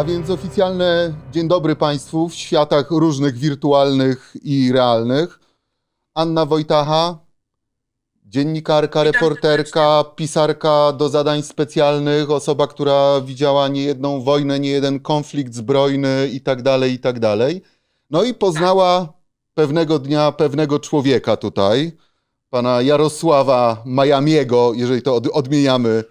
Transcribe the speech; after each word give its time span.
A 0.00 0.04
więc 0.04 0.30
oficjalne 0.30 1.14
dzień 1.32 1.48
dobry 1.48 1.76
Państwu 1.76 2.28
w 2.28 2.34
światach 2.34 2.90
różnych 2.90 3.38
wirtualnych 3.38 4.36
i 4.42 4.72
realnych. 4.72 5.40
Anna 6.14 6.46
Wojtacha, 6.46 7.18
dziennikarka, 8.24 9.04
reporterka, 9.04 10.04
pisarka 10.16 10.92
do 10.92 11.08
zadań 11.08 11.42
specjalnych, 11.42 12.30
osoba, 12.30 12.66
która 12.66 13.20
widziała 13.20 13.68
niejedną 13.68 14.20
wojnę, 14.20 14.60
niejeden 14.60 15.00
konflikt 15.00 15.54
zbrojny 15.54 16.28
i 16.32 16.40
tak 16.40 16.62
dalej, 16.62 16.92
i 16.92 16.98
tak 16.98 17.18
dalej. 17.18 17.62
No 18.10 18.22
i 18.22 18.34
poznała 18.34 19.12
pewnego 19.54 19.98
dnia 19.98 20.32
pewnego 20.32 20.78
człowieka 20.78 21.36
tutaj, 21.36 21.92
pana 22.50 22.82
Jarosława 22.82 23.82
Majamiego, 23.84 24.72
jeżeli 24.74 25.02
to 25.02 25.14
od, 25.14 25.26
odmieniamy 25.26 26.04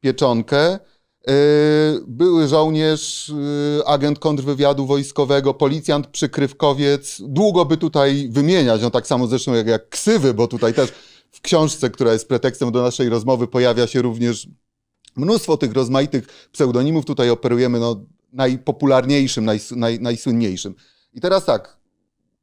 pieczonkę. 0.00 0.78
Yy, 1.28 1.34
Były 2.06 2.48
żołnierz, 2.48 3.32
yy, 3.76 3.86
agent 3.86 4.18
kontrwywiadu 4.18 4.86
wojskowego, 4.86 5.54
policjant, 5.54 6.06
przykrywkowiec. 6.06 7.22
Długo 7.24 7.64
by 7.64 7.76
tutaj 7.76 8.28
wymieniać, 8.30 8.82
on 8.82 8.90
tak 8.90 9.06
samo 9.06 9.26
zresztą 9.26 9.54
jak, 9.54 9.66
jak 9.66 9.88
ksywy, 9.88 10.34
bo 10.34 10.48
tutaj 10.48 10.74
też 10.74 10.92
w 11.30 11.40
książce, 11.40 11.90
która 11.90 12.12
jest 12.12 12.28
pretekstem 12.28 12.72
do 12.72 12.82
naszej 12.82 13.08
rozmowy, 13.08 13.46
pojawia 13.46 13.86
się 13.86 14.02
również 14.02 14.48
mnóstwo 15.16 15.56
tych 15.56 15.72
rozmaitych 15.72 16.48
pseudonimów. 16.52 17.04
Tutaj 17.04 17.30
operujemy 17.30 17.80
no, 17.80 18.00
najpopularniejszym, 18.32 19.44
naj, 19.76 20.00
najsłynniejszym. 20.00 20.74
I 21.12 21.20
teraz 21.20 21.44
tak, 21.44 21.76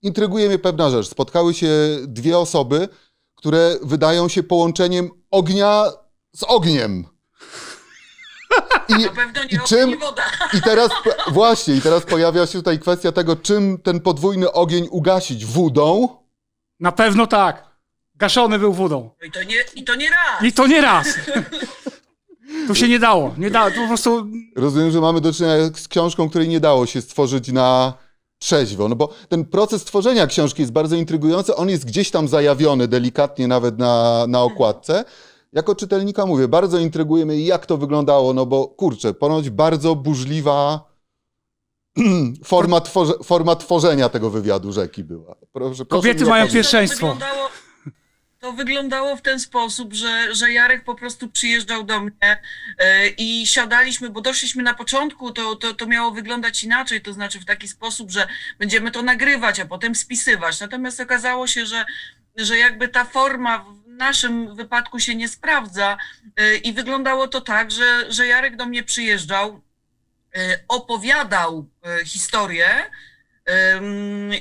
intryguje 0.02 0.48
mnie 0.48 0.60
pewna 0.60 0.90
rzecz. 0.90 1.08
Spotkały 1.08 1.54
się 1.54 1.70
dwie 2.08 2.38
osoby, 2.38 2.88
które 3.36 3.76
wydają 3.84 4.28
się 4.28 4.44
połączeniem 4.44 5.10
ognia 5.32 5.86
z 6.36 6.44
ogniem. 6.44 7.15
I, 8.90 8.94
Na 8.94 9.10
pewno 9.10 9.44
nie 9.44 9.50
i 9.50 9.60
czym, 9.68 9.90
i 9.90 9.98
woda. 9.98 10.24
i 10.54 10.62
teraz 10.62 10.90
właśnie, 11.32 11.76
i 11.76 11.82
teraz 11.82 12.04
pojawia 12.04 12.46
się 12.48 12.54
tutaj 12.58 12.80
kwestia 12.80 13.12
tego, 13.12 13.36
czym 13.36 13.78
ten 13.78 14.00
podwójny 14.00 14.52
ogień 14.52 14.88
ugasić? 14.92 15.46
Wodą? 15.46 16.10
Na 16.80 16.92
pewno 16.92 17.28
tak. 17.28 17.64
Gaszony 18.16 18.60
był 18.60 18.74
wodą. 18.74 19.10
I 19.28 19.32
to 19.32 19.44
nie, 19.44 19.56
i 19.76 19.84
to 19.84 19.96
nie 19.96 20.10
raz. 20.10 20.44
I 20.44 20.54
to 20.54 20.68
nie 20.68 20.82
raz. 20.82 21.08
Tu 22.68 22.76
się 22.76 22.88
nie 22.88 23.00
dało. 23.00 23.34
Nie 23.38 23.50
dało. 23.52 23.72
To 23.72 23.76
po 23.82 23.88
prostu 23.88 24.28
Rozumiem, 24.56 24.92
że 24.92 25.02
mamy 25.02 25.22
do 25.22 25.34
czynienia 25.34 25.56
z 25.76 25.88
książką, 25.88 26.30
której 26.30 26.48
nie 26.48 26.60
dało 26.60 26.86
się 26.86 27.02
stworzyć 27.02 27.52
na 27.52 27.94
trzeźwo. 28.40 28.90
No 28.90 28.96
bo 28.96 29.14
ten 29.30 29.46
proces 29.46 29.84
tworzenia 29.84 30.28
książki 30.28 30.62
jest 30.62 30.72
bardzo 30.74 30.96
intrygujący. 30.96 31.56
On 31.56 31.70
jest 31.70 31.86
gdzieś 31.86 32.12
tam 32.12 32.28
zajawiony 32.28 32.88
delikatnie 32.88 33.48
nawet 33.48 33.78
na, 33.80 34.26
na 34.28 34.42
okładce. 34.42 35.06
Jako 35.56 35.76
czytelnika 35.76 36.26
mówię, 36.26 36.48
bardzo 36.48 36.80
intryguje 36.80 37.26
mnie, 37.26 37.46
jak 37.46 37.66
to 37.66 37.78
wyglądało, 37.78 38.34
no 38.34 38.46
bo 38.46 38.68
kurczę, 38.68 39.14
ponoć 39.14 39.50
bardzo 39.50 39.96
burzliwa 39.96 40.90
forma, 42.44 42.82
tworze, 42.82 43.14
forma 43.24 43.56
tworzenia 43.56 44.10
tego 44.10 44.30
wywiadu 44.30 44.72
rzeki 44.72 45.04
była. 45.04 45.36
Proszę, 45.54 45.86
Kobiety 45.86 46.26
mają 46.26 46.48
pierwszeństwo. 46.48 47.08
To 47.08 47.14
wyglądało, 47.14 47.50
to 48.40 48.54
wyglądało 48.54 49.16
w 49.16 49.22
ten 49.22 49.40
sposób, 49.40 49.94
że, 49.94 50.36
że 50.36 50.52
Jarek 50.52 50.84
po 50.84 50.96
prostu 50.96 51.28
przyjeżdżał 51.30 51.84
do 51.84 52.00
mnie 52.00 52.42
e, 52.80 53.08
i 53.08 53.48
siadaliśmy, 53.48 54.10
bo 54.10 54.22
doszliśmy 54.22 54.64
na 54.64 54.74
początku, 54.74 55.32
to, 55.32 55.56
to, 55.56 55.74
to 55.74 55.88
miało 55.88 56.12
wyglądać 56.12 56.64
inaczej, 56.64 57.02
to 57.02 57.14
znaczy 57.14 57.40
w 57.40 57.46
taki 57.46 57.68
sposób, 57.68 58.12
że 58.12 58.28
będziemy 58.60 58.92
to 58.92 59.02
nagrywać, 59.02 59.60
a 59.60 59.66
potem 59.66 59.96
spisywać. 59.96 60.60
Natomiast 60.60 61.00
okazało 61.00 61.48
się, 61.48 61.66
że, 61.66 61.86
że 62.36 62.58
jakby 62.58 62.88
ta 62.88 63.06
forma 63.06 63.60
w 63.60 63.85
naszym 63.98 64.56
wypadku 64.56 65.00
się 65.00 65.16
nie 65.16 65.28
sprawdza 65.28 65.98
e, 66.38 66.56
i 66.56 66.74
wyglądało 66.74 67.28
to 67.28 67.42
tak, 67.42 67.72
że, 67.72 68.12
że 68.12 68.28
Jarek 68.28 68.56
do 68.56 68.66
mnie 68.66 68.84
przyjeżdżał, 68.84 69.62
e, 70.36 70.60
opowiadał 70.68 71.70
e, 71.84 72.06
historię, 72.06 72.90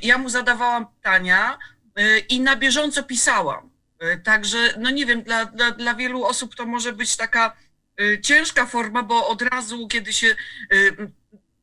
Ja 0.02 0.18
mu 0.18 0.28
zadawałam 0.28 0.86
pytania 0.86 1.58
y, 1.98 2.18
i 2.18 2.40
na 2.40 2.56
bieżąco 2.56 3.02
pisałam. 3.02 3.70
Y, 4.02 4.20
Także, 4.24 4.74
no 4.78 4.90
nie 4.90 5.06
wiem, 5.06 5.22
dla, 5.22 5.44
dla, 5.44 5.70
dla 5.70 5.94
wielu 5.94 6.24
osób 6.24 6.54
to 6.54 6.66
może 6.66 6.92
być 6.92 7.16
taka 7.16 7.56
y, 8.00 8.20
ciężka 8.20 8.66
forma, 8.66 9.02
bo 9.02 9.28
od 9.28 9.42
razu, 9.42 9.88
kiedy 9.88 10.12
się 10.12 10.36
y, 10.72 10.96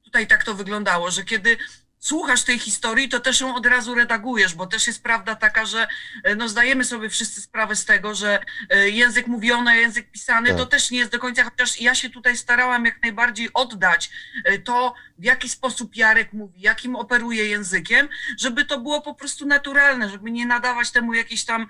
tutaj 0.03 0.27
tak 0.27 0.43
to 0.43 0.55
wyglądało, 0.55 1.11
że 1.11 1.23
kiedy 1.23 1.57
słuchasz 2.01 2.43
tej 2.43 2.59
historii, 2.59 3.09
to 3.09 3.19
też 3.19 3.41
ją 3.41 3.55
od 3.55 3.65
razu 3.65 3.95
redagujesz, 3.95 4.55
bo 4.55 4.67
też 4.67 4.87
jest 4.87 5.03
prawda 5.03 5.35
taka, 5.35 5.65
że 5.65 5.87
y, 6.27 6.35
no 6.35 6.49
zdajemy 6.49 6.83
sobie 6.83 7.09
wszyscy 7.09 7.41
sprawę 7.41 7.75
z 7.75 7.85
tego, 7.85 8.15
że 8.15 8.39
y, 8.75 8.91
język 8.91 9.27
mówiony, 9.27 9.77
język 9.77 10.11
pisany 10.11 10.49
Tak. 10.49 10.57
to 10.57 10.65
też 10.65 10.91
nie 10.91 10.99
jest 10.99 11.11
do 11.11 11.19
końca, 11.19 11.43
chociaż 11.43 11.81
ja 11.81 11.95
się 11.95 12.09
tutaj 12.09 12.37
starałam 12.37 12.85
jak 12.85 13.01
najbardziej 13.01 13.49
oddać 13.53 14.09
y, 14.49 14.59
to, 14.59 14.93
w 15.17 15.23
jaki 15.23 15.49
sposób 15.49 15.95
Jarek 15.95 16.33
mówi, 16.33 16.61
jakim 16.61 16.95
operuje 16.95 17.45
językiem, 17.45 18.09
żeby 18.39 18.65
to 18.65 18.79
było 18.79 19.01
po 19.01 19.15
prostu 19.15 19.45
naturalne, 19.45 20.09
żeby 20.09 20.31
nie 20.31 20.45
nadawać 20.45 20.91
temu 20.91 21.13
jakiejś 21.13 21.45
tam 21.45 21.67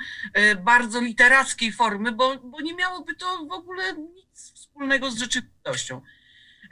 bardzo 0.64 1.02
literackiej 1.02 1.72
formy, 1.72 2.12
bo, 2.12 2.38
bo 2.38 2.62
nie 2.62 2.76
miałoby 2.76 3.16
to 3.16 3.46
w 3.46 3.52
ogóle 3.52 3.94
nic 3.94 4.54
wspólnego 4.54 5.12
z 5.12 5.18
rzeczywistością. 5.18 6.02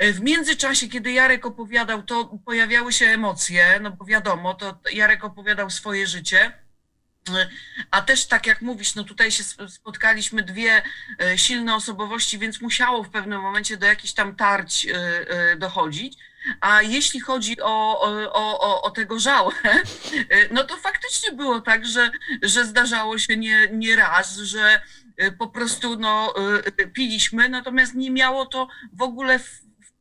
Y, 0.04 0.14
W 0.14 0.22
międzyczasie, 0.22 0.88
kiedy 0.88 1.12
Jarek 1.12 1.46
opowiadał, 1.46 2.04
to 2.04 2.26
pojawiały 2.46 2.94
się 2.94 3.06
emocje, 3.06 3.80
no 3.82 3.92
bo 3.92 4.06
wiadomo, 4.06 4.54
to 4.54 4.80
Jarek 4.92 5.24
opowiadał 5.24 5.70
swoje 5.70 6.08
życie. 6.08 6.54
Y, 7.30 7.32
A 7.92 8.02
też 8.02 8.26
tak 8.26 8.48
jak 8.48 8.62
mówisz, 8.62 8.96
no 8.96 9.04
tutaj 9.04 9.32
się 9.32 9.44
sp- 9.52 9.70
spotkaliśmy 9.70 10.44
dwie 10.44 10.82
y, 11.34 11.38
silne 11.38 11.76
osobowości, 11.76 12.38
więc 12.40 12.62
musiało 12.62 13.04
w 13.04 13.10
pewnym 13.10 13.42
momencie 13.42 13.78
do 13.78 13.86
jakichś 13.86 14.14
tam 14.14 14.36
tarć 14.36 14.88
dochodzić. 15.58 16.18
A 16.62 16.82
jeśli 16.82 17.20
chodzi 17.20 17.62
o, 17.62 18.02
o, 18.02 18.34
o, 18.34 18.82
o- 18.82 18.92
tego 18.92 19.20
żałę, 19.20 19.52
no 20.52 20.64
to 20.64 20.78
faktycznie 20.78 21.32
było 21.32 21.62
tak, 21.62 21.86
że, 21.86 22.12
że 22.42 22.66
zdarzało 22.66 23.18
się 23.18 23.38
nie, 23.38 23.68
nie 23.72 23.96
raz, 23.96 24.38
że 24.38 24.82
po 25.38 25.48
prostu 25.48 25.96
no, 26.00 26.34
piliśmy, 26.94 27.50
natomiast 27.50 27.96
nie 27.96 28.12
miało 28.12 28.46
to 28.46 28.68
w 28.94 29.02
ogóle 29.02 29.40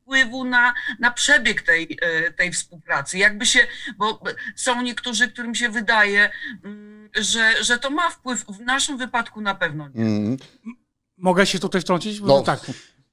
wpływu 0.09 0.45
na, 0.45 0.75
na 0.99 1.11
przebieg 1.11 1.63
tej, 1.63 1.99
y, 2.27 2.33
tej 2.33 2.53
współpracy. 2.53 3.19
Jakby 3.19 3.47
się, 3.47 3.61
bo 3.99 4.21
są 4.57 4.83
niektórzy, 4.83 5.29
którym 5.29 5.55
się 5.55 5.69
wydaje, 5.69 6.31
mm, 6.65 7.11
że, 7.17 7.65
że 7.65 7.79
to 7.79 7.91
ma 7.91 8.11
wpływ, 8.11 8.45
w 8.45 8.61
naszym 8.61 8.99
wypadku 8.99 9.41
na 9.41 9.55
pewno 9.55 9.89
nie. 9.89 10.03
Mm, 10.03 10.37
mogę 11.17 11.47
się 11.47 11.59
tutaj 11.59 11.81
wtrącić? 11.81 12.21
Bo 12.21 12.27
no, 12.27 12.43
tak. 12.43 12.61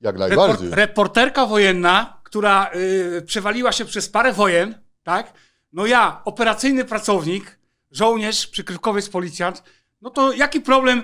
jak 0.02 0.16
Repor- 0.16 0.20
najbardziej. 0.20 0.70
reporterka 0.72 1.46
wojenna, 1.46 2.22
która 2.24 2.72
y, 2.76 3.22
przewaliła 3.22 3.72
się 3.72 3.86
przez 3.86 4.10
parę 4.10 4.34
wojen, 4.34 4.76
tak? 5.04 5.34
No 5.74 5.86
ja, 5.86 6.22
operacyjny 6.26 6.86
pracownik, 6.86 7.60
żołnierz, 7.92 8.48
przykrywkowiec, 8.48 9.10
policjant, 9.10 9.64
no 10.02 10.10
to 10.10 10.34
jaki 10.34 10.62
problem 10.62 11.04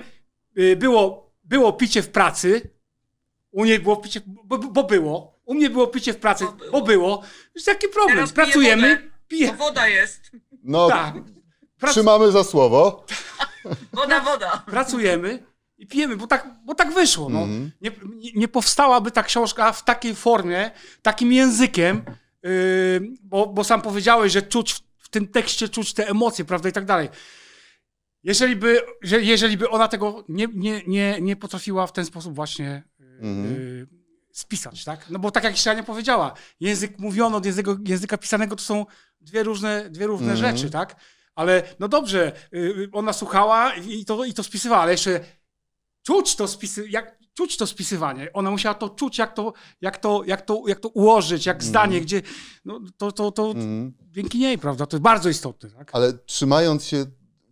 y, 0.58 0.76
było, 0.76 1.34
było 1.44 1.74
picie 1.74 2.02
w 2.02 2.10
pracy? 2.10 2.70
U 3.52 3.66
niej 3.66 3.80
było 3.80 3.98
picie, 3.98 4.22
bo, 4.26 4.58
bo 4.58 4.84
było. 4.84 5.41
U 5.46 5.54
mnie 5.54 5.70
było 5.70 5.88
picie 5.88 6.14
w 6.14 6.18
pracy, 6.18 6.46
Bo 6.46 6.52
było. 6.52 6.72
bo 6.72 6.82
było. 6.82 7.24
Jest 7.56 7.68
jaki 7.68 7.88
problem? 7.88 8.16
Teraz 8.18 8.32
piję 8.32 8.46
Pracujemy, 8.46 8.96
wodę. 8.96 9.10
pije. 9.28 9.48
To 9.50 9.54
woda 9.56 9.88
jest. 9.88 10.32
No, 10.64 10.90
Tak. 10.90 11.14
Prac, 11.80 11.92
trzymamy 11.92 12.32
za 12.32 12.44
słowo. 12.44 13.06
Woda, 13.94 14.20
woda. 14.20 14.64
pracujemy 14.72 15.44
i 15.78 15.88
pijemy, 15.88 16.18
bo 16.18 16.28
tak, 16.28 16.48
bo 16.66 16.76
tak 16.76 16.94
wyszło. 16.94 17.30
No. 17.30 17.40
Mhm. 17.42 17.72
Nie, 17.82 17.92
nie, 18.36 18.48
powstałaby 18.48 19.12
ta 19.12 19.24
książka 19.24 19.72
w 19.72 19.84
takiej 19.84 20.16
formie, 20.16 20.72
takim 21.02 21.32
językiem, 21.34 22.02
yy, 22.44 22.50
bo, 23.24 23.48
bo 23.48 23.64
sam 23.64 23.82
powiedziałeś, 23.82 24.32
że 24.34 24.42
czuć 24.42 24.74
w, 24.74 24.82
w 24.98 25.10
tym 25.10 25.28
tekście, 25.28 25.70
czuć 25.70 25.94
te 25.94 26.08
emocje, 26.10 26.46
prawda, 26.46 26.70
i 26.70 26.72
tak 26.72 26.86
dalej. 26.86 27.10
Jeżeli 28.24 28.56
by, 28.56 28.82
że, 29.02 29.22
jeżeli 29.22 29.58
by 29.58 29.70
ona 29.70 29.88
tego 29.88 30.24
nie, 30.30 30.48
nie, 30.54 30.82
nie, 30.88 31.18
nie 31.22 31.36
potrafiła 31.36 31.88
w 31.88 31.94
ten 31.94 32.06
sposób 32.06 32.36
właśnie 32.36 32.84
yy, 33.00 33.06
Mhm. 33.22 33.88
Spisać, 34.34 34.84
tak? 34.84 35.10
No 35.10 35.20
bo 35.20 35.32
tak 35.32 35.44
jak 35.44 35.58
Ściania 35.58 35.84
powiedziała, 35.84 36.34
język 36.60 37.00
mówiony 37.00 37.36
od 37.36 37.46
języka, 37.46 37.72
języka 37.88 38.18
pisanego 38.18 38.56
to 38.56 38.64
są 38.64 38.86
dwie 39.22 39.44
różne, 39.44 39.90
dwie 39.90 40.08
różne 40.08 40.32
Mhm. 40.32 40.58
rzeczy, 40.58 40.70
tak? 40.70 40.96
Ale 41.36 41.64
no 41.80 41.88
dobrze, 41.88 42.32
yy, 42.52 42.90
ona 42.94 43.14
słuchała 43.14 43.74
i 43.76 44.06
to, 44.06 44.26
i 44.26 44.34
to 44.34 44.44
spisywała, 44.44 44.82
ale 44.82 44.92
jeszcze 44.92 45.20
czuć 46.04 46.36
to, 46.36 46.48
spisy, 46.48 46.90
jak, 46.90 47.18
czuć 47.34 47.58
to 47.58 47.68
spisywanie. 47.68 48.34
Ona 48.34 48.52
musiała 48.52 48.76
to 48.76 48.90
czuć, 48.90 49.18
jak 49.18 49.34
to, 49.34 49.54
jak 49.82 49.98
to, 49.98 50.22
jak 50.26 50.42
to, 50.42 50.64
jak 50.68 50.80
to 50.80 50.90
ułożyć, 50.90 51.46
jak 51.46 51.64
zdanie, 51.64 52.02
gdzie. 52.02 52.22
No, 52.66 52.80
to, 52.98 53.12
to, 53.12 53.32
to 53.32 53.46
Mhm. 53.48 53.94
dzięki 54.10 54.40
niej, 54.40 54.58
prawda? 54.58 54.86
To 54.86 54.96
jest 54.98 55.04
bardzo 55.04 55.30
istotne. 55.30 55.70
Tak? 55.72 55.90
Ale 55.94 56.14
trzymając 56.14 56.86
się 56.86 57.06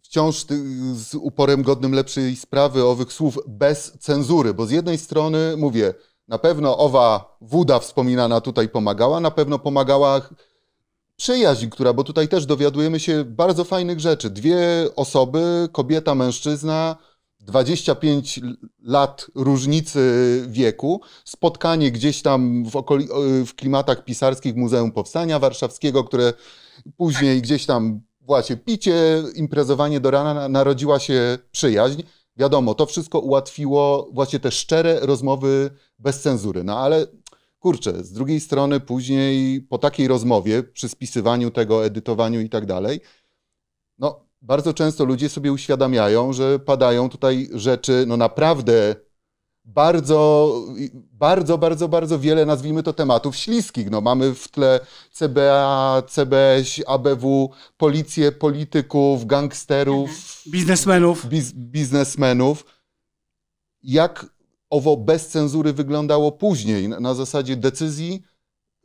wciąż 0.04 0.46
z 0.94 1.16
uporem 1.16 1.64
godnym 1.64 1.92
lepszej 1.94 2.36
sprawy 2.36 2.84
owych 2.86 3.14
słów 3.14 3.38
bez 3.48 3.92
cenzury, 4.00 4.54
bo 4.54 4.66
z 4.66 4.72
jednej 4.72 4.98
strony 4.98 5.58
mówię, 5.58 5.94
na 6.30 6.38
pewno 6.38 6.78
owa 6.78 7.38
woda 7.42 7.80
wspominana 7.80 8.42
tutaj 8.42 8.70
pomagała, 8.70 9.20
na 9.20 9.32
pewno 9.32 9.60
pomagała 9.60 10.22
przyjaźń, 11.16 11.68
która, 11.70 11.94
bo 11.94 12.04
tutaj 12.04 12.28
też 12.28 12.46
dowiadujemy 12.46 13.00
się 13.00 13.24
bardzo 13.26 13.64
fajnych 13.64 14.00
rzeczy. 14.00 14.30
Dwie 14.30 14.58
osoby, 14.96 15.70
kobieta, 15.72 16.16
mężczyzna, 16.16 16.96
25 17.40 18.38
l- 18.38 18.58
lat 18.84 19.28
różnicy 19.36 20.02
wieku, 20.48 21.02
spotkanie 21.26 21.92
gdzieś 21.92 22.22
tam 22.22 22.64
w, 22.66 22.84
w 23.46 23.56
klimatach 23.56 24.04
pisarskich 24.06 24.56
Muzeum 24.56 24.92
Powstania 24.92 25.40
Warszawskiego, 25.40 26.04
które 26.04 26.34
później 26.98 27.42
gdzieś 27.42 27.66
tam 27.66 28.02
właśnie 28.22 28.58
picie, 28.58 29.24
imprezowanie 29.36 30.00
do 30.00 30.12
rana, 30.12 30.34
na- 30.34 30.50
narodziła 30.50 31.00
się 31.00 31.38
przyjaźń. 31.52 32.02
Wiadomo, 32.40 32.74
to 32.74 32.86
wszystko 32.86 33.20
ułatwiło 33.20 34.10
właśnie 34.14 34.40
te 34.40 34.52
szczere 34.52 35.00
rozmowy 35.00 35.70
bez 36.00 36.22
cenzury. 36.22 36.64
No 36.64 36.80
ale 36.80 37.08
kurczę, 37.60 38.04
z 38.04 38.12
drugiej 38.12 38.40
strony 38.40 38.80
później 38.80 39.62
po 39.62 39.78
takiej 39.78 40.08
rozmowie, 40.08 40.64
przy 40.64 40.90
spisywaniu 40.90 41.52
tego, 41.52 41.86
edytowaniu 41.86 42.42
i 42.42 42.50
tak 42.50 42.66
dalej, 42.66 43.02
no 43.98 44.26
bardzo 44.42 44.74
często 44.74 45.06
ludzie 45.06 45.30
sobie 45.30 45.52
uświadamiają, 45.52 46.34
że 46.34 46.60
padają 46.60 47.10
tutaj 47.10 47.50
rzeczy, 47.54 48.06
no 48.08 48.18
naprawdę 48.18 48.96
bardzo, 49.66 50.54
bardzo, 51.12 51.58
bardzo, 51.58 51.88
bardzo 51.88 52.20
wiele, 52.20 52.46
nazwijmy 52.46 52.84
to, 52.84 52.94
tematów 52.94 53.36
śliskich. 53.36 53.90
No, 53.90 54.02
mamy 54.02 54.36
w 54.36 54.48
tle 54.48 54.80
CBA, 55.12 56.04
CBŚ, 56.10 56.84
ABW, 56.88 57.50
policję, 57.78 58.32
polityków, 58.32 59.26
gangsterów, 59.26 60.10
Biznesmenów. 60.48 61.26
biz, 61.26 61.52
biznesmenów. 61.54 62.66
Jak 63.84 64.26
owo 64.70 64.98
bez 64.98 65.28
cenzury 65.28 65.74
wyglądało 65.74 66.32
później? 66.32 66.90
Na, 66.90 67.00
na 67.00 67.14
zasadzie 67.14 67.56
decyzji 67.56 68.24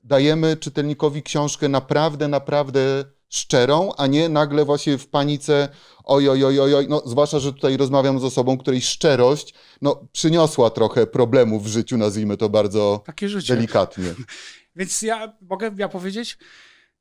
dajemy 0.04 0.56
czytelnikowi 0.56 1.22
książkę 1.22 1.68
naprawdę, 1.68 2.28
naprawdę 2.28 3.04
szczerą, 3.28 3.92
a 3.96 4.06
nie 4.06 4.28
nagle 4.28 4.64
właśnie 4.64 4.98
w 4.98 5.08
panice 5.08 5.68
oj, 6.04 6.28
oj, 6.28 6.44
oj, 6.44 6.60
oj, 6.60 6.74
oj. 6.74 6.86
No, 6.88 7.02
zwłaszcza, 7.06 7.38
że 7.38 7.52
tutaj 7.52 7.76
rozmawiam 7.76 8.20
z 8.20 8.24
osobą, 8.24 8.58
której 8.58 8.82
szczerość 8.82 9.54
no, 9.82 10.08
przyniosła 10.12 10.70
trochę 10.70 11.06
problemów 11.06 11.64
w 11.64 11.66
życiu, 11.66 11.96
nazwijmy 11.96 12.36
to 12.36 12.48
bardzo 12.48 13.02
Takie 13.06 13.28
życie. 13.28 13.54
delikatnie. 13.54 14.14
Więc 14.76 15.02
ja 15.02 15.36
mogę 15.40 15.70
ja 15.76 15.88
powiedzieć, 15.88 16.38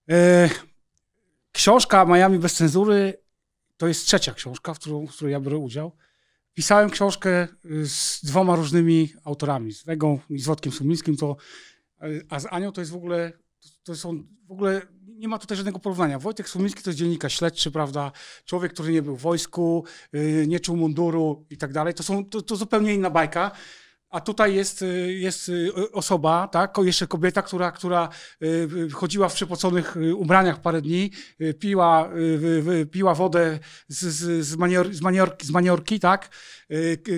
e, 0.09 0.49
książka 1.51 2.05
Miami 2.05 2.39
bez 2.39 2.53
cenzury 2.53 3.23
to 3.77 3.87
jest 3.87 4.05
trzecia 4.05 4.33
książka, 4.33 4.73
w, 4.73 4.79
którą, 4.79 5.07
w 5.07 5.11
której 5.15 5.31
ja 5.31 5.39
biorę 5.39 5.57
udział. 5.57 5.91
Pisałem 6.53 6.89
książkę 6.89 7.47
y, 7.65 7.87
z 7.87 8.19
dwoma 8.23 8.55
różnymi 8.55 9.13
autorami, 9.23 9.73
z 9.73 9.83
Wegą 9.83 10.19
i 10.29 10.39
z 10.39 10.45
Wodkiem 10.45 10.71
Sumińskim, 10.71 11.17
to, 11.17 11.35
y, 12.03 12.25
a 12.29 12.39
z 12.39 12.45
Anią 12.49 12.71
to 12.71 12.81
jest 12.81 12.91
w 12.91 12.95
ogóle, 12.95 13.31
to 13.83 13.95
są 13.95 14.23
w 14.47 14.51
ogóle, 14.51 14.81
nie 15.23 15.29
ma 15.29 15.39
tutaj 15.39 15.57
żadnego 15.57 15.79
porównania. 15.79 16.19
Wojtek 16.19 16.49
Sumiński 16.49 16.83
to 16.83 16.89
jest 16.89 16.99
dziennikarz 16.99 17.37
śledczy, 17.37 17.71
prawda, 17.71 18.11
człowiek, 18.45 18.73
który 18.73 18.91
nie 18.91 19.01
był 19.01 19.17
w 19.17 19.21
wojsku, 19.21 19.85
y, 20.15 20.45
nie 20.47 20.59
czuł 20.59 20.77
munduru 20.77 21.45
i 21.49 21.57
tak 21.57 21.73
dalej. 21.73 21.93
To, 21.93 22.03
są, 22.03 22.25
to, 22.25 22.41
to 22.41 22.55
zupełnie 22.55 22.93
inna 22.93 23.09
bajka. 23.09 23.51
A 24.09 24.21
tutaj 24.21 24.55
jest, 24.55 24.81
y, 24.81 25.13
jest 25.13 25.49
y, 25.49 25.91
osoba, 25.91 26.47
tak, 26.47 26.77
jeszcze 26.83 27.07
kobieta, 27.07 27.41
która, 27.41 27.71
która 27.71 28.09
chodziła 28.93 29.29
w 29.29 29.33
przypoconych 29.33 29.95
ubraniach 30.15 30.61
parę 30.61 30.81
dni, 30.81 31.11
piła, 31.59 32.09
piła 32.91 33.15
wodę 33.15 33.59
z, 33.87 33.99
z, 33.99 34.45
z, 34.45 34.55
manior, 34.55 34.93
z, 34.93 35.01
maniorki, 35.01 35.47
z 35.47 35.51
maniorki, 35.51 35.99
tak, 35.99 36.29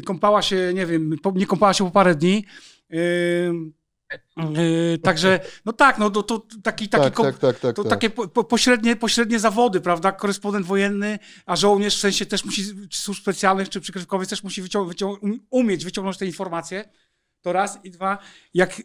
kąpała 0.05 0.41
się, 0.41 0.71
nie 0.75 0.85
wiem, 0.85 1.15
nie 1.35 1.45
kąpała 1.45 1.73
się 1.73 1.85
po 1.85 1.91
parę 1.91 2.15
dni. 2.15 2.45
Y, 4.13 4.59
y, 4.93 4.99
Także, 5.03 5.39
no 5.65 5.73
tak, 5.73 5.97
no 5.97 6.09
to, 6.09 6.23
to 6.23 6.39
taki, 6.63 6.89
taki 6.89 7.03
Tak, 7.03 7.15
tak, 7.15 7.37
tak, 7.39 7.59
tak. 7.59 7.75
to 7.75 7.83
tak. 7.83 7.89
takie 7.89 8.09
po, 8.09 8.27
po, 8.27 8.43
pośrednie, 8.43 8.95
pośrednie 8.95 9.39
zawody, 9.39 9.81
prawda? 9.81 10.11
Korespondent 10.11 10.65
wojenny, 10.65 11.19
a 11.45 11.55
żołnierz 11.55 11.97
w 11.97 11.99
sensie 11.99 12.25
też 12.25 12.45
musi, 12.45 12.63
czy 12.89 12.99
służb 13.01 13.21
specjalnych, 13.21 13.69
czy 13.69 13.81
przykrywkowych 13.81 14.27
też 14.27 14.43
musi 14.43 14.61
wycią, 14.61 14.85
wycią, 14.85 15.09
um- 15.09 15.39
umieć 15.49 15.85
wyciągnąć 15.85 16.17
te 16.17 16.25
informacje. 16.25 16.89
To 17.41 17.53
raz. 17.53 17.79
I 17.83 17.91
dwa, 17.91 18.17
jak 18.53 18.79
y, 18.79 18.83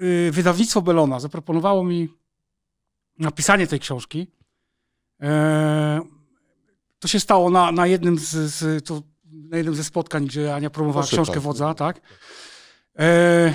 y, 0.00 0.30
wydawnictwo 0.32 0.82
Belona 0.82 1.20
zaproponowało 1.20 1.84
mi 1.84 2.08
napisanie 3.18 3.66
tej 3.66 3.80
książki, 3.80 4.26
e, 5.22 6.00
to 6.98 7.08
się 7.08 7.20
stało 7.20 7.50
na, 7.50 7.72
na 7.72 7.86
jednym 7.86 8.18
z, 8.18 8.30
z 8.30 8.84
to, 8.84 9.02
na 9.32 9.56
jednym 9.56 9.74
ze 9.74 9.84
spotkań, 9.84 10.26
gdzie 10.26 10.54
Ania 10.54 10.70
promowała 10.70 11.02
Proszę 11.06 11.16
książkę 11.16 11.40
wodza, 11.40 11.74
tak? 11.74 12.00
E, 12.98 13.54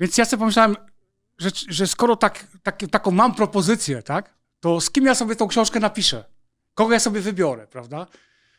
więc 0.00 0.18
ja 0.18 0.24
sobie 0.24 0.38
pomyślałem, 0.38 0.76
że, 1.38 1.50
że 1.68 1.86
skoro 1.86 2.16
tak, 2.16 2.46
tak, 2.62 2.80
taką 2.90 3.10
mam 3.10 3.34
propozycję, 3.34 4.02
tak, 4.02 4.34
to 4.60 4.80
z 4.80 4.90
kim 4.90 5.04
ja 5.06 5.14
sobie 5.14 5.36
tą 5.36 5.48
książkę 5.48 5.80
napiszę? 5.80 6.24
Kogo 6.74 6.92
ja 6.92 7.00
sobie 7.00 7.20
wybiorę, 7.20 7.66
prawda? 7.66 8.06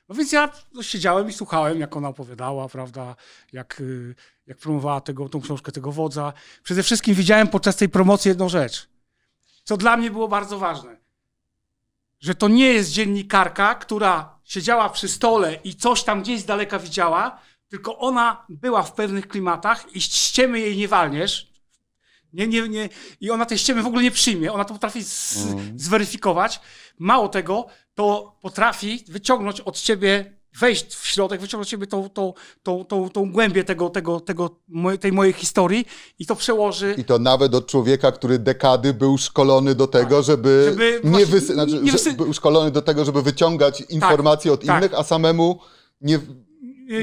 No 0.10 0.16
więc 0.16 0.32
ja 0.32 0.50
no, 0.74 0.84
siedziałem 0.84 1.30
i 1.30 1.34
słuchałem, 1.34 1.80
jak 1.80 1.98
ona 1.98 2.08
opowiadała, 2.08 2.70
prawda, 2.70 3.16
jak, 3.54 3.82
y, 3.82 4.16
jak 4.48 4.58
promowała 4.58 5.02
tego, 5.02 5.30
tą 5.30 5.42
książkę 5.42 5.72
tego 5.72 5.92
wodza. 5.92 6.34
Przede 6.64 6.84
wszystkim 6.84 7.16
widziałem 7.16 7.48
podczas 7.48 7.76
tej 7.76 7.90
promocji 7.90 8.30
jedną 8.30 8.50
rzecz, 8.50 8.90
co 9.64 9.78
dla 9.78 9.98
mnie 9.98 10.12
było 10.12 10.28
bardzo 10.28 10.60
ważne. 10.60 10.98
Że 12.20 12.36
to 12.36 12.48
nie 12.48 12.66
jest 12.66 12.92
dziennikarka, 12.92 13.76
która 13.76 14.40
siedziała 14.44 14.90
przy 14.90 15.08
stole 15.08 15.54
i 15.64 15.76
coś 15.76 16.04
tam 16.04 16.22
gdzieś 16.22 16.42
z 16.42 16.46
daleka 16.46 16.80
widziała, 16.80 17.40
tylko 17.72 17.98
ona 17.98 18.46
była 18.50 18.84
w 18.84 18.94
pewnych 18.94 19.28
klimatach 19.28 19.96
i 19.96 20.02
ściemy 20.02 20.60
jej 20.60 20.78
nie 20.78 20.88
walniesz. 20.88 21.52
Nie, 22.34 22.48
nie, 22.48 22.70
nie. 22.70 22.90
I 23.22 23.32
ona 23.32 23.46
tej 23.46 23.58
ściemy 23.58 23.84
w 23.84 23.88
ogóle 23.88 24.04
nie 24.04 24.12
przyjmie. 24.12 24.54
Ona 24.54 24.66
to 24.66 24.74
potrafi 24.74 25.04
z, 25.04 25.38
Mhm. 25.38 25.80
zweryfikować. 25.80 26.60
Mało 27.00 27.30
tego, 27.30 27.66
to 27.96 28.36
potrafi 28.42 29.06
wyciągnąć 29.08 29.62
od 29.62 29.80
ciebie, 29.80 30.38
wejść 30.60 30.96
w 30.96 31.08
środek, 31.08 31.42
wyciągnąć 31.42 31.68
od 31.68 31.72
ciebie 31.72 31.88
tą, 31.88 32.10
tą, 32.10 32.34
tą, 32.64 32.86
tą, 32.86 33.10
tą 33.10 33.32
głębię 33.32 33.64
tego, 33.64 33.90
tego, 33.90 34.20
tego, 34.20 34.60
tej 35.00 35.12
mojej 35.12 35.34
historii 35.34 35.86
i 36.20 36.26
to 36.26 36.36
przełoży. 36.36 36.96
I 36.98 37.04
to 37.04 37.20
nawet 37.20 37.56
od 37.56 37.68
człowieka, 37.68 38.12
który 38.12 38.40
dekady 38.40 38.94
był 38.94 39.18
szkolony 39.18 39.76
do 39.76 39.88
tego, 39.88 40.24
żeby, 40.24 40.64
Tak. 40.66 40.74
Żeby 40.74 41.02
nie, 41.04 41.10
właśnie 41.10 41.26
wysy... 41.26 41.54
znaczy, 41.54 41.74
nie 41.82 41.92
wysy- 41.92 42.14
był 42.16 42.34
szkolony 42.34 42.72
do 42.72 42.82
tego, 42.82 43.06
żeby 43.06 43.22
wyciągać 43.22 43.82
informacje 43.82 44.54
od 44.54 44.66
tak. 44.66 44.78
innych, 44.84 45.00
a 45.00 45.04
samemu 45.04 45.60
nie, 46.02 46.20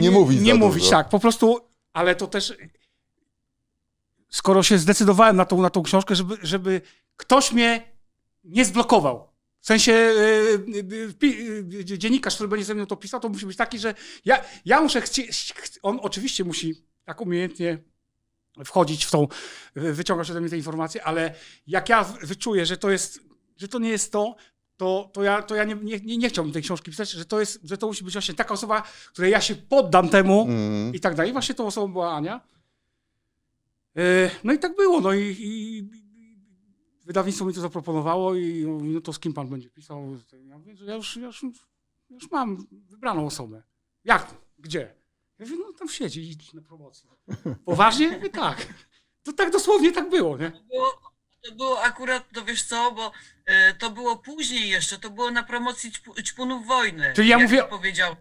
nie 0.01 0.11
mówić 0.11 0.41
Nie 0.41 0.55
mówić, 0.55 0.83
dużo. 0.83 0.91
tak. 0.91 1.09
Po 1.09 1.19
prostu, 1.19 1.61
ale 1.93 2.15
to 2.15 2.27
też. 2.27 2.55
Skoro 4.31 4.63
się 4.63 4.79
zdecydowałem 4.79 5.37
na 5.37 5.45
tą, 5.45 5.63
na 5.63 5.71
tą 5.71 5.83
książkę, 5.83 6.15
żeby, 6.17 6.37
żeby 6.43 6.81
ktoś 7.17 7.53
mnie 7.53 7.93
nie 8.45 8.65
zblokował. 8.65 9.29
W 9.61 9.67
sensie 9.67 9.93
yy, 9.93 11.15
yy, 11.79 11.85
dziennikarz, 11.99 12.35
który 12.35 12.49
będzie 12.49 12.65
ze 12.65 12.75
mną 12.75 12.87
to 12.87 12.97
pisał, 12.97 13.21
to 13.21 13.29
musi 13.29 13.47
być 13.47 13.57
taki, 13.57 13.79
że 13.79 13.95
ja, 14.25 14.45
ja 14.65 14.81
muszę 14.81 15.01
chcieć. 15.01 15.55
On 15.83 15.99
oczywiście 16.03 16.45
musi 16.45 16.75
tak 17.05 17.21
umiejętnie 17.21 17.79
wchodzić 18.65 19.05
w 19.05 19.11
tą, 19.11 19.29
wy- 19.75 19.93
wyciągać 19.95 20.31
ode 20.31 20.41
mnie 20.41 20.51
te 20.51 20.57
informacje, 20.57 21.05
ale 21.05 21.35
jak 21.67 21.89
ja 21.89 22.05
wyczuję, 22.05 22.67
że 22.67 22.77
to 22.77 22.91
jest, 22.91 23.21
że 23.57 23.69
to 23.69 23.79
nie 23.79 23.91
jest 23.91 24.13
to, 24.13 24.37
to, 24.79 25.11
to 25.13 25.23
ja, 25.23 25.43
to 25.43 25.55
ja 25.55 25.65
nie, 25.65 25.75
nie, 25.75 26.01
nie, 26.01 26.19
nie 26.19 26.29
chciałbym 26.29 26.53
tej 26.53 26.63
książki 26.63 26.91
pisać, 26.91 27.11
że 27.11 27.25
to, 27.25 27.41
jest, 27.41 27.61
że 27.65 27.79
to 27.79 27.87
musi 27.87 28.05
być 28.05 28.13
właśnie 28.13 28.35
taka 28.35 28.55
osoba, 28.55 28.83
której 29.13 29.31
ja 29.33 29.41
się 29.41 29.55
poddam 29.55 30.09
temu 30.09 30.43
Mm. 30.49 30.95
i 30.95 31.01
tak 31.01 31.15
dalej. 31.15 31.33
Właśnie 31.33 31.55
tą 31.55 31.67
osobą 31.67 31.93
była 31.93 32.15
Ania. 32.15 32.41
E, 33.97 34.31
No 34.45 34.53
i 34.53 34.59
tak 34.59 34.77
było. 34.77 35.01
No 35.01 35.13
i, 35.13 35.37
i 35.39 35.83
wydawnictwo 37.05 37.45
mi 37.45 37.55
to 37.55 37.61
zaproponowało 37.61 38.35
i 38.35 38.63
no, 38.67 38.73
mówi, 38.73 38.89
no 38.89 39.01
to 39.01 39.13
z 39.13 39.19
kim 39.19 39.33
pan 39.33 39.49
będzie 39.49 39.71
pisał? 39.71 40.17
Ja 40.49 40.59
mówię, 40.59 40.77
że 40.77 40.85
ja 40.85 40.95
już, 40.95 41.17
ja 41.17 41.27
już, 41.27 41.43
ja 41.43 41.49
już 42.11 42.31
mam 42.31 42.67
wybraną 42.71 43.27
osobę. 43.27 43.63
Jak? 44.05 44.35
Gdzie? 44.59 44.95
Ja 45.39 45.47
mówię, 45.47 45.57
no 45.67 45.73
tam 45.79 45.89
siedzi 45.89 46.31
idź 46.31 46.53
na 46.53 46.63
promocję. 46.63 47.11
Poważnie? 47.65 48.07
Ja 48.07 48.17
mówię, 48.17 48.31
tak. 48.31 48.75
To 49.23 49.33
tak 49.33 49.51
dosłownie 49.53 49.93
tak 49.93 50.11
było, 50.11 50.37
nie? 50.39 50.53
To 51.45 51.53
było 51.55 51.83
akurat, 51.83 52.25
to 52.35 52.45
wiesz 52.45 52.63
co, 52.63 52.93
bo 52.93 53.13
e, 53.47 53.75
to 53.75 53.91
było 53.91 54.17
później 54.17 54.69
jeszcze, 54.69 54.99
to 54.99 55.11
było 55.11 55.31
na 55.31 55.43
promocji 55.43 55.93
ćpu, 55.93 56.23
ćpunów 56.23 56.67
wojny. 56.67 57.13
Czyli 57.17 57.29
ja 57.29 57.39
jak 57.39 57.49
mówię- 57.49 57.63
to 57.63 57.69
powiedział. 57.69 58.17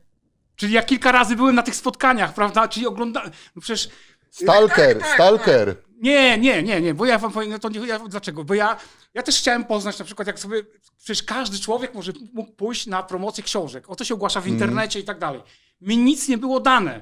Czyli 0.55 0.73
ja 0.73 0.83
kilka 0.83 1.11
razy 1.11 1.35
byłem 1.35 1.55
na 1.55 1.63
tych 1.63 1.75
spotkaniach, 1.75 2.33
prawda? 2.33 2.67
Czyli 2.67 2.87
oglądałem. 2.87 3.31
No 3.55 3.61
przecież 3.61 3.89
Stalker, 4.31 4.97
Tak, 4.97 5.07
tak, 5.07 5.13
stalker. 5.13 5.75
Nie, 6.01 6.37
nie, 6.37 6.63
nie, 6.63 6.81
nie, 6.81 6.93
bo 6.93 7.05
ja 7.05 7.17
wam 7.17 7.31
powiem, 7.31 7.49
no 7.49 7.59
to 7.59 7.69
nie, 7.69 7.79
ja, 7.87 7.99
dlaczego? 7.99 8.43
Bo 8.43 8.53
ja, 8.53 8.77
ja 9.13 9.23
też 9.23 9.37
chciałem 9.37 9.65
poznać 9.65 9.99
na 9.99 10.05
przykład, 10.05 10.27
jak 10.27 10.39
sobie, 10.39 10.63
przecież 10.97 11.23
każdy 11.23 11.59
człowiek 11.59 11.93
może 11.93 12.11
mógł 12.33 12.51
pójść 12.51 12.87
na 12.87 13.03
promocję 13.03 13.43
książek, 13.43 13.89
o 13.89 13.95
to 13.95 14.03
się 14.03 14.13
ogłasza 14.13 14.41
w 14.41 14.47
internecie 14.47 14.99
i 14.99 15.03
tak 15.03 15.19
dalej. 15.19 15.41
Mi 15.81 15.97
nic 15.97 16.27
nie 16.27 16.37
było 16.37 16.59
dane. 16.59 17.01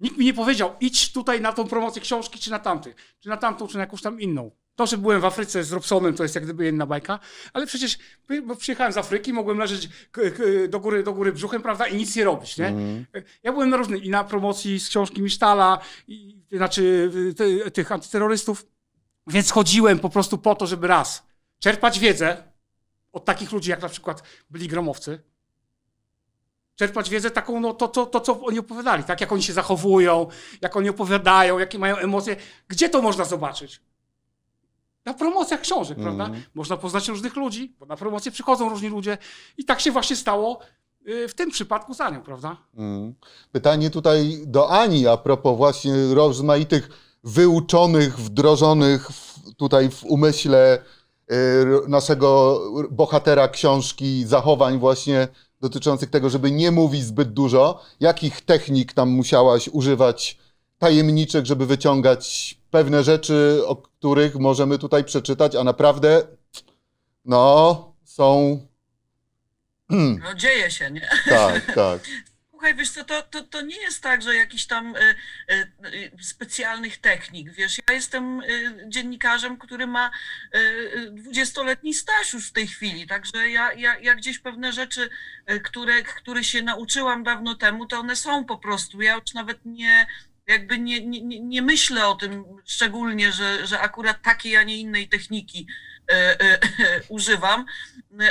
Nikt 0.00 0.16
mi 0.16 0.24
nie 0.24 0.34
powiedział, 0.34 0.74
idź 0.80 1.12
tutaj 1.12 1.40
na 1.40 1.52
tą 1.52 1.68
promocję 1.68 2.02
książki, 2.02 2.38
czy 2.38 2.50
na 2.50 2.58
tamty, 2.58 2.94
czy 3.20 3.28
na 3.28 3.36
tamtą, 3.36 3.68
czy 3.68 3.74
na 3.74 3.80
jakąś 3.80 4.02
tam 4.02 4.20
inną. 4.20 4.50
To, 4.76 4.86
że 4.86 4.98
byłem 4.98 5.20
w 5.20 5.24
Afryce 5.24 5.64
z 5.64 5.72
Robsonem, 5.72 6.14
to 6.14 6.22
jest 6.22 6.34
jak 6.34 6.44
gdyby 6.44 6.64
jedna 6.64 6.86
bajka, 6.86 7.18
ale 7.52 7.66
przecież 7.66 7.98
bo 8.42 8.56
przyjechałem 8.56 8.92
z 8.92 8.96
Afryki, 8.96 9.32
mogłem 9.32 9.58
leżeć 9.58 9.88
do 10.68 10.80
góry, 10.80 11.02
do 11.02 11.12
góry 11.12 11.32
brzuchem, 11.32 11.62
prawda, 11.62 11.86
i 11.86 11.96
nic 11.96 12.16
nie 12.16 12.24
robić, 12.24 12.58
nie? 12.58 12.74
Ja 13.42 13.52
byłem 13.52 13.70
na 13.70 13.76
różnych, 13.76 14.04
i 14.04 14.10
na 14.10 14.24
promocji 14.24 14.80
z 14.80 14.88
książki 14.88 15.22
Misztala, 15.22 15.78
i, 16.08 16.36
znaczy 16.52 17.10
ty, 17.36 17.70
tych 17.70 17.92
antyterrorystów, 17.92 18.66
więc 19.26 19.50
chodziłem 19.50 19.98
po 19.98 20.08
prostu 20.10 20.38
po 20.38 20.54
to, 20.54 20.66
żeby 20.66 20.86
raz 20.86 21.26
czerpać 21.58 21.98
wiedzę 21.98 22.36
od 23.12 23.24
takich 23.24 23.52
ludzi, 23.52 23.70
jak 23.70 23.82
na 23.82 23.88
przykład 23.88 24.22
byli 24.50 24.68
gromowcy, 24.68 25.22
czerpać 26.76 27.10
wiedzę 27.10 27.30
taką, 27.30 27.60
no 27.60 27.74
to, 27.74 27.88
to, 27.88 28.06
to, 28.06 28.20
co 28.20 28.40
oni 28.40 28.58
opowiadali, 28.58 29.04
tak? 29.04 29.20
Jak 29.20 29.32
oni 29.32 29.42
się 29.42 29.52
zachowują, 29.52 30.26
jak 30.60 30.76
oni 30.76 30.88
opowiadają, 30.88 31.58
jakie 31.58 31.78
mają 31.78 31.96
emocje. 31.96 32.36
Gdzie 32.68 32.88
to 32.88 33.02
można 33.02 33.24
zobaczyć? 33.24 33.80
Na 35.04 35.14
promocjach 35.14 35.60
książek, 35.60 35.98
Mhm. 35.98 36.16
prawda? 36.16 36.36
Można 36.54 36.76
poznać 36.76 37.08
różnych 37.08 37.36
ludzi, 37.36 37.76
bo 37.80 37.86
na 37.86 37.96
promocje 37.96 38.32
przychodzą 38.32 38.68
różni 38.68 38.88
ludzie. 38.88 39.18
I 39.58 39.64
tak 39.64 39.80
się 39.80 39.90
właśnie 39.92 40.16
stało 40.16 40.58
y, 41.08 41.28
w 41.28 41.34
tym 41.34 41.50
przypadku 41.50 41.94
z 41.94 42.00
Anią, 42.00 42.22
prawda? 42.22 42.56
Mm. 42.76 43.14
Pytanie 43.52 43.90
tutaj 43.90 44.38
do 44.46 44.70
Ani 44.70 45.06
a 45.06 45.16
propos 45.16 45.56
właśnie 45.56 45.92
rozmaitych 46.14 46.88
wyuczonych, 47.24 48.18
wdrożonych 48.18 49.10
w, 49.10 49.54
tutaj 49.56 49.90
w 49.90 50.04
umyśle 50.04 50.78
y, 51.32 51.34
naszego 51.88 52.60
bohatera 52.90 53.48
książki 53.48 54.24
zachowań 54.26 54.78
właśnie 54.78 55.28
dotyczących 55.60 56.10
tego, 56.10 56.30
żeby 56.30 56.50
nie 56.50 56.70
mówić 56.70 57.04
zbyt 57.04 57.32
dużo. 57.32 57.80
Jakich 58.00 58.40
technik 58.40 58.92
tam 58.92 59.08
musiałaś 59.10 59.68
używać 59.72 60.38
tajemniczych, 60.78 61.46
żeby 61.46 61.66
wyciągać 61.66 62.54
pewne 62.74 63.02
rzeczy, 63.02 63.60
o 63.66 63.76
których 63.76 64.34
możemy 64.34 64.78
tutaj 64.78 65.04
przeczytać, 65.04 65.56
a 65.56 65.64
naprawdę 65.64 66.22
no 67.24 67.94
są 68.04 68.60
No 70.24 70.34
dzieje 70.34 70.70
się, 70.70 70.90
nie? 70.90 71.08
tak, 71.28 71.74
tak. 71.74 72.00
Słuchaj, 72.50 72.74
wiesz 72.74 72.90
co, 72.90 73.04
to, 73.04 73.22
to, 73.22 73.42
to 73.42 73.60
nie 73.60 73.76
jest 73.76 74.02
tak, 74.02 74.22
że 74.22 74.34
jakichś 74.34 74.66
tam 74.66 74.96
y, 74.96 75.16
y, 75.84 76.10
specjalnych 76.22 76.98
technik, 76.98 77.52
wiesz, 77.52 77.78
ja 77.88 77.94
jestem 77.94 78.40
y, 78.40 78.84
dziennikarzem, 78.88 79.58
który 79.58 79.86
ma 79.86 80.10
dwudziestoletni 81.10 81.94
staż 81.94 82.32
już 82.32 82.48
w 82.48 82.52
tej 82.52 82.66
chwili, 82.66 83.06
także 83.06 83.50
ja, 83.50 83.72
ja, 83.72 83.98
ja 83.98 84.14
gdzieś 84.14 84.38
pewne 84.38 84.72
rzeczy, 84.72 85.10
które, 85.64 86.02
które 86.02 86.44
się 86.44 86.62
nauczyłam 86.62 87.24
dawno 87.24 87.54
temu, 87.54 87.86
to 87.86 87.98
one 87.98 88.16
są 88.16 88.44
po 88.44 88.58
prostu, 88.58 89.02
ja 89.02 89.14
już 89.14 89.34
nawet 89.34 89.58
nie, 89.64 90.06
jakby 90.46 90.78
nie, 90.78 91.06
nie, 91.06 91.40
nie- 91.40 91.62
myślę 91.62 92.06
o 92.06 92.14
tym 92.14 92.44
szczególnie, 92.64 93.32
że, 93.32 93.66
że 93.66 93.80
akurat 93.80 94.22
takiej, 94.22 94.56
a 94.56 94.62
nie 94.62 94.76
innej 94.76 95.08
techniki 95.08 95.66
y, 96.12 96.14
y, 96.44 96.58
używam, 97.08 97.66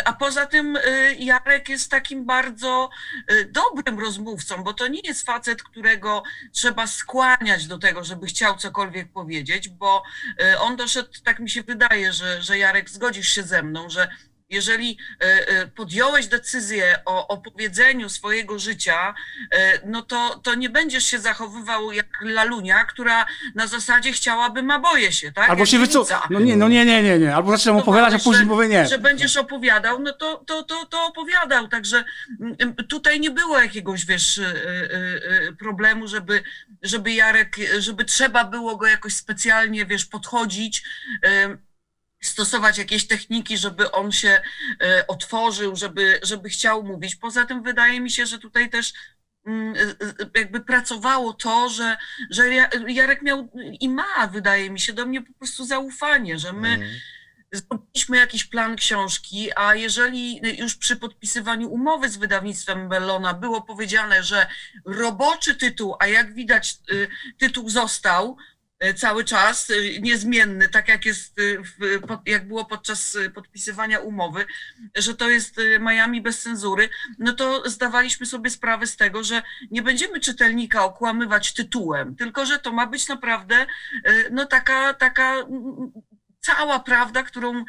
a 0.05 0.13
poza 0.13 0.45
tym 0.45 0.75
y, 0.75 1.15
Jarek 1.19 1.69
jest 1.69 1.91
takim 1.91 2.25
bardzo 2.25 2.89
y, 3.31 3.45
dobrym 3.45 3.99
rozmówcą, 3.99 4.63
bo 4.63 4.73
to 4.73 4.87
nie 4.87 5.01
jest 5.03 5.25
facet, 5.25 5.63
którego 5.63 6.23
trzeba 6.51 6.87
skłaniać 6.87 7.67
do 7.67 7.77
tego, 7.77 8.03
żeby 8.03 8.27
chciał 8.27 8.57
cokolwiek 8.57 9.11
powiedzieć, 9.11 9.69
bo 9.69 10.03
y, 10.41 10.59
on 10.59 10.75
doszedł, 10.75 11.09
tak 11.23 11.39
mi 11.39 11.49
się 11.49 11.63
wydaje, 11.63 12.13
że, 12.13 12.41
że 12.41 12.57
Jarek, 12.57 12.89
zgodzisz 12.89 13.29
się 13.29 13.43
ze 13.43 13.63
mną, 13.63 13.89
że 13.89 14.09
jeżeli 14.49 14.97
y, 15.23 15.27
y, 15.61 15.67
podjąłeś 15.67 16.27
decyzję 16.27 16.99
o 17.05 17.27
opowiedzeniu 17.27 18.09
swojego 18.09 18.59
życia, 18.59 19.13
y, 19.43 19.57
no 19.85 20.01
to, 20.01 20.39
to 20.43 20.55
nie 20.55 20.69
będziesz 20.69 21.05
się 21.05 21.19
zachowywał 21.19 21.91
jak 21.91 22.07
lalunia, 22.21 22.85
która 22.85 23.25
na 23.55 23.67
zasadzie 23.67 24.11
chciałaby 24.11 24.63
ma 24.63 24.79
boję 24.79 25.11
się, 25.11 25.31
tak? 25.31 25.49
Albo 25.49 25.59
Jak 25.59 25.69
się 25.69 25.79
wycof... 25.79 26.07
dziewica 26.07 26.27
No 26.29 26.39
nie, 26.39 26.55
no 26.55 26.67
nie, 26.67 26.85
nie, 26.85 27.03
nie, 27.03 27.19
nie. 27.19 27.35
Albo 27.35 27.51
zaczynam 27.51 27.77
opowiadać, 27.77 28.13
a 28.13 28.19
później 28.19 28.45
mówię 28.45 28.67
nie. 28.67 28.87
że 28.87 28.97
będziesz 28.99 29.37
opowiadał, 29.37 29.99
no 29.99 30.13
to, 30.13 30.43
to, 30.47 30.63
to, 30.63 30.85
to 30.85 31.05
opowiadał. 31.05 31.67
Także 31.67 32.03
mm, 32.41 32.75
tutaj 32.75 33.19
nie 33.19 33.31
było 33.31 33.59
jakiegoś, 33.59 34.05
wiesz, 34.05 34.41
problemu, 35.59 36.07
żeby, 36.07 36.43
żeby 36.81 37.13
Jarek, 37.13 37.55
żeby 37.79 38.05
trzeba 38.05 38.43
było 38.43 38.77
go 38.77 38.87
jakoś 38.87 39.13
specjalnie, 39.13 39.85
wiesz, 39.85 40.05
podchodzić, 40.05 40.83
stosować 42.27 42.77
jakieś 42.77 43.07
techniki, 43.07 43.57
żeby 43.57 43.91
on 43.91 44.11
się 44.11 44.41
y, 44.83 45.07
otworzył, 45.07 45.75
żeby, 45.75 46.19
żeby 46.23 46.49
chciał 46.49 46.83
mówić. 46.83 47.15
Poza 47.15 47.45
tym 47.45 47.63
wydaje 47.63 47.99
mi 48.01 48.11
się, 48.11 48.25
że 48.25 48.39
tutaj 48.39 48.69
też 48.69 48.93
mm, 49.45 49.75
y, 49.75 49.79
y, 49.79 50.39
jakby 50.39 50.59
pracowało 50.59 51.33
to, 51.33 51.69
że, 51.69 51.97
że 52.29 52.53
Ja- 52.53 52.69
Jarek 52.87 53.21
miał 53.21 53.49
i 53.79 53.89
ma, 53.89 54.27
wydaje 54.31 54.69
mi 54.69 54.79
się, 54.79 54.93
do 54.93 55.05
mnie 55.05 55.21
po 55.21 55.33
prostu 55.33 55.65
zaufanie, 55.65 56.39
że 56.39 56.53
my 56.53 56.69
Mm. 56.69 56.89
zrobiliśmy 57.51 58.17
jakiś 58.17 58.45
plan 58.45 58.75
książki, 58.75 59.49
a 59.55 59.75
jeżeli 59.75 60.41
już 60.59 60.75
przy 60.75 60.95
podpisywaniu 60.95 61.69
umowy 61.69 62.09
z 62.09 62.17
wydawnictwem 62.17 62.89
Bellona 62.89 63.33
było 63.33 63.61
powiedziane, 63.61 64.23
że 64.23 64.47
roboczy 64.85 65.55
tytuł, 65.55 65.95
a 65.99 66.07
jak 66.07 66.33
widać 66.33 66.75
y, 66.91 67.07
tytuł 67.37 67.69
został 67.69 68.37
cały 68.95 69.23
czas 69.25 69.69
y, 69.69 69.99
niezmienny, 70.01 70.69
tak 70.69 70.87
jak 70.87 71.05
jest 71.05 71.35
pod- 72.07 72.27
jak 72.27 72.47
było 72.47 72.65
podczas 72.65 73.17
podpisywania 73.35 73.99
umowy, 73.99 74.45
że 74.95 75.15
to 75.15 75.29
jest 75.29 75.55
Miami 75.79 76.21
bez 76.21 76.41
cenzury, 76.41 76.89
no 77.19 77.33
to 77.33 77.69
zdawaliśmy 77.69 78.25
sobie 78.25 78.49
sprawę 78.49 78.87
z 78.87 78.97
tego, 78.97 79.23
że 79.23 79.41
nie 79.71 79.81
będziemy 79.81 80.19
czytelnika 80.19 80.83
okłamywać 80.83 81.53
tytułem, 81.53 82.15
tylko 82.15 82.45
że 82.45 82.59
to 82.59 82.71
ma 82.71 82.87
być 82.87 83.07
naprawdę 83.07 83.65
no 84.31 84.45
taka, 84.45 84.93
taka 84.93 85.35
cała 86.41 86.79
prawda, 86.79 87.23
którą 87.23 87.65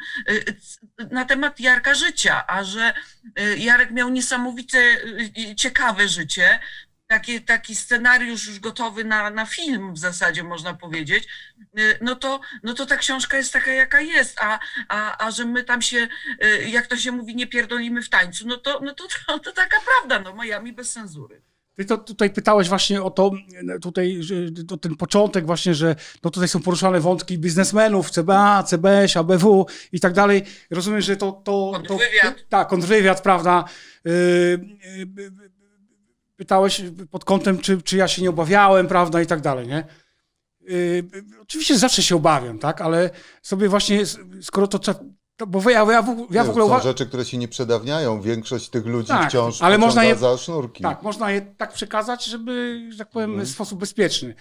na 1.11 1.25
temat 1.25 1.59
Jarka 1.59 1.93
życia, 1.93 2.47
a 2.47 2.63
że 2.63 2.93
Jarek 3.57 3.91
miał 3.91 4.09
niesamowite, 4.09 4.77
y, 5.51 5.55
ciekawe 5.55 6.07
życie, 6.07 6.59
taki, 7.07 7.41
taki 7.41 7.75
scenariusz 7.75 8.47
już 8.47 8.59
gotowy 8.59 9.03
na, 9.03 9.29
na 9.29 9.45
film 9.45 9.93
w 9.93 9.97
zasadzie 9.97 10.43
można 10.43 10.73
powiedzieć, 10.73 11.27
y, 11.79 11.97
no 12.01 12.15
to, 12.15 12.39
no 12.63 12.73
to 12.73 12.85
ta 12.85 12.97
książka 12.97 13.37
jest 13.37 13.53
taka, 13.53 13.71
jaka 13.71 14.01
jest, 14.01 14.37
a, 14.41 14.59
a, 14.89 15.25
a 15.25 15.31
że 15.31 15.45
my 15.45 15.63
tam 15.63 15.81
się, 15.81 16.07
y, 16.43 16.69
jak 16.69 16.87
to 16.87 16.97
się 16.97 17.11
mówi, 17.11 17.35
nie 17.35 17.47
pierdolimy 17.47 18.01
w 18.01 18.09
tańcu, 18.09 18.47
no 18.47 18.57
to, 18.57 18.79
no 18.83 18.93
to, 18.93 19.03
to, 19.27 19.39
to 19.45 19.51
taka 19.51 19.77
prawda, 19.85 20.19
no 20.19 20.43
Miami 20.43 20.73
bez 20.73 20.93
cenzury. 20.93 21.41
Ty 21.75 21.85
to 21.85 21.97
tutaj 21.97 22.29
pytałeś 22.29 22.69
właśnie 22.69 23.03
o 23.03 23.11
to, 23.11 23.31
e, 23.75 23.79
tutaj, 23.79 24.19
to 24.67 24.77
ten 24.77 24.95
początek 24.95 25.45
właśnie, 25.45 25.73
że 25.73 25.95
no 26.23 26.29
tutaj 26.29 26.47
są 26.47 26.61
poruszane 26.61 26.99
wątki 26.99 27.37
biznesmenów, 27.37 28.11
CBA, 28.11 28.63
CBS, 28.63 29.17
ABW 29.17 29.65
i 29.91 29.99
tak 29.99 30.13
dalej. 30.13 30.43
Rozumiem, 30.69 31.01
że 31.01 31.17
to... 31.17 31.31
to, 31.31 31.41
to 31.43 31.71
Kontrwywiad. 31.73 32.45
tak, 32.49 32.67
kontrwywiad, 32.67 33.21
prawda. 33.21 33.63
Yy, 34.05 34.11
yy, 34.97 35.54
pytałeś 36.35 36.81
pod 37.11 37.25
kątem, 37.25 37.57
czy, 37.57 37.81
czy 37.81 37.97
ja 37.97 38.07
się 38.07 38.21
nie 38.21 38.29
obawiałem, 38.29 38.87
prawda, 38.87 39.21
i 39.21 39.25
tak 39.27 39.41
dalej, 39.41 39.67
nie? 39.67 39.83
Yy, 40.61 41.03
oczywiście 41.41 41.77
zawsze 41.77 42.03
się 42.03 42.15
obawiam, 42.15 42.59
tak, 42.59 42.81
ale 42.81 43.09
sobie 43.41 43.69
właśnie, 43.69 44.03
skoro 44.41 44.67
to... 44.67 44.79
To, 45.37 45.47
bo 45.47 45.69
ja, 45.69 45.85
ja, 45.91 46.01
w- 46.01 46.27
ja 46.31 46.43
w 46.43 46.49
ogóle... 46.49 46.65
Są 46.67 46.79
rzeczy, 46.79 47.05
które 47.05 47.25
się 47.25 47.37
nie 47.37 47.47
przedawniają. 47.47 48.21
Większość 48.21 48.69
tych 48.69 48.85
ludzi 48.85 49.07
Tak, 49.07 49.29
wciąż 49.29 49.61
ale 49.61 49.77
można 49.77 50.03
je- 50.03 50.15
za 50.15 50.37
sznurki. 50.37 50.83
Tak, 50.83 51.03
można 51.03 51.31
je 51.31 51.41
tak 51.41 51.73
przekazać, 51.73 52.25
żeby, 52.25 52.85
że 52.91 52.97
tak 52.97 53.09
powiem, 53.09 53.29
Mhm. 53.29 53.47
w 53.47 53.49
sposób 53.49 53.79
bezpieczny. 53.79 54.35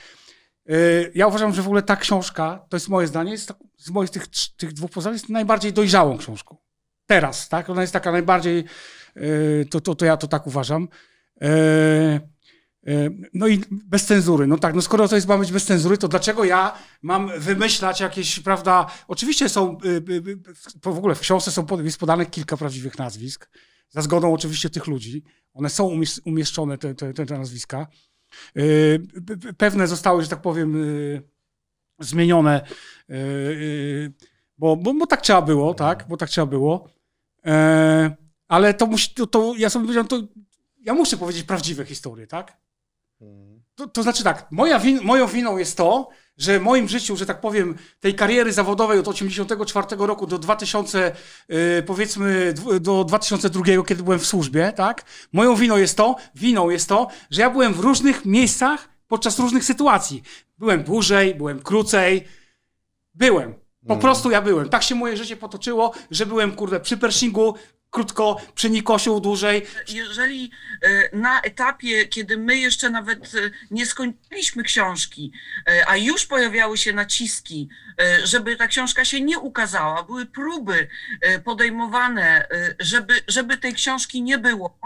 Yy, 0.66 1.12
Ja 1.14 1.26
uważam, 1.26 1.54
że 1.54 1.62
w 1.62 1.66
ogóle 1.66 1.82
ta 1.82 1.96
książka, 1.96 2.66
to 2.68 2.76
jest 2.76 2.88
moje 2.88 3.06
zdanie, 3.06 3.32
jest 3.32 3.48
tak, 3.48 3.56
z 3.78 3.90
moich 3.90 4.10
tych, 4.10 4.26
tych 4.56 4.72
dwóch 4.72 4.90
postaci 4.90 5.12
jest 5.12 5.28
najbardziej 5.28 5.72
dojrzałą 5.72 6.18
książką. 6.18 6.56
Teraz, 7.06 7.48
tak? 7.48 7.70
Ona 7.70 7.80
jest 7.80 7.92
taka 7.92 8.12
najbardziej, 8.12 8.64
yy, 9.16 9.66
to, 9.70 9.80
to, 9.80 9.94
to 9.94 10.04
ja 10.04 10.16
to 10.16 10.26
tak 10.28 10.46
uważam. 10.46 10.88
Yy, 11.44 12.20
yy, 12.82 13.30
No 13.34 13.48
i 13.48 13.60
bez 13.70 14.06
cenzury. 14.06 14.46
No 14.46 14.58
tak, 14.58 14.74
no 14.74 14.82
skoro 14.82 15.08
to 15.08 15.14
jest 15.14 15.28
ma 15.28 15.38
być 15.38 15.52
bez 15.52 15.64
cenzury, 15.64 15.98
to 15.98 16.08
dlaczego 16.08 16.44
ja 16.44 16.78
mam 17.02 17.30
wymyślać 17.38 18.00
jakieś, 18.00 18.40
prawda? 18.40 18.86
Oczywiście 19.08 19.48
są, 19.48 19.78
yy, 19.84 20.02
yy, 20.08 20.22
yy, 20.26 20.38
w 20.82 20.98
ogóle 20.98 21.14
w 21.14 21.20
książce 21.20 21.50
są 21.50 21.66
jest 21.84 21.98
podane 21.98 22.26
kilka 22.26 22.56
prawdziwych 22.56 22.98
nazwisk, 22.98 23.50
za 23.90 24.02
zgodą 24.02 24.34
oczywiście 24.34 24.70
tych 24.70 24.86
ludzi. 24.86 25.24
One 25.54 25.70
są 25.70 25.88
umies- 25.88 26.20
umieszczone, 26.24 26.78
te, 26.78 26.94
te, 26.94 27.14
te, 27.14 27.38
nazwiska. 27.38 27.86
Pewne 29.58 29.86
zostały, 29.88 30.22
że 30.22 30.28
tak 30.28 30.42
powiem, 30.42 30.76
zmienione, 32.00 32.66
bo, 34.58 34.76
bo, 34.76 34.94
bo 34.94 35.06
tak 35.06 35.22
trzeba 35.22 35.42
było, 35.42 35.74
tak? 35.74 36.04
Bo 36.08 36.16
tak 36.16 36.28
trzeba 36.28 36.46
było. 36.46 36.88
E, 37.46 38.16
Ale 38.48 38.74
to 38.74 38.86
musi, 38.86 39.14
to, 39.14 39.26
to 39.26 39.54
ja 39.58 39.70
sobie 39.70 39.84
powiedziałem, 39.84 40.08
to 40.08 40.22
ja 40.84 40.94
muszę 40.94 41.16
powiedzieć 41.16 41.42
prawdziwe 41.42 41.84
historie, 41.84 42.26
tak? 42.26 42.56
Mhm. 43.20 43.62
To, 43.74 43.86
to 43.86 44.02
znaczy 44.02 44.24
tak, 44.24 44.46
moja 44.50 44.78
win, 44.78 45.00
moją 45.02 45.26
winą 45.26 45.58
jest 45.58 45.76
to, 45.76 46.08
że 46.36 46.58
w 46.58 46.62
moim 46.62 46.88
życiu, 46.88 47.16
że 47.16 47.26
tak 47.26 47.40
powiem, 47.40 47.76
tej 48.00 48.14
kariery 48.14 48.52
zawodowej 48.52 48.98
od 48.98 49.08
84 49.08 49.86
roku 49.98 50.26
do 50.26 50.38
2000, 50.38 51.12
yy, 51.48 51.82
powiedzmy, 51.86 52.54
do 52.80 53.04
2002, 53.04 53.62
kiedy 53.86 54.02
byłem 54.02 54.18
w 54.18 54.26
służbie, 54.26 54.72
tak? 54.76 55.04
Moją 55.32 55.56
winą 55.56 55.76
jest 55.76 55.96
to, 55.96 56.16
winą 56.34 56.70
jest 56.70 56.88
to, 56.88 57.08
że 57.30 57.42
ja 57.42 57.50
byłem 57.50 57.74
w 57.74 57.80
różnych 57.80 58.24
miejscach 58.24 58.88
podczas 59.08 59.38
różnych 59.38 59.64
sytuacji. 59.64 60.22
Byłem 60.58 60.82
dłużej, 60.82 61.34
byłem 61.34 61.62
krócej. 61.62 62.24
Byłem. 63.14 63.54
Po 63.86 63.96
prostu 63.96 64.30
ja 64.30 64.42
byłem. 64.42 64.68
Tak 64.68 64.82
się 64.82 64.94
moje 64.94 65.16
życie 65.16 65.36
potoczyło, 65.36 65.92
że 66.10 66.26
byłem, 66.26 66.52
kurde, 66.52 66.80
przy 66.80 66.96
Pershingu 66.96 67.54
krótko, 67.94 68.40
przy 68.54 68.70
Nikosiu 68.70 69.20
dłużej. 69.20 69.66
jeżeli 69.88 70.50
e, 70.82 71.16
na 71.16 71.40
etapie, 71.40 72.06
kiedy 72.06 72.38
my 72.38 72.56
jeszcze 72.56 72.90
nawet 72.90 73.34
e, 73.34 73.50
nie 73.70 73.86
skończyliśmy 73.86 74.62
książki, 74.62 75.32
e, 75.68 75.88
a 75.88 75.96
już 75.96 76.26
pojawiały 76.26 76.78
się 76.78 76.92
naciski, 76.92 77.68
żeby 78.24 78.56
ta 78.56 78.66
książka 78.66 79.04
się 79.04 79.20
nie 79.20 79.38
ukazała, 79.38 80.02
były 80.02 80.26
próby 80.26 80.88
podejmowane, 81.44 82.48
żeby, 82.80 83.14
żeby 83.28 83.56
tej 83.56 83.74
książki 83.74 84.22
nie 84.22 84.38
było, 84.38 84.78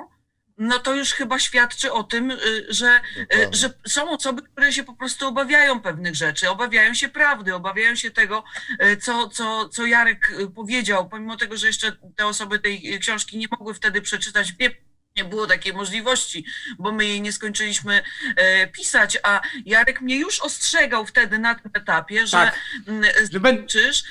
no 0.58 0.78
to 0.78 0.94
już 0.94 1.12
chyba 1.12 1.38
świadczy 1.38 1.92
o 1.92 2.04
tym, 2.04 2.30
y, 2.30 2.36
że, 2.68 3.00
y, 3.16 3.26
Dokładnie. 3.26 3.56
że 3.58 3.70
są 3.88 4.10
osoby, 4.10 4.42
które 4.42 4.72
się 4.72 4.84
po 4.84 4.92
prostu 4.94 5.28
obawiają 5.28 5.80
pewnych 5.80 6.14
rzeczy, 6.14 6.50
obawiają 6.50 6.94
się 6.94 7.08
prawdy, 7.08 7.54
obawiają 7.54 7.94
się 7.94 8.10
tego, 8.10 8.44
y, 8.84 8.96
co, 8.96 9.28
co, 9.28 9.68
co 9.68 9.86
Jarek 9.86 10.32
powiedział, 10.54 11.08
pomimo 11.08 11.36
tego, 11.36 11.56
że 11.56 11.66
jeszcze 11.66 11.92
te 12.16 12.26
osoby 12.26 12.58
tej 12.58 12.98
książki 13.00 13.38
nie 13.38 13.46
mogły 13.50 13.74
wtedy 13.74 14.02
przeczytać. 14.02 14.52
Nie, 14.60 14.70
nie 15.16 15.24
było 15.24 15.46
takiej 15.46 15.72
możliwości, 15.72 16.44
bo 16.78 16.92
my 16.92 17.06
jej 17.06 17.20
nie 17.22 17.32
skończyliśmy 17.32 18.02
e, 18.36 18.66
pisać, 18.66 19.18
a 19.22 19.40
Jarek 19.66 20.00
mnie 20.00 20.16
już 20.16 20.40
ostrzegał 20.40 21.06
wtedy 21.06 21.38
na 21.38 21.54
tym 21.54 21.70
etapie, 21.74 22.26
że 22.26 22.36
Tak. 22.36 22.58
mm, 22.86 23.04
zobaczysz, 23.32 24.04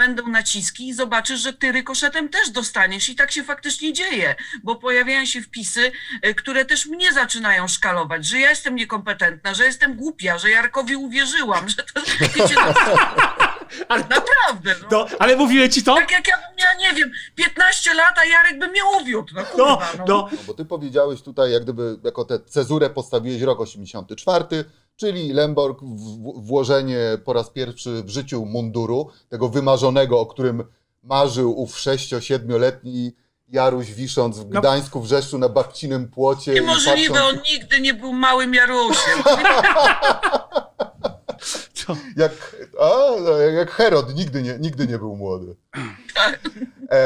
będą 0.00 0.28
naciski 0.28 0.88
i 0.88 0.94
zobaczysz, 0.94 1.40
że 1.40 1.52
ty 1.52 1.72
rykoszetem 1.72 2.28
też 2.28 2.50
dostaniesz 2.50 3.08
i 3.08 3.14
tak 3.16 3.30
się 3.32 3.44
faktycznie 3.44 3.92
dzieje, 3.92 4.34
bo 4.62 4.76
pojawiają 4.76 5.26
się 5.26 5.42
wpisy, 5.42 5.92
e, 6.22 6.34
które 6.34 6.64
też 6.64 6.86
mnie 6.86 7.12
zaczynają 7.12 7.68
szkalować, 7.68 8.26
że 8.26 8.38
ja 8.38 8.50
jestem 8.50 8.74
niekompetentna, 8.76 9.54
że 9.54 9.64
jestem 9.64 9.96
głupia, 9.96 10.38
że 10.38 10.50
Jarkowi 10.50 10.96
uwierzyłam, 10.96 11.68
że 11.68 11.76
to 11.76 12.00
wiecie, 12.20 12.54
no, 12.54 12.74
ale, 13.88 14.04
naprawdę, 14.10 14.74
no. 14.82 14.88
to, 14.88 15.08
ale 15.18 15.36
mówiłem 15.36 15.70
ci 15.70 15.82
to? 15.82 15.94
Tak 15.94 16.10
jak 16.10 16.28
ja 16.28 16.36
bym 16.36 16.56
miała, 16.58 16.74
nie 16.90 16.94
wiem, 17.00 17.10
15 17.34 17.94
lat, 17.94 18.18
a 18.18 18.24
Jarek 18.24 18.58
by 18.58 18.68
mnie 18.68 18.80
uwiódł, 19.00 19.34
no 19.34 19.42
No, 19.42 19.46
kurwa, 19.76 19.92
no. 19.98 20.04
no. 20.08 20.28
No 20.32 20.38
bo 20.46 20.54
ty 20.54 20.64
powiedziałeś 20.64 21.22
tutaj, 21.22 21.52
jak 21.52 21.62
gdyby 21.62 21.96
jako 22.04 22.24
tę 22.24 22.38
cezurę 22.40 22.90
postawiłeś 22.90 23.42
rok 23.42 23.60
84, 23.60 24.44
czyli 25.00 25.32
Lemborg 25.32 25.80
w- 25.82 26.46
włożenie 26.46 26.98
po 27.24 27.32
raz 27.32 27.50
pierwszy 27.50 28.02
w 28.02 28.08
życiu 28.10 28.44
munduru, 28.46 29.08
tego 29.28 29.48
wymarzonego, 29.48 30.20
o 30.20 30.26
którym 30.26 30.64
marzył 31.02 31.60
ów 31.60 31.76
6-7-letni 31.76 33.12
Jaruś 33.48 33.92
wisząc 33.92 34.38
w 34.38 34.50
No. 34.50 34.60
Gdańsku 34.60 35.00
w 35.00 35.06
Rzeszczu 35.06 35.38
na 35.38 35.48
babcinym 35.48 36.08
płocie. 36.08 36.52
i 36.52 36.54
Niemożliwe, 36.54 37.14
patrząc, 37.14 37.38
on 37.38 37.42
nigdy 37.52 37.80
nie 37.80 37.94
był 37.94 38.12
małym 38.12 38.54
Jarusiem. 38.54 39.22
Co? 41.74 41.96
Jak, 42.16 42.56
a, 42.80 43.20
no, 43.20 43.30
jak 43.38 43.70
Herod, 43.70 44.14
nigdy 44.14 44.42
nie, 44.42 44.58
nigdy 44.60 44.86
nie 44.86 44.98
był 44.98 45.16
młody. 45.16 45.56
Tak. 46.14 46.40
E, 46.90 47.00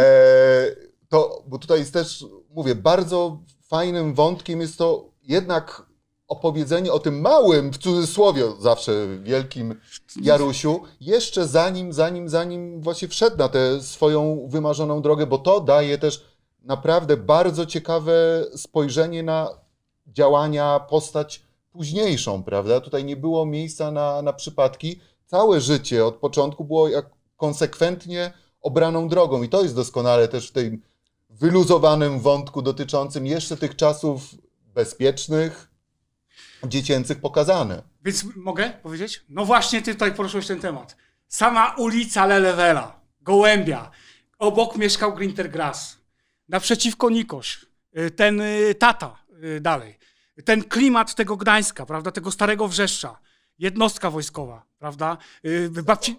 to, 1.08 1.42
bo 1.46 1.58
tutaj 1.58 1.78
jest 1.78 1.92
też, 1.92 2.24
mówię, 2.50 2.74
bardzo 2.74 3.38
fajnym 3.68 4.14
wątkiem 4.14 4.60
jest 4.60 4.78
to 4.78 5.04
jednak 5.22 5.82
opowiedzenie 6.28 6.92
o 6.92 6.98
tym 6.98 7.20
małym, 7.20 7.72
w 7.72 7.78
cudzysłowie 7.78 8.44
zawsze 8.60 8.92
wielkim 9.22 9.80
Jarusiu, 10.22 10.80
jeszcze 11.00 11.48
zanim, 11.48 11.92
zanim, 11.92 12.28
zanim 12.28 12.80
właśnie 12.80 13.08
wszedł 13.08 13.36
na 13.36 13.48
tę 13.48 13.82
swoją 13.82 14.46
wymarzoną 14.48 15.02
drogę, 15.02 15.26
bo 15.26 15.38
to 15.38 15.60
daje 15.60 15.98
też 15.98 16.24
naprawdę 16.62 17.16
bardzo 17.16 17.66
ciekawe 17.66 18.44
spojrzenie 18.56 19.22
na 19.22 19.48
działania, 20.06 20.80
postać 20.80 21.42
późniejszą, 21.72 22.42
prawda? 22.42 22.80
Tutaj 22.80 23.04
nie 23.04 23.16
było 23.16 23.46
miejsca 23.46 23.90
na, 23.90 24.22
na 24.22 24.32
przypadki. 24.32 25.00
Całe 25.26 25.60
życie 25.60 26.06
od 26.06 26.14
początku 26.14 26.64
było 26.64 26.88
jak 26.88 27.10
konsekwentnie 27.36 28.32
obraną 28.60 29.08
drogą 29.08 29.42
i 29.42 29.48
to 29.48 29.62
jest 29.62 29.74
doskonale 29.74 30.28
też 30.28 30.48
w 30.48 30.52
tym 30.52 30.82
wyluzowanym 31.30 32.20
wątku 32.20 32.62
dotyczącym 32.62 33.26
jeszcze 33.26 33.56
tych 33.56 33.76
czasów 33.76 34.22
bezpiecznych, 34.74 35.73
dziecięcych 36.68 37.21
pokazane. 37.21 37.83
Więc 38.04 38.25
mogę 38.37 38.71
powiedzieć? 38.71 39.25
No 39.28 39.44
właśnie, 39.44 39.83
ty 39.83 39.92
tutaj 39.92 40.14
poruszyłeś 40.14 40.47
ten 40.47 40.61
temat. 40.61 40.97
Sama 41.28 41.75
ulica 41.78 42.26
Lelewela, 42.26 43.00
Gołębia. 43.21 43.90
Obok 44.38 44.76
mieszkał 44.76 45.14
Grintergrass. 45.14 45.99
Naprzeciwko 46.49 47.11
Nikoś. 47.11 47.66
Y, 47.99 48.11
Ten 48.11 48.40
y, 48.40 48.75
tata 48.75 49.16
y, 49.44 49.61
dalej. 49.61 49.99
Ten 50.44 50.64
klimat 50.64 51.14
tego 51.14 51.37
Gdańska, 51.37 51.87
prawda? 51.87 52.11
Tego 52.11 52.30
starego 52.30 52.68
Wrzeszcza. 52.68 53.18
Jednostka 53.59 54.11
wojskowa, 54.11 54.66
prawda? 54.78 55.16
Babci... 55.85 56.16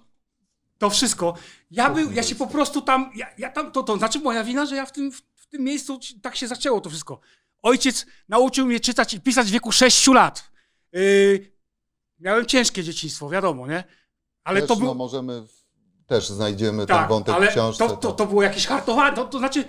To 0.77 0.89
wszystko. 0.89 1.33
Ja, 1.71 1.89
był, 1.89 2.11
ja 2.11 2.23
się 2.23 2.35
po 2.35 2.47
prostu 2.47 2.81
tam, 2.81 3.11
ja, 3.15 3.27
ja 3.37 3.49
tam, 3.49 3.71
to, 3.71 3.83
to 3.83 3.97
znaczy 3.97 4.19
moja 4.19 4.43
wina, 4.43 4.65
że 4.65 4.75
ja 4.75 4.85
w 4.85 4.91
tym, 4.91 5.11
w, 5.11 5.47
tym 5.47 5.63
miejscu 5.63 5.99
tak 6.21 6.35
się 6.35 6.47
zaczęło 6.47 6.81
to 6.81 6.89
wszystko. 6.89 7.19
Ojciec 7.65 8.05
nauczył 8.29 8.65
mnie 8.65 8.79
czytać 8.79 9.13
i 9.13 9.21
pisać 9.21 9.47
w 9.47 9.51
wieku 9.51 9.71
6 9.71 10.07
lat. 10.07 10.51
Yy, 10.91 11.51
miałem 12.19 12.45
ciężkie 12.45 12.83
dzieciństwo, 12.83 13.29
wiadomo, 13.29 13.67
nie? 13.67 13.83
Ale 14.43 14.59
Też, 14.59 14.67
to 14.67 14.75
był. 14.75 14.87
no, 14.87 14.93
możemy, 14.93 15.43
też 16.07 16.29
znajdziemy 16.29 16.85
ten 16.85 16.97
tak, 16.97 17.09
wątek 17.09 17.35
ale 17.35 17.47
w 17.47 17.51
książce. 17.51 17.87
to, 17.87 17.97
to, 17.97 18.11
to 18.11 18.25
było 18.25 18.43
jakieś 18.43 18.67
hartowanie. 18.67 19.15
To, 19.15 19.25
to 19.25 19.37
znaczy, 19.37 19.63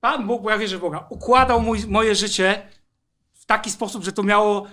Pan 0.00 0.26
Bóg, 0.26 0.42
bo 0.42 0.50
ja 0.50 0.58
wierzę 0.58 0.78
w 0.78 0.80
Boga, 0.80 1.06
układał 1.10 1.60
mój, 1.60 1.86
moje 1.86 2.14
życie 2.14 2.68
w 3.32 3.46
taki 3.46 3.70
sposób, 3.70 4.04
że 4.04 4.12
to 4.12 4.22
miało 4.22 4.66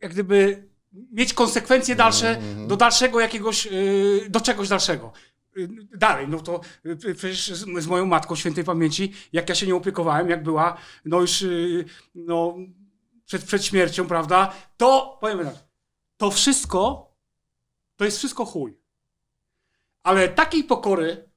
jak 0.00 0.12
gdyby 0.12 0.68
mieć 0.92 1.34
konsekwencje 1.34 1.96
dalsze 1.96 2.36
mhm. 2.36 2.68
do 2.68 2.76
dalszego 2.76 3.20
jakiegoś, 3.20 3.66
yy, 3.66 4.26
do 4.30 4.40
czegoś 4.40 4.68
dalszego. 4.68 5.12
Yy, 5.58 5.68
Dalej, 5.94 6.28
no 6.28 6.40
to 6.40 6.60
yy, 6.84 6.96
przecież 6.96 7.46
z, 7.52 7.86
moją 7.86 8.06
matką 8.06 8.36
świętej 8.36 8.64
pamięci, 8.64 9.12
jak 9.32 9.48
ja 9.48 9.54
się 9.54 9.66
nie 9.66 9.74
opiekowałem, 9.74 10.30
jak 10.30 10.42
była, 10.42 10.76
no 11.04 11.20
już 11.20 11.42
yy, 11.42 11.84
no, 12.14 12.56
przed, 13.24 13.44
przed 13.44 13.64
śmiercią, 13.64 14.06
prawda, 14.06 14.54
to 14.76 15.18
powiem 15.20 15.44
tak, 15.44 15.54
to 16.16 16.30
wszystko, 16.30 17.12
to 17.96 18.04
jest 18.04 18.18
wszystko 18.18 18.44
chuj. 18.44 18.78
Ale 20.02 20.28
takiej 20.28 20.64
pokory, 20.64 21.28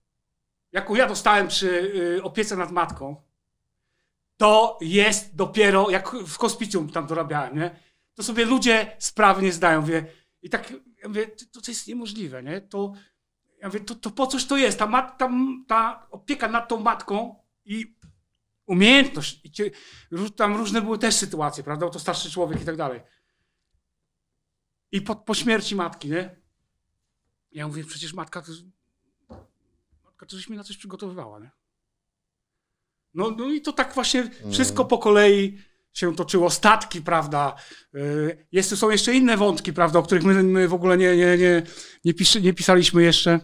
jaką 0.72 0.96
ja 0.96 1.08
dostałem 1.08 1.48
przy 1.48 1.68
y, 2.18 2.24
opiece 2.24 2.56
nad 2.56 2.72
matką, 2.72 3.22
to 4.38 4.78
jest 4.82 5.36
dopiero, 5.36 5.90
jak 5.90 6.12
w 6.12 6.38
hospicjum 6.38 6.90
tam 6.90 7.08
dorabiałem, 7.08 7.56
nie? 7.56 7.80
To 8.14 8.24
sobie 8.24 8.46
ludzie 8.46 8.96
sprawy 9.00 9.42
nie 9.42 9.52
zdają, 9.52 9.86
wie. 9.86 10.06
I 10.42 10.50
tak, 10.50 10.72
ja 10.72 11.08
mówię, 11.08 11.28
to, 11.28 11.62
to 11.62 11.72
jest 11.72 11.88
niemożliwe, 11.88 12.44
nie? 12.44 12.62
To, 12.62 12.94
ja 13.62 13.68
mówię, 13.68 13.80
to, 13.80 13.96
to 13.96 14.12
po 14.12 14.28
coś 14.28 14.46
to 14.46 14.58
jest? 14.58 14.80
Ta, 14.80 14.88
mat, 14.88 15.18
ta, 15.18 15.30
ta 15.68 16.08
opieka 16.12 16.48
nad 16.48 16.70
tą 16.70 16.80
matką 16.80 17.44
i 17.66 17.96
umiejętność. 18.66 19.42
I 19.46 19.52
ró- 20.12 20.32
tam 20.36 20.56
różne 20.58 20.82
były 20.82 20.98
też 20.98 21.16
sytuacje, 21.16 21.64
prawda? 21.64 21.86
Bo 21.86 21.92
to 21.92 22.00
starszy 22.00 22.32
człowiek 22.32 22.62
i 22.62 22.66
tak 22.66 22.76
dalej. 22.76 23.02
I 24.92 25.02
po, 25.02 25.16
po 25.16 25.34
śmierci 25.34 25.76
matki, 25.76 26.10
nie? 26.10 26.42
Ja 27.52 27.68
mówię, 27.68 27.84
przecież 27.84 28.14
matka, 28.14 28.42
to, 28.42 28.52
matka 30.04 30.26
żeś 30.30 30.50
mnie 30.50 30.58
na 30.58 30.64
coś 30.64 30.78
przygotowywała, 30.78 31.40
nie? 31.40 31.52
No, 33.14 33.32
no 33.32 33.52
i 33.52 33.62
to 33.62 33.74
tak 33.74 33.94
właśnie 33.94 34.30
wszystko 34.52 34.86
po 34.86 34.98
kolei 34.98 35.58
się 35.94 36.16
toczyło. 36.16 36.50
Statki, 36.50 37.02
prawda? 37.02 37.56
Yy, 37.94 38.46
Jest, 38.52 38.78
są 38.78 38.90
jeszcze 38.90 39.14
inne 39.14 39.38
wątki, 39.38 39.74
prawda, 39.74 40.00
o 40.00 40.04
których 40.04 40.24
my, 40.24 40.44
my 40.44 40.68
w 40.68 40.74
ogóle 40.74 40.98
nie, 40.98 41.18
nie, 41.18 41.38
nie, 41.38 41.64
nie, 42.06 42.14
pisze, 42.14 42.42
nie 42.42 42.54
pisaliśmy 42.54 43.04
jeszcze. 43.04 43.40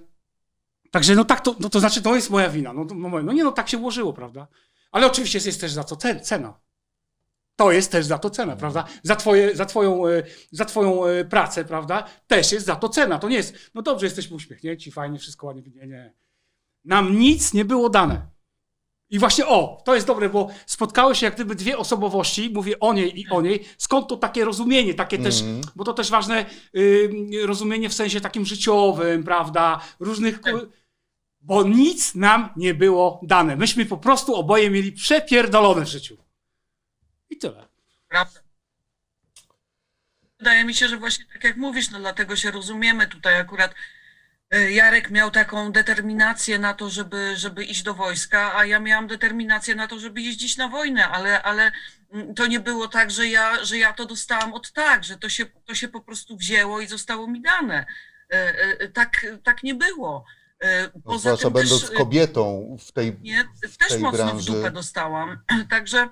Także 0.91 1.15
no 1.15 1.25
tak, 1.25 1.41
to, 1.41 1.55
no 1.59 1.69
to 1.69 1.79
znaczy 1.79 2.01
to 2.01 2.15
jest 2.15 2.29
moja 2.29 2.49
wina. 2.49 2.73
No, 2.73 2.85
no, 2.95 3.23
no 3.23 3.33
nie, 3.33 3.43
no 3.43 3.51
tak 3.51 3.69
się 3.69 3.77
ułożyło, 3.77 4.13
prawda? 4.13 4.47
Ale 4.91 5.07
oczywiście 5.07 5.37
jest, 5.37 5.47
jest 5.47 5.61
też 5.61 5.71
za 5.71 5.83
to 5.83 5.95
cen, 5.95 6.19
cena. 6.19 6.59
To 7.55 7.71
jest 7.71 7.91
też 7.91 8.05
za 8.05 8.17
to 8.17 8.29
cena, 8.29 8.55
prawda? 8.55 8.85
Za, 9.03 9.15
twoje, 9.15 9.55
za, 9.55 9.65
twoją, 9.65 10.07
e, 10.07 10.23
za 10.51 10.65
twoją 10.65 11.05
e, 11.05 11.25
pracę, 11.25 11.65
prawda? 11.65 12.07
Też 12.27 12.51
jest 12.51 12.65
za 12.65 12.75
to 12.75 12.89
cena. 12.89 13.19
To 13.19 13.29
nie 13.29 13.35
jest, 13.35 13.55
no 13.73 13.81
dobrze, 13.81 14.05
jesteśmy 14.05 14.35
uśmiechnięci, 14.35 14.91
fajnie, 14.91 15.19
wszystko 15.19 15.47
ładnie. 15.47 15.63
Nie, 15.75 15.87
nie. 15.87 16.13
Nam 16.85 17.19
nic 17.19 17.53
nie 17.53 17.65
było 17.65 17.89
dane. 17.89 18.36
I 19.09 19.19
właśnie 19.19 19.47
o, 19.47 19.81
to 19.85 19.95
jest 19.95 20.07
dobre, 20.07 20.29
bo 20.29 20.49
spotkały 20.65 21.15
się 21.15 21.25
jak 21.25 21.35
gdyby 21.35 21.55
dwie 21.55 21.77
osobowości, 21.77 22.49
mówię 22.53 22.79
o 22.79 22.93
niej 22.93 23.19
i 23.19 23.27
o 23.29 23.41
niej. 23.41 23.65
Skąd 23.77 24.07
to 24.07 24.17
takie 24.17 24.45
rozumienie, 24.45 24.93
takie 24.93 25.17
też, 25.17 25.41
Mhm. 25.41 25.61
bo 25.75 25.83
to 25.83 25.93
też 25.93 26.09
ważne 26.09 26.45
y, 26.75 27.09
rozumienie 27.45 27.89
w 27.89 27.93
sensie 27.93 28.21
takim 28.21 28.45
życiowym, 28.45 29.23
prawda? 29.23 29.81
Różnych. 29.99 30.41
ku- 30.41 30.49
Bo 31.41 31.63
nic 31.63 32.15
nam 32.15 32.49
nie 32.55 32.73
było 32.73 33.19
dane. 33.23 33.55
Myśmy 33.55 33.85
po 33.85 33.97
prostu 33.97 34.35
oboje 34.35 34.69
mieli 34.69 34.91
przepierdolone 34.91 35.85
w 35.85 35.89
życiu. 35.89 36.17
I 37.29 37.37
tyle. 37.37 37.67
Prawda. 38.07 38.39
Wydaje 40.39 40.63
mi 40.65 40.73
się, 40.73 40.87
że 40.87 40.97
właśnie 40.97 41.25
tak 41.33 41.43
jak 41.43 41.57
mówisz, 41.57 41.89
no 41.91 41.99
dlatego 41.99 42.35
się 42.35 42.51
rozumiemy 42.51 43.07
tutaj 43.07 43.39
akurat. 43.39 43.71
E, 44.51 44.71
Jarek 44.71 45.11
miał 45.11 45.31
taką 45.31 45.71
determinację 45.71 46.59
na 46.59 46.73
to, 46.73 46.89
żeby, 46.89 47.33
żeby 47.37 47.63
iść 47.63 47.83
do 47.83 47.93
wojska, 47.93 48.55
a 48.55 48.65
ja 48.65 48.79
miałam 48.79 49.07
determinację 49.07 49.75
na 49.75 49.87
to, 49.87 49.99
żeby 49.99 50.21
jeździć 50.21 50.57
na 50.57 50.67
wojnę, 50.67 51.07
ale, 51.07 51.43
ale 51.43 51.71
mm, 52.11 52.35
to 52.35 52.47
nie 52.47 52.59
było 52.59 52.87
tak, 52.87 53.11
że 53.11 53.27
ja, 53.27 53.65
że 53.65 53.77
ja 53.77 53.93
to 53.93 54.05
dostałam 54.05 54.53
od 54.53 54.71
tak, 54.71 55.03
że 55.03 55.17
to 55.17 55.29
się, 55.29 55.45
to 55.65 55.75
się 55.75 55.87
po 55.87 56.01
prostu 56.01 56.37
wzięło 56.37 56.81
i 56.81 56.87
zostało 56.87 57.27
mi 57.27 57.41
dane. 57.41 57.85
E, 58.33 58.59
e, 58.79 58.87
Tak, 58.87 59.25
tak 59.43 59.63
nie 59.63 59.75
było. 59.75 60.25
No, 60.95 61.01
Poza 61.03 61.19
zwłaszcza 61.19 61.43
tym 61.43 61.53
będąc 61.53 61.81
też, 61.81 61.91
e, 61.91 61.93
kobietą 61.93 62.77
w 62.87 62.91
tej 62.91 63.17
nie, 63.21 63.45
też 63.79 63.89
tej 63.89 63.99
mocno 63.99 64.25
branży. 64.25 64.51
w 64.51 64.55
dupę 64.55 64.71
dostałam. 64.71 65.39
Także 65.69 66.09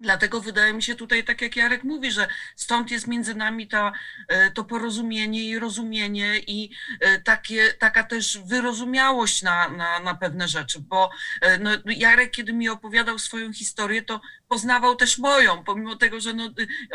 Dlatego 0.00 0.40
wydaje 0.40 0.72
mi 0.72 0.82
się 0.82 0.94
tutaj, 0.94 1.24
tak 1.24 1.42
jak 1.42 1.56
Jarek 1.56 1.84
mówi, 1.84 2.10
że 2.10 2.28
stąd 2.56 2.90
jest 2.90 3.06
między 3.06 3.34
nami 3.34 3.68
ta, 3.68 3.92
e, 4.28 4.50
to 4.50 4.64
porozumienie 4.64 5.44
i 5.44 5.58
rozumienie 5.58 6.38
i 6.46 6.70
e, 7.00 7.20
takie, 7.20 7.72
taka 7.72 8.04
też 8.04 8.38
wyrozumiałość 8.38 9.42
na, 9.42 9.68
na, 9.68 10.00
na 10.00 10.14
pewne 10.14 10.48
rzeczy, 10.48 10.80
bo 10.80 11.10
e, 11.40 11.58
no, 11.58 11.70
Jarek, 11.86 12.30
kiedy 12.30 12.52
mi 12.52 12.68
opowiadał 12.68 13.18
swoją 13.18 13.52
historię, 13.52 14.02
to 14.02 14.20
poznawał 14.48 14.96
też 14.96 15.18
moją, 15.18 15.64
pomimo 15.64 15.96
tego, 15.96 16.20
że 16.20 16.34
no, 16.34 16.50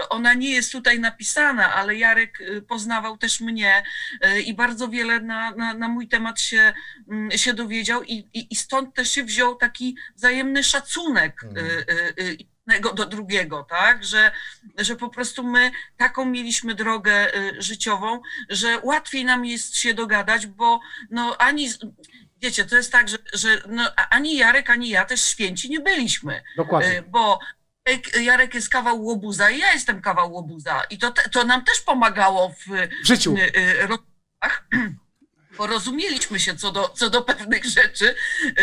ona 0.10 0.34
nie 0.34 0.50
jest 0.50 0.72
tutaj 0.72 1.00
napisana, 1.00 1.74
ale 1.74 1.96
Jarek 1.96 2.40
poznawał 2.68 3.18
też 3.18 3.42
mnie 3.42 3.84
i 4.46 4.54
bardzo 4.54 4.88
wiele 4.88 5.20
na, 5.20 5.52
na, 5.52 5.74
na 5.74 5.88
mój 5.88 6.08
temat 6.08 6.42
się, 6.42 6.74
mm, 7.10 7.32
się 7.32 7.54
dowiedział 7.54 8.04
i, 8.04 8.14
i, 8.14 8.48
i 8.50 8.56
stąd 8.56 8.96
też 8.96 9.12
się 9.12 9.24
wziął 9.24 9.56
taki 9.56 9.98
wzajemny 10.16 10.64
szacunek. 10.64 11.44
Mhm 11.44 12.52
jednego 12.72 12.94
do 12.94 13.06
drugiego, 13.06 13.64
tak? 13.70 14.04
Że, 14.04 14.32
że 14.78 14.96
po 14.96 15.10
prostu 15.10 15.44
my 15.44 15.72
taką 15.98 16.26
mieliśmy 16.26 16.76
drogę 16.76 17.36
y, 17.36 17.62
życiową, 17.62 18.22
że 18.50 18.80
łatwiej 18.84 19.26
nam 19.26 19.46
jest 19.46 19.78
się 19.78 19.94
dogadać, 19.94 20.48
bo 20.48 20.80
no 21.10 21.38
ani, 21.38 21.70
wiecie, 22.42 22.66
to 22.66 22.76
jest 22.76 22.92
tak, 22.92 23.10
że, 23.10 23.18
że 23.34 23.62
no, 23.68 23.92
ani 24.10 24.38
Jarek, 24.38 24.70
ani 24.70 24.90
ja 24.90 25.06
też 25.06 25.22
święci 25.22 25.70
nie 25.70 25.80
byliśmy. 25.80 26.44
Dokładnie. 26.58 27.00
Y, 27.00 27.02
bo 27.02 27.40
Jarek 28.22 28.54
jest 28.56 28.70
kawał 28.70 29.04
łobuza 29.04 29.50
i 29.50 29.60
ja 29.60 29.74
jestem 29.74 30.02
kawał 30.02 30.34
łobuza. 30.34 30.84
I 30.90 30.98
to, 30.98 31.14
to 31.32 31.44
nam 31.44 31.66
też 31.66 31.82
pomagało 31.82 32.50
w, 32.50 32.66
w 33.04 33.08
życiu. 33.08 33.36
Y, 33.38 33.88
porozumieliśmy 35.62 36.40
się 36.40 36.56
co 36.56 36.72
do, 36.72 36.90
co 36.90 37.10
do 37.10 37.22
pewnych 37.22 37.66
rzeczy, 37.66 38.16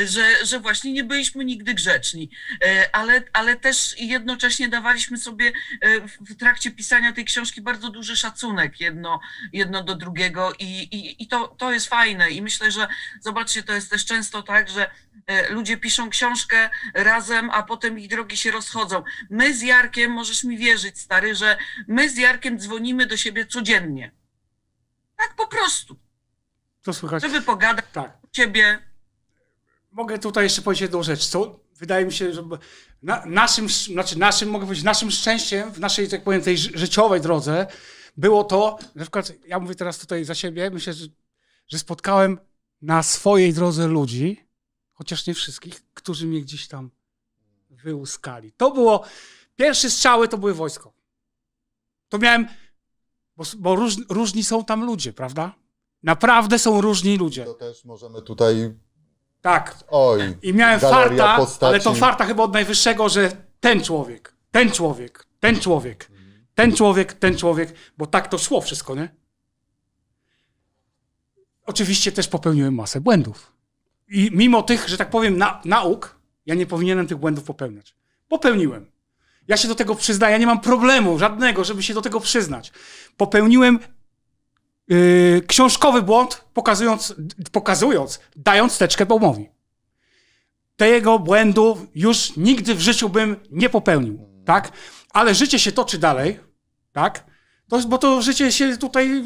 że, 0.04 0.46
że 0.46 0.60
właśnie 0.60 0.92
nie 0.92 1.04
byliśmy 1.04 1.44
nigdy 1.44 1.74
grzeczni, 1.74 2.30
e, 2.64 2.96
ale, 2.96 3.22
ale 3.32 3.56
też 3.56 3.94
jednocześnie 3.98 4.68
dawaliśmy 4.68 5.18
sobie 5.18 5.52
e, 5.80 6.00
w 6.00 6.36
trakcie 6.36 6.70
pisania 6.70 7.12
tej 7.12 7.24
książki 7.24 7.62
bardzo 7.62 7.88
duży 7.90 8.16
szacunek 8.16 8.80
jedno, 8.80 9.20
jedno 9.52 9.84
do 9.84 9.94
drugiego 9.94 10.52
i, 10.58 10.64
i, 10.64 11.22
i 11.22 11.28
to, 11.28 11.48
to 11.48 11.72
jest 11.72 11.88
fajne 11.88 12.30
i 12.30 12.42
myślę, 12.42 12.70
że 12.70 12.88
zobaczcie, 13.20 13.62
to 13.62 13.72
jest 13.72 13.90
też 13.90 14.04
często 14.04 14.42
tak, 14.42 14.68
że 14.68 14.90
e, 15.26 15.52
ludzie 15.52 15.76
piszą 15.76 16.10
książkę 16.10 16.70
razem, 16.94 17.50
a 17.50 17.62
potem 17.62 17.98
ich 17.98 18.08
drogi 18.08 18.36
się 18.36 18.50
rozchodzą. 18.50 19.02
My 19.30 19.54
z 19.54 19.62
Jarkiem, 19.62 20.12
możesz 20.12 20.44
mi 20.44 20.58
wierzyć, 20.58 20.98
stary, 20.98 21.34
że 21.34 21.58
my 21.88 22.08
z 22.08 22.16
Jarkiem 22.16 22.58
dzwonimy 22.58 23.06
do 23.06 23.16
siebie 23.16 23.46
codziennie. 23.46 24.10
Tak 25.16 25.34
po 25.36 25.46
prostu. 25.46 26.07
To 26.88 26.92
słychać. 26.92 27.22
Żeby 27.22 27.42
pogadać 27.42 27.84
tak. 27.92 28.18
u 28.24 28.28
ciebie. 28.28 28.78
Mogę 29.92 30.18
tutaj 30.18 30.44
jeszcze 30.44 30.62
powiedzieć 30.62 30.82
jedną 30.82 31.02
rzecz, 31.02 31.26
co 31.26 31.60
wydaje 31.76 32.06
mi 32.06 32.12
się, 32.12 32.32
że 32.32 32.42
na, 33.02 33.26
naszym, 33.26 33.68
znaczy 33.68 34.18
naszym, 34.18 34.48
mogę 34.48 34.66
powiedzieć, 34.66 34.84
naszym 34.84 35.10
szczęściem 35.10 35.72
w 35.72 35.80
naszej, 35.80 36.08
tak 36.08 36.24
powiem, 36.24 36.42
tej 36.42 36.58
życiowej 36.58 37.20
drodze 37.20 37.66
było 38.16 38.44
to, 38.44 38.78
na 38.94 39.02
przykład, 39.02 39.32
ja 39.46 39.58
mówię 39.58 39.74
teraz 39.74 39.98
tutaj 39.98 40.24
za 40.24 40.34
siebie, 40.34 40.70
myślę, 40.70 40.92
że, 40.92 41.06
że 41.66 41.78
spotkałem 41.78 42.38
na 42.82 43.02
swojej 43.02 43.54
drodze 43.54 43.86
ludzi, 43.86 44.48
chociaż 44.92 45.26
nie 45.26 45.34
wszystkich, 45.34 45.82
którzy 45.94 46.26
mnie 46.26 46.40
gdzieś 46.40 46.68
tam 46.68 46.90
wyłuskali. 47.70 48.52
To 48.52 48.70
było, 48.70 49.04
pierwsze 49.56 49.90
strzały 49.90 50.28
to 50.28 50.38
były 50.38 50.54
wojsko. 50.54 50.92
To 52.08 52.18
miałem, 52.18 52.48
bo, 53.36 53.44
bo 53.58 53.76
róż, 53.76 53.96
różni 54.08 54.44
są 54.44 54.64
tam 54.64 54.84
ludzie, 54.84 55.12
prawda? 55.12 55.67
Naprawdę 56.02 56.58
są 56.58 56.80
różni 56.80 57.16
ludzie. 57.16 57.44
To 57.44 57.54
też 57.54 57.84
możemy 57.84 58.22
tutaj. 58.22 58.74
Tak. 59.40 59.84
Oj. 59.88 60.36
I 60.42 60.54
miałem 60.54 60.80
farta, 60.80 61.36
postaci. 61.36 61.66
ale 61.66 61.80
to 61.80 61.94
farta 61.94 62.24
chyba 62.24 62.42
od 62.42 62.52
najwyższego, 62.52 63.08
że 63.08 63.30
ten 63.60 63.84
człowiek, 63.84 64.34
ten 64.50 64.70
człowiek, 64.70 65.26
ten 65.40 65.60
człowiek, 65.60 66.10
ten 66.54 66.76
człowiek, 66.76 67.12
ten 67.12 67.36
człowiek, 67.38 67.74
bo 67.98 68.06
tak 68.06 68.28
to 68.28 68.38
szło 68.38 68.60
wszystko, 68.60 68.94
nie? 68.94 69.08
Oczywiście 71.66 72.12
też 72.12 72.28
popełniłem 72.28 72.74
masę 72.74 73.00
błędów. 73.00 73.52
I 74.08 74.30
mimo 74.32 74.62
tych, 74.62 74.88
że 74.88 74.96
tak 74.96 75.10
powiem, 75.10 75.38
na, 75.38 75.60
nauk, 75.64 76.18
ja 76.46 76.54
nie 76.54 76.66
powinienem 76.66 77.06
tych 77.06 77.18
błędów 77.18 77.44
popełniać. 77.44 77.96
Popełniłem. 78.28 78.90
Ja 79.48 79.56
się 79.56 79.68
do 79.68 79.74
tego 79.74 79.94
przyznaję, 79.94 80.32
ja 80.32 80.38
nie 80.38 80.46
mam 80.46 80.60
problemu 80.60 81.18
żadnego, 81.18 81.64
żeby 81.64 81.82
się 81.82 81.94
do 81.94 82.02
tego 82.02 82.20
przyznać. 82.20 82.72
Popełniłem 83.16 83.78
yy, 84.88 85.42
książkowy 85.46 86.02
błąd, 86.02 86.44
pokazując, 86.54 87.14
pokazując, 87.52 88.20
dając 88.36 88.78
teczkę 88.78 89.06
Baumowi. 89.06 89.48
Tego 90.76 91.18
błędu 91.18 91.86
już 91.94 92.36
nigdy 92.36 92.74
w 92.74 92.80
życiu 92.80 93.08
bym 93.08 93.36
nie 93.50 93.68
popełnił, 93.68 94.18
tak? 94.44 94.72
Ale 95.12 95.34
życie 95.34 95.58
się 95.58 95.72
toczy 95.72 95.98
dalej, 95.98 96.40
tak? 96.92 97.24
To, 97.68 97.80
bo 97.88 97.98
to 97.98 98.22
życie 98.22 98.52
się 98.52 98.76
tutaj 98.76 99.24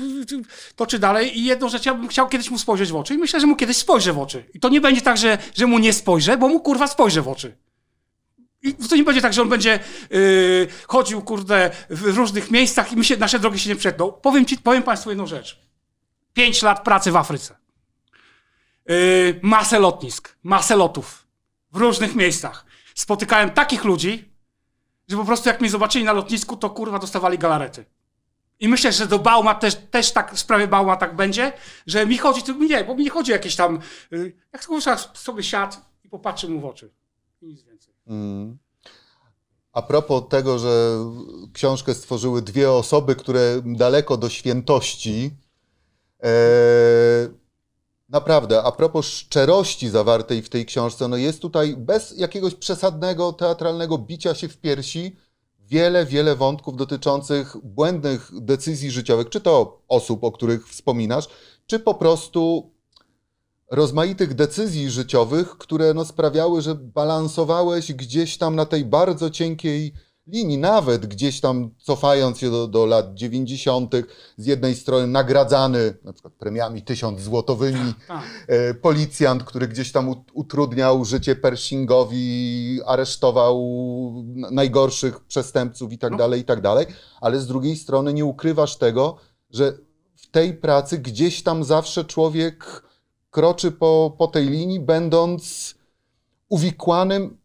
toczy 0.77 0.99
dalej 0.99 1.39
i 1.39 1.45
jedną 1.45 1.69
rzecz, 1.69 1.87
ja 1.87 1.95
bym 1.95 2.09
chciał 2.09 2.29
kiedyś 2.29 2.51
mu 2.51 2.59
spojrzeć 2.59 2.93
w 2.93 2.97
oczy 2.97 3.15
i 3.15 3.19
myślę, 3.19 3.41
że 3.41 3.47
mu 3.47 3.57
kiedyś 3.57 3.77
spojrzę 3.77 4.13
w 4.13 4.19
oczy. 4.19 4.45
I 4.55 4.61
to 4.61 4.69
nie 4.69 4.81
będzie 4.81 5.01
tak, 5.01 5.17
że, 5.17 5.39
że 5.55 5.67
mu 5.67 5.79
nie 5.79 5.93
spojrzę, 5.93 6.37
bo 6.37 6.49
mu 6.49 6.61
kurwa 6.61 6.87
spojrzę 6.87 7.23
w 7.23 7.29
oczy. 7.29 7.57
I 8.63 8.75
to 8.75 8.97
nie 8.97 9.05
będzie 9.05 9.21
tak, 9.21 9.33
że 9.33 9.43
on 9.43 9.49
będzie 9.49 9.81
yy, 10.11 10.69
chodził, 10.89 11.23
kurde, 11.23 11.71
w 11.91 12.17
różnych 12.17 12.51
miejscach 12.51 12.93
i 12.93 12.97
my 12.97 13.05
się, 13.05 13.17
nasze 13.17 13.39
drogi 13.39 13.59
się 13.59 13.71
nie 13.71 13.77
przetną. 13.77 14.13
Powiem 14.13 14.47
ci, 14.47 14.59
powiem 14.59 14.83
Państwu 14.83 15.11
jedną 15.11 15.27
rzecz. 15.27 15.61
Pięć 16.33 16.63
lat 16.63 16.85
pracy 16.85 17.13
w 17.13 17.17
Afryce. 17.17 17.57
Yy, 18.87 19.41
masę 19.43 19.79
lotnisk, 19.79 20.37
masę 20.43 20.77
lotów 20.77 21.27
w 21.73 21.77
różnych 21.77 22.15
miejscach. 22.15 22.67
Spotykałem 22.95 23.51
takich 23.51 23.85
ludzi, 23.85 24.33
że 25.09 25.17
po 25.17 25.25
prostu 25.25 25.49
jak 25.49 25.61
mnie 25.61 25.71
zobaczyli 25.71 26.05
na 26.05 26.13
lotnisku, 26.13 26.57
to 26.57 26.71
kurwa 26.71 26.99
dostawali 26.99 27.39
galarety. 27.39 27.85
I 28.61 28.69
myślę, 28.69 28.93
że 28.93 29.07
do 29.07 29.19
Bauma 29.19 29.55
też, 29.55 29.75
też 29.91 30.13
tak, 30.13 30.35
w 30.35 30.39
sprawie 30.39 30.69
Bauma 30.69 30.97
tak 30.97 31.17
będzie, 31.17 31.53
że 31.87 32.07
mi 32.07 32.19
chodzi, 32.19 32.43
to 32.43 32.53
nie, 32.53 32.85
bo 32.85 32.95
mi 32.95 33.05
nie 33.05 33.11
chodzi 33.11 33.33
jakieś 33.33 33.57
tam, 33.57 33.81
yy, 34.11 34.33
jak 34.53 34.65
sobie 35.15 35.43
siadł 35.43 35.77
i 36.05 36.09
popatrzył 36.09 36.51
mu 36.51 36.61
w 36.61 36.65
oczy. 36.65 36.91
I 37.43 37.47
nic 37.47 37.63
więcej. 37.63 37.95
Mm. 38.07 38.59
A 39.73 39.83
propos 39.83 40.23
tego, 40.29 40.59
że 40.59 41.05
książkę 41.53 41.95
stworzyły 41.95 42.43
dwie 42.43 42.73
osoby, 42.73 43.17
które 43.17 43.63
daleko 43.65 44.17
do 44.17 44.29
świętości. 44.29 45.31
E, 46.23 46.33
naprawdę, 48.09 48.63
a 48.63 48.73
propos 48.73 49.07
szczerości 49.07 49.89
zawartej 49.89 50.43
w 50.43 50.49
tej 50.49 50.67
książce, 50.67 51.09
no 51.09 51.17
jest 51.17 51.43
tutaj 51.43 51.77
bez 51.77 52.19
jakiegoś 52.19 52.55
przesadnego 52.55 53.33
teatralnego 53.33 53.99
bicia 53.99 54.35
się 54.35 54.49
w 54.49 54.57
piersi 54.57 55.17
wiele, 55.61 56.07
wiele 56.07 56.37
wątków 56.37 56.77
dotyczących 56.77 57.57
błędnych 57.65 58.31
decyzji 58.41 58.91
życiowych, 58.91 59.29
czy 59.29 59.41
to 59.41 59.83
osób, 59.89 60.25
o 60.25 60.33
których 60.33 60.69
wspominasz, 60.69 61.29
czy 61.67 61.79
po 61.79 61.95
prostu 61.95 62.72
rozmaitych 63.73 64.35
decyzji 64.35 64.91
życiowych, 64.91 65.59
które 65.59 65.95
no 65.95 66.05
sprawiały, 66.05 66.63
że 66.63 66.75
balansowałeś 66.75 67.93
gdzieś 67.93 68.39
tam 68.39 68.57
na 68.57 68.67
tej 68.67 68.85
bardzo 68.85 69.31
cienkiej 69.31 69.93
linii, 70.27 70.59
nawet 70.59 71.07
gdzieś 71.07 71.41
tam 71.41 71.71
cofając 71.79 72.39
się 72.39 72.51
do, 72.51 72.69
do 72.69 72.87
lat 72.87 73.15
90., 73.15 73.95
z 74.37 74.47
jednej 74.47 74.75
strony 74.75 75.07
nagradzany 75.07 75.95
na 76.05 76.13
przykład 76.13 76.35
premiami 76.35 76.83
tysiąc 76.83 77.21
złotowymi, 77.21 77.95
tak, 77.95 78.07
tak. 78.09 78.25
e, 78.49 78.75
policjant, 78.75 79.45
który 79.45 79.69
gdzieś 79.69 79.93
tam 79.93 80.25
utrudniał 80.33 81.05
życie 81.05 81.37
Pershingowi, 81.37 82.81
aresztował 82.87 83.65
najgorszych 84.51 85.21
przestępców 85.21 85.93
i 85.93 85.99
tak 85.99 86.13
no. 86.13 86.19
dalej, 86.19 86.41
i 86.41 86.45
tak 86.45 86.61
dalej, 86.61 86.87
ale 87.21 87.41
z 87.41 87.47
drugiej 87.47 87.77
strony 87.77 88.13
nie 88.13 88.25
ukrywasz 88.25 88.77
tego, 88.77 89.17
że 89.51 89.73
w 90.17 90.31
tej 90.31 90.55
pracy 90.55 90.99
gdzieś 90.99 91.43
tam 91.43 91.65
zawsze 91.65 92.05
człowiek 92.05 92.83
kroczy 93.33 93.73
po, 93.73 94.15
po 94.19 94.27
tej 94.27 94.49
linii, 94.49 94.81
będąc 94.81 95.75
uwikłanym. 96.49 97.39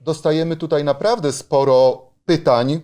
Dostajemy 0.00 0.56
tutaj 0.56 0.84
naprawdę 0.84 1.32
sporo 1.32 2.06
pytań 2.24 2.80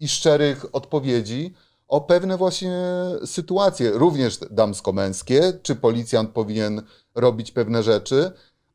i 0.00 0.08
szczerych 0.08 0.74
odpowiedzi 0.74 1.54
o 1.88 2.00
pewne 2.00 2.36
właśnie 2.36 2.82
sytuacje, 3.24 3.90
również 3.90 4.38
damsko-męskie, 4.50 5.52
czy 5.62 5.76
policjant 5.76 6.30
powinien 6.30 6.82
robić 7.14 7.52
pewne 7.52 7.82
rzeczy, 7.82 8.32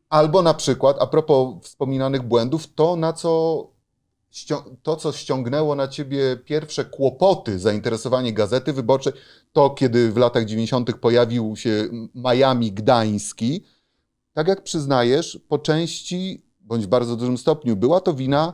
albo 0.09 0.41
na 0.41 0.53
przykład, 0.53 0.97
a 0.99 1.07
propos 1.07 1.55
wspominanych 1.61 2.21
błędów, 2.21 2.73
to 2.73 2.95
na 2.95 3.13
co 3.13 3.67
to, 4.83 4.95
co 4.95 5.11
ściągnęło 5.11 5.75
na 5.75 5.87
ciebie 5.87 6.37
pierwsze 6.45 6.85
kłopoty, 6.85 7.59
zainteresowanie 7.59 8.33
gazety 8.33 8.73
wyborczej, 8.73 9.13
to 9.53 9.69
kiedy 9.69 10.11
w 10.11 10.17
latach 10.17 10.45
90. 10.45 10.95
pojawił 10.95 11.55
się 11.55 11.89
Miami 12.15 12.71
Gdański, 12.71 13.63
tak 14.33 14.47
jak 14.47 14.63
przyznajesz, 14.63 15.39
po 15.47 15.59
części, 15.59 16.45
bądź 16.59 16.85
w 16.85 16.87
bardzo 16.87 17.15
dużym 17.15 17.37
stopniu, 17.37 17.75
była 17.75 18.01
to 18.01 18.13
wina 18.13 18.53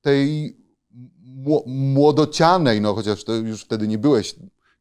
tej 0.00 0.56
młodocianej, 1.66 2.80
no 2.80 2.94
chociaż 2.94 3.24
to 3.24 3.32
już 3.32 3.62
wtedy 3.62 3.88
nie 3.88 3.98
byłeś 3.98 4.34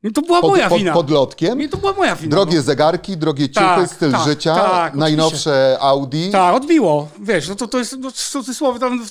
nie, 0.03 0.11
to 0.11 0.21
była 0.21 0.41
pod, 0.41 0.49
moja 0.49 0.69
pod, 0.69 0.77
wina. 0.77 0.93
Podlotkiem. 0.93 1.59
Nie, 1.59 1.69
to 1.69 1.77
była 1.77 1.93
moja 1.93 2.15
wina. 2.15 2.31
Drogie 2.31 2.57
no. 2.57 2.63
zegarki, 2.63 3.17
drogie 3.17 3.49
ciuchy, 3.49 3.65
tak, 3.65 3.89
styl 3.89 4.11
tak, 4.11 4.27
życia, 4.27 4.55
tak, 4.55 4.95
najnowsze 4.95 5.77
Audi. 5.79 6.31
Tak, 6.31 6.55
odbiło. 6.55 7.07
Wiesz, 7.19 7.49
no 7.49 7.55
to, 7.55 7.67
to 7.67 7.79
jest 7.79 7.97
no, 7.99 8.11
cudzysłowie 8.11 8.79
tam 8.79 9.05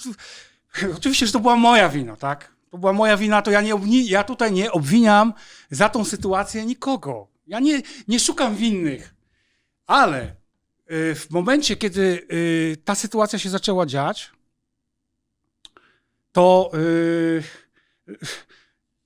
Oczywiście, 0.97 1.27
że 1.27 1.33
to 1.33 1.41
była 1.41 1.57
moja 1.57 1.89
wina, 1.89 2.17
tak? 2.17 2.53
To 2.71 2.79
była 2.79 2.93
moja 2.93 3.17
wina, 3.17 3.43
to 3.43 3.51
ja, 3.51 3.61
nie 3.61 4.05
ja 4.05 4.25
tutaj 4.25 4.53
nie 4.53 4.73
obwiniam 4.73 5.33
za 5.71 5.89
tą 5.89 6.05
sytuację 6.05 6.67
nikogo. 6.67 7.29
Ja 7.47 7.61
nie, 7.61 7.83
nie 8.09 8.21
szukam 8.21 8.57
winnych. 8.57 9.15
Ale 9.87 10.37
y, 10.91 11.15
w 11.15 11.31
momencie, 11.31 11.77
kiedy 11.77 12.27
y, 12.33 12.77
ta 12.85 12.95
sytuacja 12.95 13.39
się 13.39 13.51
zaczęła 13.51 13.87
dziać, 13.87 14.31
to 16.33 16.71
y, 16.75 17.43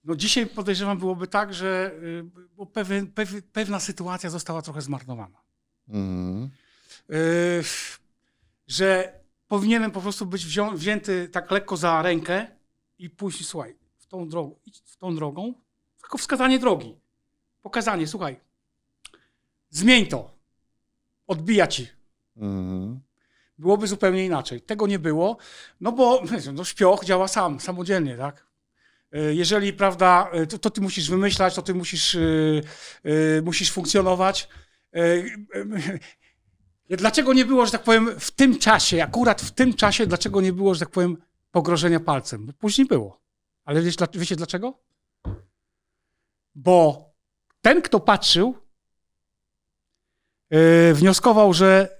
no 0.04 0.16
dzisiaj 0.16 0.46
podejrzewam 0.46 0.98
byłoby 0.98 1.26
tak, 1.26 1.54
że 1.54 1.90
pewien, 2.72 3.06
pew, 3.06 3.42
pewna 3.52 3.80
sytuacja 3.80 4.30
została 4.30 4.62
trochę 4.62 4.80
zmarnowana. 4.80 5.38
Y, 7.10 7.64
że 8.66 9.20
powinienem 9.54 9.90
po 9.90 10.00
prostu 10.00 10.26
być 10.26 10.46
wzią- 10.46 10.76
wzięty 10.76 11.28
tak 11.28 11.50
lekko 11.50 11.76
za 11.76 12.02
rękę 12.02 12.46
i 12.98 13.10
pójść, 13.10 13.46
słuchaj, 13.46 13.76
w 13.98 14.06
tą 14.06 14.28
drogą, 14.28 14.56
idź 14.66 14.82
w 14.86 14.96
tą 14.96 15.14
drogą, 15.16 15.54
tylko 16.00 16.18
wskazanie 16.18 16.58
drogi, 16.58 16.96
pokazanie, 17.62 18.06
słuchaj, 18.06 18.40
zmień 19.70 20.06
to, 20.06 20.34
odbija 21.26 21.66
ci. 21.66 21.88
Mhm. 22.36 23.00
Byłoby 23.58 23.86
zupełnie 23.86 24.24
inaczej. 24.26 24.60
Tego 24.60 24.86
nie 24.86 24.98
było, 24.98 25.36
no 25.80 25.92
bo 25.92 26.22
no, 26.52 26.64
śpioch 26.64 27.04
działa 27.04 27.28
sam, 27.28 27.60
samodzielnie, 27.60 28.16
tak? 28.16 28.46
Y, 29.14 29.34
Jeżeli, 29.34 29.72
prawda, 29.72 30.30
y, 30.42 30.46
to, 30.46 30.58
to 30.58 30.70
ty 30.70 30.80
musisz 30.80 31.10
wymyślać, 31.10 31.54
to 31.54 31.62
ty 31.62 31.74
musisz, 31.74 32.14
y, 32.14 32.62
y, 33.06 33.42
musisz 33.44 33.72
funkcjonować. 33.72 34.48
Dlaczego 36.90 37.32
nie 37.32 37.44
było, 37.44 37.66
że 37.66 37.72
tak 37.72 37.82
powiem, 37.82 38.20
w 38.20 38.30
tym 38.30 38.58
czasie, 38.58 39.02
akurat 39.02 39.42
w 39.42 39.50
tym 39.50 39.74
czasie, 39.74 40.06
dlaczego 40.06 40.40
nie 40.40 40.52
było, 40.52 40.74
że 40.74 40.80
tak 40.80 40.90
powiem, 40.90 41.16
pogrożenia 41.50 42.00
palcem? 42.00 42.46
Bo 42.46 42.52
później 42.52 42.86
było. 42.86 43.20
Ale 43.64 43.82
dla- 43.82 44.06
wiecie 44.14 44.36
dlaczego? 44.36 44.78
Bo 46.54 47.04
ten, 47.60 47.82
kto 47.82 48.00
patrzył, 48.00 48.58
y, 50.90 50.94
wnioskował, 50.94 51.52
że 51.54 51.98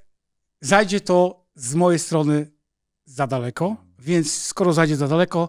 zajdzie 0.60 1.00
to 1.00 1.46
z 1.54 1.74
mojej 1.74 1.98
strony 1.98 2.50
za 3.04 3.26
daleko, 3.26 3.76
więc 3.98 4.42
skoro 4.42 4.72
zajdzie 4.72 4.96
za 4.96 5.08
daleko, 5.08 5.48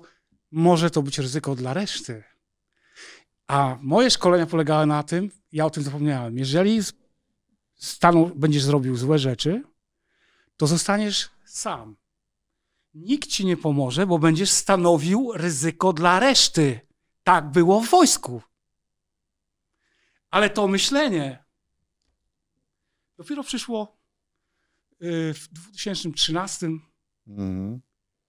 może 0.52 0.90
to 0.92 1.02
być 1.02 1.20
ryzyko 1.20 1.56
dla 1.56 1.74
reszty. 1.74 2.24
A 3.48 3.78
moje 3.82 4.12
szkolenia 4.12 4.46
polegały 4.46 4.86
na 4.86 5.04
tym, 5.04 5.32
ja 5.52 5.66
o 5.66 5.70
tym 5.70 5.84
zapomniałem, 5.84 6.38
jeżeli 6.38 6.80
staną, 7.76 8.32
będziesz 8.36 8.64
zrobił 8.64 8.96
złe 8.98 9.20
rzeczy, 9.20 9.64
to 10.58 10.68
zostaniesz 10.68 11.30
sam. 11.46 11.96
Nikt 12.94 13.30
ci 13.30 13.46
nie 13.46 13.58
pomoże, 13.58 14.08
bo 14.08 14.20
będziesz 14.20 14.50
stanowił 14.50 15.32
ryzyko 15.34 15.94
dla 15.94 16.20
reszty. 16.20 16.80
Tak 17.24 17.52
było 17.52 17.82
w 17.82 17.90
wojsku. 17.90 18.42
Ale 20.30 20.50
to 20.50 20.68
myślenie 20.68 21.44
dopiero 23.18 23.44
przyszło 23.44 23.98
y, 25.02 25.34
w 25.34 25.48
2013, 25.48 26.70
Mhm. 27.28 27.82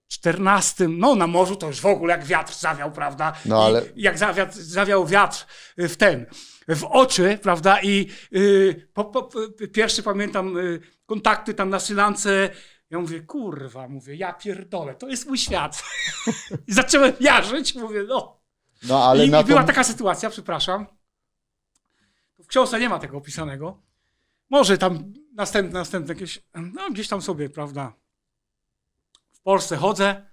14, 0.09 0.89
no 0.89 1.15
na 1.15 1.27
morzu 1.27 1.57
to 1.57 1.67
już 1.67 1.81
w 1.81 1.87
ogóle 1.87 2.13
jak 2.13 2.25
wiatr 2.25 2.55
zawiał, 2.55 2.93
prawda? 2.93 3.33
No, 3.45 3.65
ale- 3.65 3.83
I 3.97 4.03
jak 4.03 4.19
zawiał, 4.19 4.47
zawiał 4.51 5.07
wiatr 5.07 5.47
y, 5.81 5.89
w 5.89 5.97
ten, 5.97 6.27
w 6.69 6.85
oczy, 6.85 7.39
prawda? 7.43 7.83
I 7.83 8.11
y, 8.35 8.89
po, 8.95 9.05
po, 9.05 9.29
pierwszy 9.73 10.03
pamiętam 10.03 10.59
y, 10.59 10.81
kontakty 11.07 11.55
tam 11.55 11.71
na 11.71 11.81
Sylance. 11.81 12.51
Ja 12.91 12.99
mówię, 12.99 13.21
kurwa, 13.21 13.89
mówię, 13.89 14.17
ja 14.17 14.33
pierdolę, 14.33 14.95
to 14.95 15.09
jest 15.09 15.27
mój 15.27 15.39
świat. 15.39 15.83
I 16.69 16.73
zacząłem 16.73 17.13
jarzyć, 17.21 17.75
mówię, 17.75 18.05
no. 18.09 18.41
No 18.89 19.05
ale 19.05 19.25
I, 19.25 19.29
i 19.29 19.45
była 19.45 19.61
tą... 19.61 19.67
taka 19.67 19.85
sytuacja, 19.85 20.31
przepraszam. 20.31 20.87
W 22.39 22.47
książce 22.47 22.81
nie 22.81 22.89
ma 22.89 22.99
tego 22.99 23.17
opisanego. 23.17 23.83
Może 24.51 24.79
tam 24.79 25.13
następne, 25.35 25.79
następne 25.79 26.15
jakieś, 26.15 26.43
no 26.55 26.91
gdzieś 26.91 27.09
tam 27.09 27.23
sobie, 27.23 27.51
prawda. 27.51 27.93
Polsce 29.47 29.77
chodzę. 29.77 30.31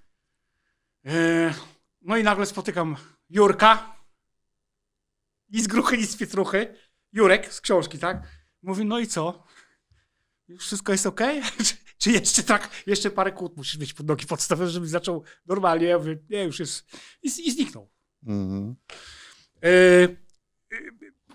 e, 1.06 1.54
No 2.02 2.17
i 2.17 2.23
nagle 2.23 2.45
spotykam 2.45 2.95
Jurka. 3.30 3.95
Nic 5.49 5.67
gruchy, 5.67 5.97
nic 5.97 6.17
pietruchy. 6.17 6.76
Jurek 7.12 7.54
z 7.54 7.62
książki, 7.62 7.99
tak? 7.99 8.28
Mówi, 8.62 8.86
no 8.86 8.99
i 8.99 9.08
co? 9.08 9.43
Już 10.47 10.65
wszystko 10.65 10.91
jest 10.91 11.06
ok? 11.06 11.21
czy, 11.65 11.76
czy 11.97 12.12
jeszcze 12.12 12.43
tak, 12.43 12.69
jeszcze 12.88 13.12
parę 13.12 13.32
kłód 13.32 13.58
musisz 13.58 13.78
mieć 13.78 13.93
pod 13.93 14.08
nogi 14.08 14.26
podstawowe, 14.26 14.69
żeby 14.69 14.88
zaczął 14.88 15.23
normalnie? 15.45 15.88
Ja 15.88 15.97
mówię, 15.97 16.19
nie, 16.30 16.43
już 16.43 16.60
jest. 16.60 16.86
I, 17.23 17.28
i 17.28 17.52
zniknął. 17.52 17.89
Mhm. 18.26 18.76
E, 19.63 19.69
e, 19.69 20.08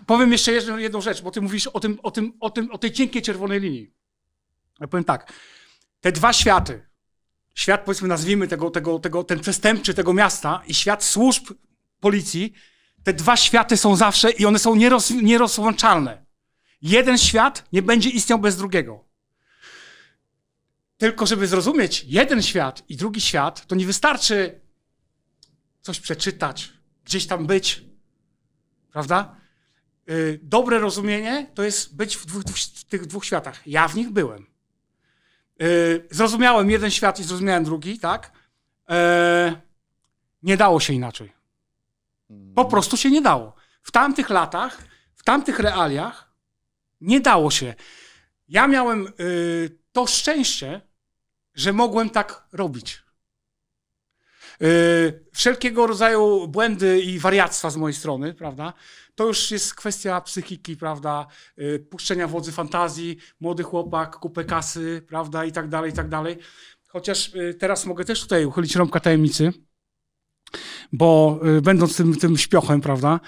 powiem 0.05 0.31
jeszcze 0.31 0.51
jedną, 0.51 0.77
jedną 0.77 1.01
rzecz, 1.01 1.21
bo 1.21 1.31
ty 1.31 1.41
mówisz 1.41 1.67
o, 1.67 1.79
tym, 1.79 1.99
o, 2.03 2.11
tym, 2.11 2.33
o, 2.39 2.49
tym, 2.49 2.71
o 2.71 2.77
tej 2.77 2.91
cienkiej 2.91 3.21
czerwonej 3.21 3.59
linii. 3.59 3.93
Ja 4.79 4.87
powiem 4.87 5.03
tak. 5.03 5.33
Te 5.99 6.11
dwa 6.11 6.33
światy, 6.33 6.88
świat 7.59 7.85
powiedzmy 7.85 8.07
nazwijmy 8.07 8.47
tego, 8.47 8.69
tego, 8.69 8.99
tego, 8.99 9.23
ten 9.23 9.39
przestępczy 9.39 9.93
tego 9.93 10.13
miasta 10.13 10.61
i 10.67 10.73
świat 10.73 11.03
służb 11.03 11.51
policji, 11.99 12.53
te 13.03 13.13
dwa 13.13 13.37
światy 13.37 13.77
są 13.77 13.95
zawsze 13.95 14.31
i 14.31 14.45
one 14.45 14.59
są 14.59 14.75
nieroz, 14.75 15.09
nierozłączalne. 15.09 16.25
Jeden 16.81 17.17
świat 17.17 17.67
nie 17.73 17.81
będzie 17.81 18.09
istniał 18.09 18.39
bez 18.39 18.57
drugiego. 18.57 19.05
Tylko 20.97 21.25
żeby 21.25 21.47
zrozumieć 21.47 22.03
jeden 22.07 22.41
świat 22.43 22.83
i 22.89 22.95
drugi 22.95 23.21
świat, 23.21 23.67
to 23.67 23.75
nie 23.75 23.85
wystarczy 23.85 24.61
coś 25.81 25.99
przeczytać, 25.99 26.73
gdzieś 27.05 27.27
tam 27.27 27.47
być, 27.47 27.83
prawda? 28.91 29.35
Y, 30.09 30.39
Dobre 30.43 30.79
rozumienie 30.79 31.51
to 31.53 31.63
jest 31.63 31.95
być 31.95 32.17
w, 32.17 32.25
dwóch, 32.25 32.43
w 32.75 32.83
tych 32.83 33.05
dwóch 33.05 33.25
światach. 33.25 33.67
Ja 33.67 33.87
w 33.87 33.95
nich 33.95 34.09
byłem. 34.09 34.58
Y, 35.61 36.07
Zrozumiałem 36.11 36.69
jeden 36.69 36.91
świat 36.91 37.19
i 37.19 37.23
zrozumiałem 37.23 37.63
drugi, 37.63 37.99
tak? 37.99 38.31
E, 38.89 39.61
Nie 40.43 40.57
dało 40.57 40.79
się 40.79 40.93
inaczej. 40.93 41.33
Po 42.55 42.65
prostu 42.65 42.97
się 42.97 43.11
nie 43.11 43.21
dało. 43.21 43.55
W 43.83 43.91
tamtych 43.91 44.29
latach, 44.29 44.77
w 45.15 45.23
tamtych 45.23 45.59
realiach 45.59 46.33
nie 47.01 47.19
dało 47.19 47.51
się. 47.51 47.75
Ja 48.47 48.67
miałem 48.67 49.07
y, 49.19 49.77
to 49.91 50.07
szczęście, 50.07 50.81
że 51.55 51.73
mogłem 51.73 52.09
tak 52.09 52.47
robić. 52.51 53.03
Yy, 54.59 55.25
wszelkiego 55.33 55.87
rodzaju 55.87 56.47
błędy 56.47 57.01
i 57.01 57.19
wariactwa 57.19 57.69
z 57.69 57.77
mojej 57.77 57.95
strony, 57.95 58.33
prawda? 58.33 58.73
To 59.15 59.27
już 59.27 59.51
jest 59.51 59.75
kwestia 59.75 60.21
psychiki, 60.21 60.77
prawda? 60.77 61.27
Yy, 61.57 61.79
puszczenia 61.79 62.27
wodzy 62.27 62.51
fantazji, 62.51 63.17
młody 63.39 63.63
chłopak, 63.63 64.15
kupę 64.15 64.45
kasy, 64.45 65.01
prawda? 65.07 65.45
I 65.45 65.51
tak 65.51 65.69
dalej, 65.69 65.91
i 65.91 65.93
tak 65.93 66.09
dalej. 66.09 66.37
Chociaż 66.87 67.33
yy, 67.33 67.53
teraz 67.53 67.85
mogę 67.85 68.05
też 68.05 68.21
tutaj 68.21 68.45
uchylić 68.45 68.75
rąbka 68.75 68.99
tajemnicy, 68.99 69.53
bo 70.93 71.39
będąc 71.61 71.97
tym, 71.97 72.15
tym 72.15 72.37
śpiochem, 72.37 72.81
prawda? 72.81 73.19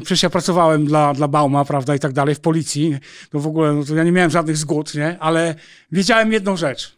Przecież 0.00 0.22
ja 0.22 0.30
pracowałem 0.30 0.84
dla, 0.84 1.14
dla 1.14 1.28
Bauma, 1.28 1.64
prawda, 1.64 1.94
i 1.94 1.98
tak 1.98 2.12
dalej, 2.12 2.34
w 2.34 2.40
policji. 2.40 2.96
To 3.30 3.40
w 3.40 3.46
ogóle, 3.46 3.72
no 3.72 3.84
to 3.84 3.94
ja 3.94 4.04
nie 4.04 4.12
miałem 4.12 4.30
żadnych 4.30 4.56
zgód, 4.56 4.94
nie? 4.94 5.18
Ale 5.18 5.54
wiedziałem 5.92 6.32
jedną 6.32 6.56
rzecz 6.56 6.95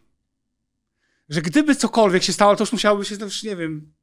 że 1.29 1.41
gdyby 1.41 1.75
cokolwiek 1.75 2.23
się 2.23 2.33
stało, 2.33 2.55
to 2.55 2.63
już 2.63 2.71
musiałoby 2.71 3.05
się, 3.05 3.17
to 3.17 3.25
już 3.25 3.43
nie 3.43 3.55
wiem, 3.55 3.93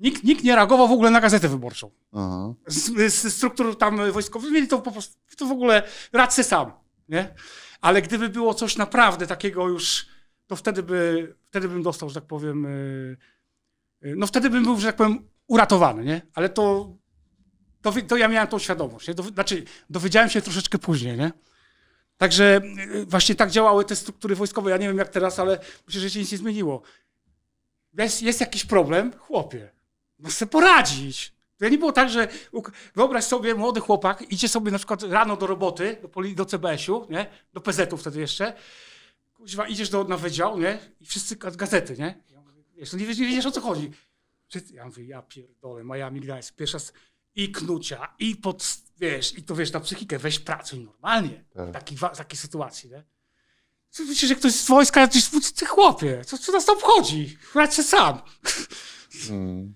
nikt, 0.00 0.24
nikt 0.24 0.44
nie 0.44 0.54
reagował 0.54 0.88
w 0.88 0.92
ogóle 0.92 1.10
na 1.10 1.20
gazetę 1.20 1.48
wyborczą. 1.48 1.90
Aha. 2.12 2.54
Z, 2.66 3.14
z 3.14 3.34
struktur 3.34 3.78
tam 3.78 4.12
wojskowych 4.12 4.50
mieli 4.50 4.68
to 4.68 4.78
po 4.78 4.92
prostu, 4.92 5.16
to 5.38 5.46
w 5.46 5.52
ogóle 5.52 5.82
radź 6.12 6.32
se 6.32 6.44
sam, 6.44 6.72
nie? 7.08 7.34
Ale 7.80 8.02
gdyby 8.02 8.28
było 8.28 8.54
coś 8.54 8.76
naprawdę 8.76 9.26
takiego 9.26 9.68
już, 9.68 10.06
to 10.46 10.56
wtedy 10.56 10.82
by, 10.82 11.34
wtedy 11.48 11.68
bym 11.68 11.82
dostał, 11.82 12.08
że 12.08 12.14
tak 12.14 12.24
powiem, 12.24 12.64
yy, 12.64 13.16
yy, 14.10 14.16
no 14.16 14.26
wtedy 14.26 14.50
bym 14.50 14.64
był, 14.64 14.80
że 14.80 14.86
tak 14.86 14.96
powiem, 14.96 15.28
uratowany, 15.46 16.04
nie? 16.04 16.22
Ale 16.34 16.48
to, 16.48 16.96
to, 17.82 17.92
to 18.08 18.16
ja 18.16 18.28
miałem 18.28 18.48
tą 18.48 18.58
świadomość, 18.58 19.08
nie? 19.08 19.14
Do, 19.14 19.22
znaczy, 19.22 19.64
dowiedziałem 19.90 20.28
się 20.30 20.42
troszeczkę 20.42 20.78
później, 20.78 21.18
nie? 21.18 21.32
Także 22.18 22.60
y, 22.94 23.06
właśnie 23.06 23.34
tak 23.34 23.50
działały 23.50 23.84
te 23.84 23.96
struktury 23.96 24.34
wojskowe. 24.34 24.70
Ja 24.70 24.76
nie 24.76 24.88
wiem 24.88 24.98
jak 24.98 25.08
teraz, 25.08 25.38
ale 25.38 25.58
myślę, 25.86 26.00
że 26.00 26.10
się 26.10 26.18
nic 26.18 26.32
nie 26.32 26.38
zmieniło. 26.38 26.82
Jest, 27.98 28.22
jest 28.22 28.40
jakiś 28.40 28.64
problem, 28.64 29.12
chłopie, 29.18 29.70
no 30.18 30.30
sobie 30.30 30.50
poradzić. 30.50 31.34
To 31.58 31.68
nie 31.68 31.78
było 31.78 31.92
tak, 31.92 32.10
że 32.10 32.28
wyobraź 32.94 33.24
sobie, 33.24 33.54
młody 33.54 33.80
chłopak, 33.80 34.32
idzie 34.32 34.48
sobie 34.48 34.70
na 34.70 34.78
przykład 34.78 35.02
rano 35.02 35.36
do 35.36 35.46
roboty, 35.46 35.96
do, 36.02 36.34
do 36.34 36.44
CBS-u, 36.44 37.06
nie? 37.10 37.26
do 37.52 37.60
PZ-u 37.60 37.96
wtedy 37.96 38.20
jeszcze, 38.20 38.54
Kuźwa, 39.34 39.68
idziesz 39.68 39.90
do, 39.90 40.04
na 40.04 40.16
wydział, 40.16 40.58
nie? 40.58 40.78
I 41.00 41.06
wszyscy 41.06 41.36
ga- 41.36 41.56
gazety, 41.56 41.96
nie? 41.98 42.22
Ja 42.30 42.40
mówię, 42.40 42.62
wiesz, 42.76 42.92
no 42.92 42.98
nie, 42.98 43.06
wiesz, 43.06 43.18
nie 43.18 43.26
wiesz 43.26 43.46
o 43.46 43.50
co 43.50 43.60
chodzi. 43.60 43.90
Ja 44.72 44.84
mówię, 44.84 45.04
ja 45.04 45.22
pierdolę, 45.22 45.84
Miami 45.84 46.20
Gdańsk, 46.20 46.54
pierwsza 46.54 46.78
i 47.36 47.52
knucia, 47.52 48.14
i 48.18 48.36
pod, 48.36 48.76
wiesz, 49.00 49.38
i 49.38 49.42
to 49.42 49.54
wiesz, 49.54 49.72
na 49.72 49.80
psychikę, 49.80 50.18
weź 50.18 50.38
pracuj 50.38 50.80
normalnie 50.80 51.44
Tak. 51.54 51.90
w 51.90 52.16
takiej, 52.16 52.38
sytuacji, 52.38 52.90
nie? 52.90 53.04
Myślisz, 53.98 54.28
że 54.28 54.34
ktoś 54.34 54.52
z 54.52 54.68
wojska, 54.68 55.08
ty, 55.08 55.66
chłopie, 55.66 56.22
co, 56.26 56.38
co 56.38 56.52
nas 56.52 56.64
to 56.64 56.72
obchodzi? 56.72 57.38
Radź 57.54 57.74
się 57.74 57.82
sam. 57.82 58.18
Mm. 59.30 59.74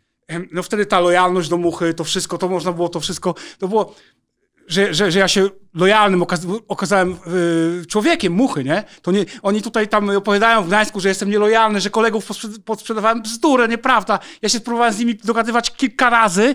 No 0.53 0.63
wtedy 0.63 0.87
ta 0.87 1.01
lojalność 1.01 1.49
do 1.49 1.57
muchy, 1.57 1.95
to 1.95 2.05
wszystko, 2.05 2.39
to 2.39 2.49
można 2.49 2.73
było 2.73 2.89
to 2.89 3.01
wszystko, 3.01 3.35
to 3.59 3.69
było, 3.69 3.95
że, 4.67 4.95
że, 4.95 5.13
że 5.13 5.19
ja 5.19 5.29
się 5.29 5.51
lojalnym 5.75 6.23
okaz 6.23 6.41
okazałem 6.69 7.19
y, 7.83 7.87
człowiekiem 7.87 8.33
muchy, 8.33 8.65
nie? 8.65 8.85
To 9.03 9.13
nie? 9.13 9.25
Oni 9.43 9.63
tutaj 9.63 9.89
tam 9.89 10.11
opowiadają 10.11 10.63
w 10.63 10.67
Gdańsku, 10.67 11.01
że 11.01 11.09
jestem 11.09 11.31
nielojalny, 11.31 11.81
że 11.81 11.91
kolegów 11.91 12.27
podsprzedawałem 12.65 13.23
bzdurę, 13.23 13.69
nieprawda. 13.69 14.19
Ja 14.43 14.49
się 14.49 14.61
próbowałem 14.61 14.95
z 14.95 14.99
nimi 14.99 15.15
dogadywać 15.15 15.71
kilka 15.77 16.11
razy, 16.11 16.55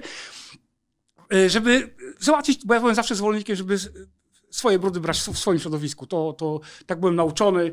żeby 1.47 1.95
załatwić, 2.19 2.65
bo 2.65 2.73
ja 2.73 2.79
byłem 2.79 2.95
zawsze 2.95 3.15
zwolennikiem, 3.15 3.55
żeby 3.55 3.77
swoje 4.51 4.79
brudy 4.79 4.99
brać 4.99 5.19
w 5.19 5.37
swoim 5.37 5.59
środowisku. 5.59 6.07
To, 6.07 6.33
to 6.33 6.59
tak 6.85 6.99
byłem 6.99 7.15
nauczony 7.15 7.71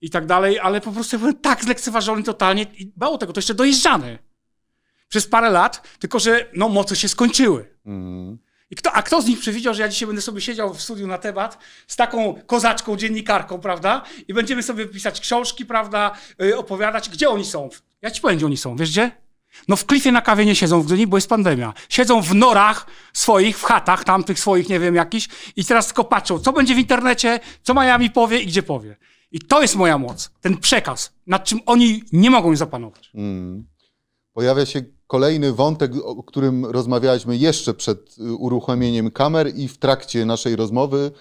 i 0.00 0.10
tak 0.10 0.26
dalej, 0.26 0.58
ale 0.58 0.80
po 0.80 0.92
prostu 0.92 1.16
ja 1.16 1.20
byłem 1.20 1.38
tak 1.38 1.64
zlekceważony 1.64 2.22
totalnie 2.22 2.62
i 2.62 2.92
mało 2.96 3.18
tego, 3.18 3.32
to 3.32 3.38
jeszcze 3.38 3.54
dojeżdżany 3.54 4.18
przez 5.08 5.26
parę 5.26 5.50
lat, 5.50 5.88
tylko 5.98 6.18
że 6.18 6.46
no 6.54 6.68
moce 6.68 6.96
się 6.96 7.08
skończyły. 7.08 7.76
Mm. 7.86 8.38
I 8.70 8.76
kto, 8.76 8.92
a 8.92 9.02
kto 9.02 9.22
z 9.22 9.26
nich 9.26 9.40
przewidział, 9.40 9.74
że 9.74 9.82
ja 9.82 9.88
dzisiaj 9.88 10.06
będę 10.06 10.22
sobie 10.22 10.40
siedział 10.40 10.74
w 10.74 10.82
studiu 10.82 11.06
na 11.06 11.18
temat 11.18 11.58
z 11.86 11.96
taką 11.96 12.40
kozaczką, 12.46 12.96
dziennikarką, 12.96 13.60
prawda? 13.60 14.02
I 14.28 14.34
będziemy 14.34 14.62
sobie 14.62 14.86
pisać 14.86 15.20
książki, 15.20 15.66
prawda? 15.66 16.12
Yy, 16.38 16.58
opowiadać, 16.58 17.08
gdzie 17.08 17.30
oni 17.30 17.44
są. 17.44 17.68
Ja 18.02 18.10
ci 18.10 18.20
powiem, 18.20 18.36
gdzie 18.36 18.46
oni 18.46 18.56
są. 18.56 18.76
Wiesz 18.76 18.90
gdzie? 18.90 19.10
No 19.68 19.76
w 19.76 19.86
klifie 19.86 20.12
na 20.12 20.22
kawie 20.22 20.44
nie 20.46 20.56
siedzą 20.56 20.82
w 20.82 20.86
Gdyni, 20.86 21.06
bo 21.06 21.16
jest 21.16 21.28
pandemia. 21.28 21.74
Siedzą 21.88 22.22
w 22.22 22.34
norach 22.34 22.86
swoich, 23.12 23.58
w 23.58 23.62
chatach 23.62 24.04
tamtych 24.04 24.38
swoich, 24.38 24.68
nie 24.68 24.80
wiem, 24.80 24.94
jakichś 24.94 25.28
i 25.56 25.64
teraz 25.64 25.86
tylko 25.86 26.04
patrzą, 26.04 26.38
co 26.38 26.52
będzie 26.52 26.74
w 26.74 26.78
internecie, 26.78 27.40
co 27.62 27.74
Miami 27.74 28.10
powie 28.10 28.38
i 28.38 28.46
gdzie 28.46 28.62
powie. 28.62 28.96
I 29.32 29.38
to 29.38 29.62
jest 29.62 29.76
moja 29.76 29.98
moc, 29.98 30.30
ten 30.40 30.56
przekaz, 30.58 31.12
nad 31.26 31.44
czym 31.44 31.60
oni 31.66 32.02
nie 32.12 32.30
mogą 32.30 32.56
zapanować. 32.56 33.10
Mm. 33.14 33.66
Pojawia 34.32 34.66
się 34.66 34.82
kolejny 35.06 35.52
wątek, 35.52 35.92
o 36.04 36.22
którym 36.22 36.66
rozmawialiśmy 36.66 37.36
jeszcze 37.36 37.74
przed 37.74 38.18
y, 38.18 38.34
uruchomieniem 38.34 39.10
kamer 39.10 39.56
i 39.56 39.68
w 39.68 39.78
trakcie 39.78 40.24
naszej 40.24 40.56
rozmowy, 40.56 41.12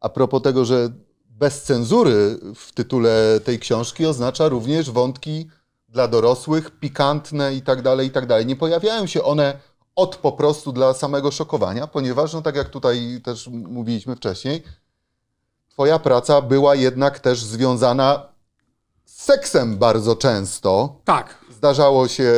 a 0.00 0.08
propos 0.08 0.42
tego, 0.42 0.64
że 0.64 0.92
bez 1.30 1.62
cenzury 1.62 2.38
w 2.54 2.72
tytule 2.72 3.40
tej 3.44 3.58
książki 3.58 4.06
oznacza 4.06 4.48
również 4.48 4.90
wątki 4.90 5.48
dla 5.92 6.08
dorosłych, 6.08 6.70
pikantne 6.70 7.54
i 7.54 7.62
tak 7.62 7.82
dalej, 7.82 8.06
i 8.06 8.10
tak 8.10 8.26
dalej. 8.26 8.46
Nie 8.46 8.56
pojawiają 8.56 9.06
się 9.06 9.22
one 9.22 9.58
od 9.96 10.16
po 10.16 10.32
prostu 10.32 10.72
dla 10.72 10.94
samego 10.94 11.30
szokowania, 11.30 11.86
ponieważ, 11.86 12.32
no 12.32 12.42
tak 12.42 12.56
jak 12.56 12.68
tutaj 12.68 13.20
też 13.24 13.48
mówiliśmy 13.48 14.16
wcześniej, 14.16 14.62
twoja 15.68 15.98
praca 15.98 16.40
była 16.40 16.74
jednak 16.74 17.20
też 17.20 17.44
związana 17.44 18.28
z 19.04 19.22
seksem 19.22 19.78
bardzo 19.78 20.16
często. 20.16 20.96
Tak, 21.04 21.38
Zdarzało 21.50 22.08
się 22.08 22.32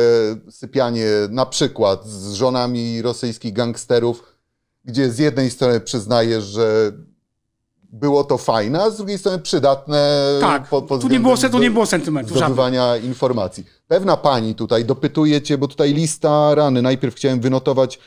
sypianie 0.49 1.07
na 1.29 1.45
przykład 1.45 2.05
z 2.05 2.33
żonami 2.33 3.01
rosyjskich 3.01 3.53
gangsterów, 3.53 4.23
gdzie 4.85 5.11
z 5.11 5.19
jednej 5.19 5.49
strony 5.49 5.79
przyznajesz, 5.79 6.43
że 6.43 6.91
było 7.95 8.23
to 8.23 8.37
fajne, 8.37 8.83
a 8.83 8.89
z 8.89 8.97
drugiej 8.97 9.17
strony 9.17 9.39
przydatne 9.39 10.19
tak. 10.41 10.69
pod, 10.69 10.85
pod 10.85 11.01
tu, 11.01 11.07
nie 11.07 11.19
było, 11.19 11.37
tu 11.37 11.59
nie 11.59 11.71
było 11.71 11.85
sentymentu, 11.85 12.29
żadnych. 12.29 12.45
zdobywania 12.47 12.97
informacji. 12.97 13.65
Pewna 13.87 14.17
pani 14.17 14.55
tutaj 14.55 14.85
dopytuje 14.85 15.41
cię, 15.41 15.57
bo 15.57 15.67
tutaj 15.67 15.93
lista 15.93 16.55
rany. 16.55 16.81
Najpierw 16.81 17.15
chciałem 17.15 17.39
wynotować 17.39 17.99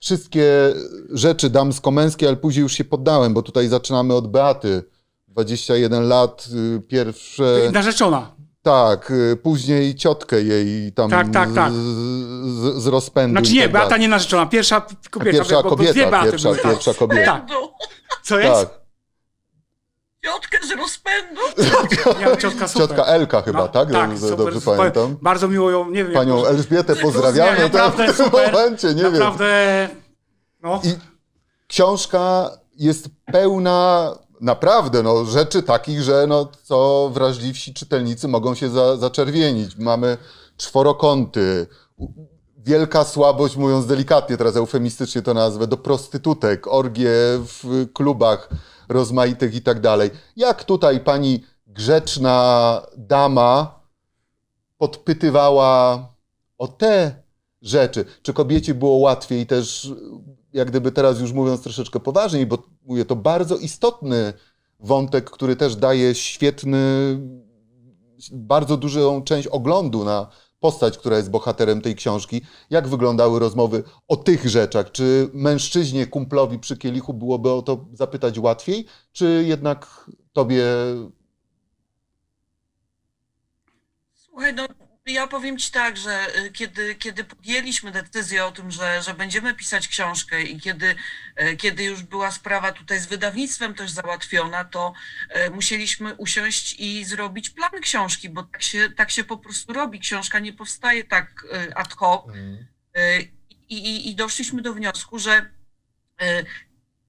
wszystkie 0.00 0.74
rzeczy 1.10 1.50
damsko-męskie, 1.50 2.28
ale 2.28 2.36
później 2.36 2.62
już 2.62 2.72
się 2.72 2.84
poddałem, 2.84 3.34
bo 3.34 3.42
tutaj 3.42 3.68
zaczynamy 3.68 4.14
od 4.14 4.30
Beaty. 4.30 4.82
21 5.28 6.08
lat, 6.08 6.48
y, 6.76 6.80
pierwsze... 6.80 7.70
Narzeczona. 7.72 8.30
Tak, 8.62 9.10
y, 9.10 9.36
później 9.42 9.94
ciotkę 9.94 10.42
jej 10.42 10.92
tam 10.92 11.10
Tak, 11.10 11.30
tak, 11.32 11.54
tak. 11.54 11.72
Z, 11.72 11.76
z, 11.76 12.82
z 12.82 12.86
rozpędu. 12.86 13.38
Znaczy 13.40 13.54
nie, 13.54 13.62
tak 13.62 13.72
Beata 13.72 13.96
nie 13.96 14.08
narzeczona, 14.08 14.46
pierwsza 14.46 14.86
kobieta. 15.10 15.38
Pierwsza 15.38 15.54
bo- 15.56 15.62
bo 15.62 15.70
kobieta, 15.70 15.92
dwie 15.92 16.10
Beaty 16.10 16.30
pierwsza, 16.30 16.48
były. 16.48 16.62
pierwsza 16.62 16.94
kobieta. 16.94 17.24
Tak. 17.32 17.48
Co 18.24 18.38
jest? 18.38 18.52
Tak, 18.60 18.79
Ciotkę 20.24 20.58
z 20.66 20.70
rozpędu. 20.70 21.40
Ciotka 22.40 22.68
super. 22.68 22.88
ciotka 22.88 23.04
Elka 23.04 23.42
chyba, 23.42 23.58
No, 23.58 23.68
tak? 23.68 23.92
tak, 23.92 24.10
Dobrze, 24.10 24.28
super, 24.28 24.36
dobrze 24.38 24.60
super. 24.60 24.76
pamiętam. 24.76 25.16
Bardzo 25.22 25.48
miło 25.48 25.70
ją, 25.70 25.90
nie 25.90 26.04
wiem. 26.04 26.12
Panią 26.14 26.46
Elżbietę 26.46 26.94
Nie, 26.94 27.00
pozdrawiamy 27.02 27.56
tak, 27.56 27.72
naprawdę 27.72 28.12
w 28.12 28.16
tym 28.16 28.26
super. 28.26 28.52
momencie, 28.52 28.88
nie 28.94 29.02
wiem. 29.02 29.12
Naprawdę, 29.12 29.88
no. 30.62 30.80
I 30.84 30.94
książka 31.68 32.50
jest 32.76 33.08
pełna 33.32 34.10
naprawdę 34.40 35.02
no, 35.02 35.24
rzeczy 35.24 35.62
takich, 35.62 36.02
że 36.02 36.24
no, 36.28 36.48
co 36.62 37.10
wrażliwsi 37.14 37.74
czytelnicy 37.74 38.28
mogą 38.28 38.54
się 38.54 38.70
za, 38.70 38.96
zaczerwienić. 38.96 39.76
Mamy 39.76 40.16
czworokąty, 40.56 41.66
wielka 42.64 43.04
słabość, 43.04 43.56
mówiąc 43.56 43.86
delikatnie, 43.86 44.36
teraz 44.36 44.56
eufemistycznie 44.56 45.22
to 45.22 45.34
nazwę, 45.34 45.66
do 45.66 45.76
prostytutek, 45.76 46.66
orgie 46.66 47.10
w 47.38 47.86
klubach 47.92 48.48
rozmaitych 48.88 49.54
i 49.54 49.62
tak 49.62 49.80
dalej. 49.80 50.10
Jak 50.36 50.64
tutaj 50.64 51.00
pani 51.00 51.44
grzeczna 51.66 52.82
dama 52.96 53.80
podpytywała 54.78 56.08
o 56.58 56.68
te 56.68 57.22
rzeczy. 57.62 58.04
Czy 58.22 58.32
kobiecie 58.32 58.74
było 58.74 58.96
łatwiej 58.96 59.46
też, 59.46 59.92
jak 60.52 60.68
gdyby 60.68 60.92
teraz 60.92 61.20
już 61.20 61.32
mówiąc 61.32 61.62
troszeczkę 61.62 62.00
poważniej, 62.00 62.46
bo 62.46 62.58
mówię, 62.86 63.04
to 63.04 63.16
bardzo 63.16 63.56
istotny 63.56 64.32
wątek, 64.80 65.30
który 65.30 65.56
też 65.56 65.76
daje 65.76 66.14
świetny, 66.14 66.78
bardzo 68.32 68.76
dużą 68.76 69.22
część 69.22 69.48
oglądu 69.48 70.04
na 70.04 70.28
postać, 70.60 70.98
która 70.98 71.16
jest 71.16 71.30
bohaterem 71.30 71.80
tej 71.80 71.94
książki. 71.94 72.42
Jak 72.70 72.88
wyglądały 72.88 73.38
rozmowy 73.38 73.82
o 74.08 74.16
tych 74.16 74.48
rzeczach? 74.48 74.92
Czy 74.92 75.30
mężczyźnie, 75.32 76.06
kumplowi 76.06 76.58
przy 76.58 76.76
kielichu 76.76 77.14
byłoby 77.14 77.52
o 77.52 77.62
to 77.62 77.86
zapytać 77.92 78.38
łatwiej, 78.38 78.86
czy 79.12 79.44
jednak 79.46 80.10
tobie 80.32 80.64
Słuchaj, 84.14 84.54
no 84.54 84.79
ja 85.06 85.26
powiem 85.26 85.58
ci 85.58 85.72
tak, 85.72 85.96
że 85.96 86.36
y, 86.38 86.52
kiedy, 86.52 86.94
kiedy 86.94 87.24
podjęliśmy 87.24 87.90
decyzję 87.90 88.44
o 88.44 88.52
tym, 88.52 88.70
że, 88.70 89.02
że 89.02 89.14
będziemy 89.14 89.54
pisać 89.54 89.88
książkę 89.88 90.42
i 90.42 90.60
kiedy, 90.60 90.94
e, 91.36 91.56
kiedy 91.56 91.84
już 91.84 92.02
była 92.02 92.30
sprawa 92.30 92.72
tutaj 92.72 93.00
z 93.00 93.06
wydawnictwem 93.06 93.74
też 93.74 93.90
załatwiona, 93.90 94.64
to 94.64 94.92
e, 95.28 95.50
musieliśmy 95.50 96.14
usiąść 96.14 96.76
i 96.78 97.04
zrobić 97.04 97.50
plan 97.50 97.80
książki, 97.80 98.28
bo 98.28 98.42
tak 98.42 98.62
się, 98.62 98.90
tak 98.90 99.10
się 99.10 99.24
po 99.24 99.38
prostu 99.38 99.72
robi. 99.72 100.00
Książka 100.00 100.38
nie 100.38 100.52
powstaje 100.52 101.04
tak 101.04 101.44
ad 101.74 101.94
hoc. 101.94 102.24
E, 102.94 103.20
I, 103.68 103.74
i, 103.74 104.10
I 104.10 104.14
doszliśmy 104.14 104.62
do 104.62 104.74
wniosku, 104.74 105.18
że 105.18 105.50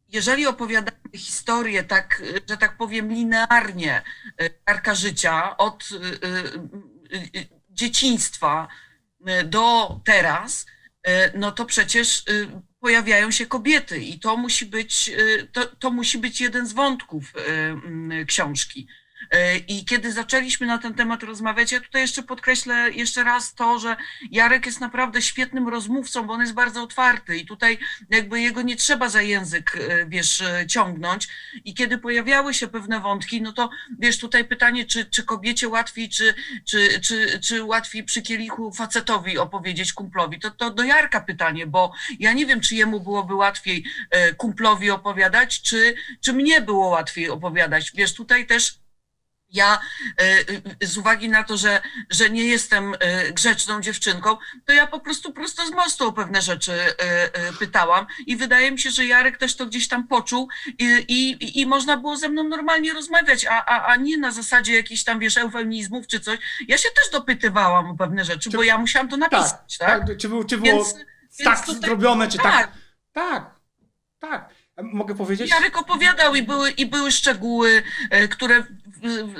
jeżeli 0.09 0.47
opowiadamy 0.47 0.97
historię 1.15 1.83
tak, 1.83 2.21
że 2.49 2.57
tak 2.57 2.77
powiem, 2.77 3.13
linearnie 3.13 4.01
e, 4.41 4.49
arka 4.65 4.95
życia 4.95 5.57
od 5.57 5.89
dzieciństwa 7.71 8.67
e, 9.25 9.43
do 9.43 9.99
teraz, 10.05 10.65
e, 11.03 11.37
no 11.37 11.51
to 11.51 11.65
przecież 11.65 12.19
e, 12.19 12.61
pojawiają 12.79 13.31
się 13.31 13.45
kobiety 13.45 13.99
i 13.99 14.19
to 14.19 14.37
musi 14.37 14.65
być, 14.65 15.11
to, 15.51 15.65
to 15.65 15.91
musi 15.91 16.17
być 16.17 16.41
jeden 16.41 16.67
z 16.67 16.73
wątków 16.73 17.33
książki. 18.27 18.87
E, 19.31 19.57
I 19.57 19.85
kiedy 19.85 20.11
zaczęliśmy 20.11 20.67
na 20.67 20.77
ten 20.77 20.93
temat 20.93 21.23
rozmawiać, 21.23 21.71
ja 21.71 21.81
tutaj 21.81 22.01
jeszcze 22.01 22.23
podkreślę 22.23 22.91
jeszcze 22.91 23.23
raz 23.23 23.53
to, 23.53 23.79
że 23.79 23.95
Jarek 24.31 24.65
jest 24.65 24.81
naprawdę 24.81 25.21
świetnym 25.21 25.67
rozmówcą, 25.67 26.23
bo 26.23 26.33
on 26.33 26.41
jest 26.41 26.53
bardzo 26.53 26.83
otwarty 26.83 27.37
i 27.37 27.45
tutaj 27.45 27.77
jakby 28.09 28.41
jego 28.41 28.61
nie 28.61 28.75
trzeba 28.75 29.09
za 29.09 29.21
język, 29.21 29.77
e, 29.77 30.05
wiesz, 30.05 30.41
e, 30.41 30.67
ciągnąć. 30.67 31.27
I 31.65 31.73
kiedy 31.73 31.97
pojawiały 31.97 32.53
się 32.53 32.67
pewne 32.67 32.99
wątki, 32.99 33.41
no 33.41 33.53
to 33.53 33.69
wiesz, 33.99 34.19
tutaj 34.19 34.45
pytanie, 34.45 34.85
czy, 34.85 35.05
czy 35.05 35.23
kobiecie 35.23 35.69
łatwiej, 35.69 36.09
czy, 36.09 36.33
czy, 36.65 36.99
czy, 36.99 37.39
czy 37.39 37.63
łatwiej 37.63 38.03
przy 38.03 38.21
kielichu 38.21 38.71
facetowi 38.73 39.37
opowiedzieć 39.37 39.93
kumplowi, 39.93 40.39
to, 40.39 40.51
to 40.51 40.69
do 40.69 40.83
Jarka 40.83 41.21
pytanie, 41.21 41.67
bo 41.67 41.93
ja 42.19 42.33
nie 42.33 42.45
wiem, 42.45 42.61
czy 42.61 42.75
jemu 42.75 42.99
byłoby 42.99 43.35
łatwiej 43.35 43.85
kumplowi 44.37 44.91
opowiadać, 44.91 45.61
czy, 45.61 45.95
czy 46.21 46.33
mnie 46.33 46.61
było 46.61 46.87
łatwiej 46.87 47.29
opowiadać. 47.29 47.91
Wiesz, 47.95 48.13
tutaj 48.13 48.47
też 48.47 48.81
ja 49.51 49.79
e, 50.81 50.85
z 50.87 50.97
uwagi 50.97 51.29
na 51.29 51.43
to, 51.43 51.57
że, 51.57 51.81
że 52.09 52.29
nie 52.29 52.43
jestem 52.43 52.93
e, 52.99 53.31
grzeczną 53.33 53.81
dziewczynką, 53.81 54.37
to 54.65 54.73
ja 54.73 54.87
po 54.87 54.99
prostu 54.99 55.33
prosto 55.33 55.65
z 55.67 55.71
mostu 55.71 56.07
o 56.07 56.13
pewne 56.13 56.41
rzeczy 56.41 56.73
e, 56.73 56.95
e, 56.99 57.53
pytałam 57.59 58.05
i 58.27 58.35
wydaje 58.37 58.71
mi 58.71 58.79
się, 58.79 58.91
że 58.91 59.05
Jarek 59.05 59.37
też 59.37 59.55
to 59.55 59.65
gdzieś 59.65 59.87
tam 59.87 60.07
poczuł 60.07 60.49
i, 60.67 60.85
i, 60.85 61.59
i 61.61 61.65
można 61.65 61.97
było 61.97 62.17
ze 62.17 62.29
mną 62.29 62.43
normalnie 62.43 62.93
rozmawiać, 62.93 63.45
a, 63.45 63.65
a, 63.65 63.85
a 63.85 63.95
nie 63.95 64.17
na 64.17 64.31
zasadzie 64.31 64.73
jakichś 64.75 65.03
tam, 65.03 65.19
wiesz, 65.19 65.37
eufemizmów 65.37 66.07
czy 66.07 66.19
coś. 66.19 66.39
Ja 66.67 66.77
się 66.77 66.89
też 66.89 67.11
dopytywałam 67.11 67.89
o 67.91 67.95
pewne 67.97 68.25
rzeczy, 68.25 68.49
Czy- 68.49 68.57
bo 68.57 68.63
ja 68.63 68.77
musiałam 68.77 69.09
to 69.09 69.17
napisać, 69.17 69.77
tak? 69.77 69.89
tak, 69.89 70.07
tak. 70.07 70.17
Czy, 70.17 70.29
było- 70.29 70.43
czy 70.43 70.57
było 70.57 70.73
Więc, 70.73 70.93
tak 70.93 71.05
więc 71.39 71.65
tutaj- 71.65 71.81
zrobione, 71.81 72.27
czy 72.27 72.37
tak. 72.37 72.45
tak, 72.53 72.71
Tak, 73.13 73.55
tak. 74.19 74.49
Mogę 74.77 75.15
powiedzieć? 75.15 75.51
Jarek 75.51 75.77
opowiadał 75.77 76.35
i 76.35 76.43
były, 76.43 76.71
i 76.71 76.85
były 76.85 77.11
szczegóły, 77.11 77.83
e, 78.09 78.27
które 78.27 78.63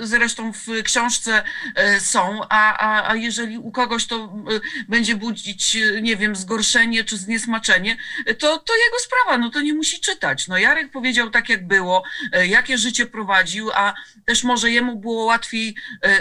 zresztą 0.02 0.54
w 0.54 0.84
książce 0.84 1.44
e, 1.76 2.00
są, 2.00 2.42
a, 2.50 2.78
a, 2.78 3.12
a 3.12 3.16
jeżeli 3.16 3.58
u 3.58 3.72
kogoś 3.72 4.06
to 4.06 4.16
e, 4.16 4.60
będzie 4.90 5.16
budzić, 5.16 5.78
nie 6.02 6.16
wiem, 6.16 6.36
zgorszenie 6.36 7.04
czy 7.04 7.18
zniesmaczenie, 7.18 7.98
to, 8.26 8.58
to 8.58 8.74
jego 8.76 9.00
sprawa, 9.00 9.38
no 9.38 9.50
to 9.50 9.62
nie 9.62 9.74
musi 9.74 10.00
czytać. 10.00 10.48
No 10.48 10.58
Jarek 10.58 10.92
powiedział 10.92 11.30
tak, 11.30 11.50
jak 11.50 11.68
było, 11.68 12.04
jakie 12.48 12.78
życie 12.78 13.06
prowadził, 13.06 13.72
a 13.74 13.94
też 14.26 14.44
może 14.44 14.72
jemu 14.72 14.96
było 14.96 15.26
łatwiej 15.26 15.76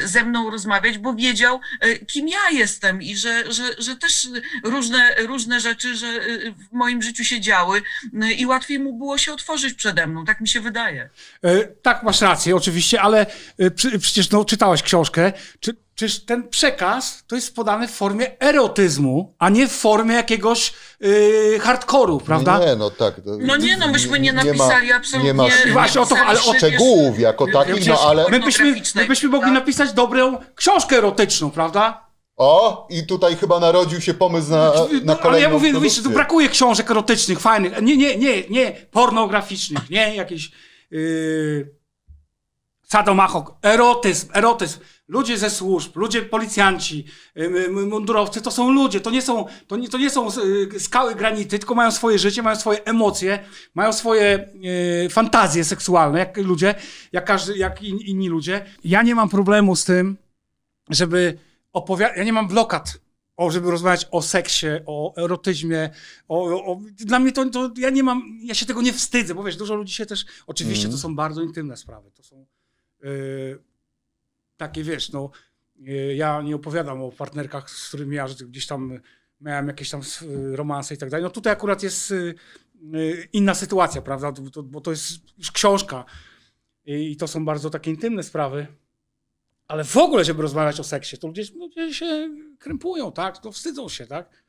ze 0.04 0.24
mną 0.24 0.50
rozmawiać, 0.50 0.98
bo 0.98 1.14
wiedział, 1.14 1.60
kim 2.06 2.28
ja 2.28 2.50
jestem 2.52 3.02
i 3.02 3.16
że, 3.16 3.52
że, 3.52 3.74
że 3.78 3.96
też 3.96 4.28
różne, 4.64 5.14
różne 5.18 5.60
rzeczy, 5.60 5.96
że 5.96 6.20
w 6.70 6.72
moim 6.72 7.02
życiu 7.02 7.24
się 7.24 7.40
działy 7.40 7.82
i 8.36 8.46
łatwiej 8.46 8.78
mu 8.78 8.92
było 9.00 9.18
się 9.18 9.32
otworzyć 9.32 9.74
przede 9.74 10.06
mną, 10.06 10.24
tak 10.24 10.40
mi 10.40 10.48
się 10.48 10.60
wydaje. 10.60 11.10
E, 11.44 11.64
tak, 11.64 12.02
masz 12.02 12.20
rację, 12.20 12.56
oczywiście, 12.56 13.00
ale 13.00 13.26
e, 13.58 13.70
przy, 13.70 13.98
przecież 13.98 14.30
no, 14.30 14.44
czytałeś 14.44 14.82
książkę. 14.82 15.32
Czy, 15.60 15.76
czyż 15.94 16.24
ten 16.24 16.48
przekaz 16.48 17.24
to 17.26 17.36
jest 17.36 17.54
podany 17.54 17.88
w 17.88 17.90
formie 17.90 18.40
erotyzmu, 18.40 19.34
a 19.38 19.48
nie 19.48 19.68
w 19.68 19.72
formie 19.72 20.14
jakiegoś 20.14 20.72
e, 21.54 21.58
hardkoru, 21.58 22.20
prawda? 22.20 22.58
Nie, 22.58 22.76
no 22.76 22.90
tak. 22.90 23.14
to- 23.14 23.38
No 23.38 23.56
nie, 23.56 23.76
no 23.76 23.88
myśmy 23.88 24.20
nie 24.20 24.32
napisali 24.32 24.88
ma, 24.88 24.96
absolutnie 24.96 25.26
Nie 25.26 25.34
ma 25.34 25.48
nie 25.48 25.72
Właśnie 25.72 26.00
o 26.00 26.06
to- 26.06 26.16
ale 26.26 26.40
o 26.42 26.54
szczegółów 26.54 27.18
jako 27.18 27.46
takich, 27.52 27.86
no 27.86 28.00
ale... 28.00 28.24
my, 28.30 28.40
byśmy, 28.40 28.82
my 28.94 29.06
byśmy 29.06 29.28
mogli 29.28 29.52
napisać 29.52 29.92
dobrą 29.92 30.38
książkę 30.54 30.96
erotyczną, 30.96 31.50
prawda? 31.50 32.09
O, 32.40 32.86
i 32.90 33.06
tutaj 33.06 33.36
chyba 33.36 33.60
narodził 33.60 34.00
się 34.00 34.14
pomysł 34.14 34.50
na, 34.50 34.72
na 34.74 34.74
No, 35.04 35.16
kolejną 35.16 35.28
ale 35.28 35.40
ja 35.40 35.48
mówię, 35.48 35.80
wiesz, 35.80 36.02
tu 36.02 36.10
brakuje 36.10 36.48
książek 36.48 36.90
erotycznych, 36.90 37.40
fajnych. 37.40 37.82
Nie, 37.82 37.96
nie, 37.96 38.16
nie, 38.16 38.48
nie 38.48 38.72
pornograficznych, 38.90 39.90
nie 39.90 40.14
jakieś 40.14 40.50
yy, 40.90 41.74
sadomacho, 42.82 43.58
erotyzm, 43.62 44.28
erotyzm. 44.34 44.78
Ludzie 45.08 45.38
ze 45.38 45.50
służb, 45.50 45.96
ludzie 45.96 46.22
policjanci, 46.22 47.04
yy, 47.34 47.68
mundurowcy, 47.68 48.40
to 48.42 48.50
są 48.50 48.72
ludzie, 48.72 49.00
to 49.00 49.10
nie 49.10 49.22
są, 49.22 49.46
to 49.66 49.76
nie, 49.76 49.88
to 49.88 49.98
nie 49.98 50.10
są 50.10 50.28
yy, 50.72 50.80
skały 50.80 51.14
granity, 51.14 51.58
tylko 51.58 51.74
mają 51.74 51.90
swoje 51.90 52.18
życie, 52.18 52.42
mają 52.42 52.56
swoje 52.56 52.84
emocje, 52.84 53.38
mają 53.74 53.92
swoje 53.92 54.52
yy, 55.02 55.10
fantazje 55.10 55.64
seksualne, 55.64 56.18
jak 56.18 56.36
ludzie, 56.36 56.74
jak 57.12 57.24
każdy, 57.24 57.56
jak 57.56 57.82
in, 57.82 57.98
inni 57.98 58.28
ludzie. 58.28 58.64
Ja 58.84 59.02
nie 59.02 59.14
mam 59.14 59.28
problemu 59.28 59.76
z 59.76 59.84
tym, 59.84 60.16
żeby 60.90 61.49
ja 62.16 62.24
nie 62.24 62.32
mam 62.32 62.48
blokad, 62.48 63.00
o, 63.36 63.50
żeby 63.50 63.70
rozmawiać 63.70 64.08
o 64.10 64.22
seksie, 64.22 64.66
o 64.86 65.14
erotyzmie, 65.16 65.90
o, 66.28 66.64
o, 66.72 66.80
dla 66.96 67.18
mnie 67.18 67.32
to, 67.32 67.50
to, 67.50 67.70
ja 67.76 67.90
nie 67.90 68.02
mam, 68.02 68.38
ja 68.42 68.54
się 68.54 68.66
tego 68.66 68.82
nie 68.82 68.92
wstydzę, 68.92 69.34
bo 69.34 69.44
wiesz, 69.44 69.56
dużo 69.56 69.74
ludzi 69.74 69.94
się 69.94 70.06
też, 70.06 70.24
oczywiście 70.46 70.84
Mhm. 70.84 70.92
to 70.92 71.02
są 71.02 71.16
bardzo 71.16 71.42
intymne 71.42 71.76
sprawy, 71.76 72.10
to 72.10 72.22
są 72.22 72.46
yy, 73.02 73.62
takie, 74.56 74.84
wiesz, 74.84 75.12
no, 75.12 75.30
yy, 75.76 76.14
ja 76.14 76.42
nie 76.42 76.56
opowiadam 76.56 77.02
o 77.02 77.12
partnerkach, 77.12 77.70
z 77.70 77.88
którymi 77.88 78.16
ja 78.16 78.26
gdzieś 78.48 78.66
tam 78.66 79.00
miałem 79.40 79.68
jakieś 79.68 79.90
tam 79.90 80.00
romanse 80.52 80.94
i 80.94 80.98
tak 80.98 81.10
dalej, 81.10 81.24
no 81.24 81.30
tutaj 81.30 81.52
akurat 81.52 81.82
jest 81.82 82.10
yy, 82.10 82.34
yy, 82.92 83.28
inna 83.32 83.54
sytuacja, 83.54 84.02
prawda, 84.02 84.32
to, 84.32 84.50
to, 84.50 84.62
bo 84.62 84.80
to 84.80 84.90
jest 84.90 85.12
już 85.38 85.52
książka 85.52 86.04
i 86.84 87.16
to 87.16 87.28
są 87.28 87.44
bardzo 87.44 87.70
takie 87.70 87.90
intymne 87.90 88.22
sprawy, 88.22 88.66
ale 89.70 89.84
w 89.84 89.96
ogóle, 89.96 90.24
żeby 90.24 90.42
rozmawiać 90.42 90.80
o 90.80 90.84
seksie, 90.84 91.18
to 91.18 91.26
ludzie, 91.26 91.42
ludzie 91.54 91.94
się 91.94 92.28
krępują, 92.58 93.12
tak? 93.12 93.38
To 93.38 93.52
wstydzą 93.52 93.88
się, 93.88 94.06
tak? 94.06 94.42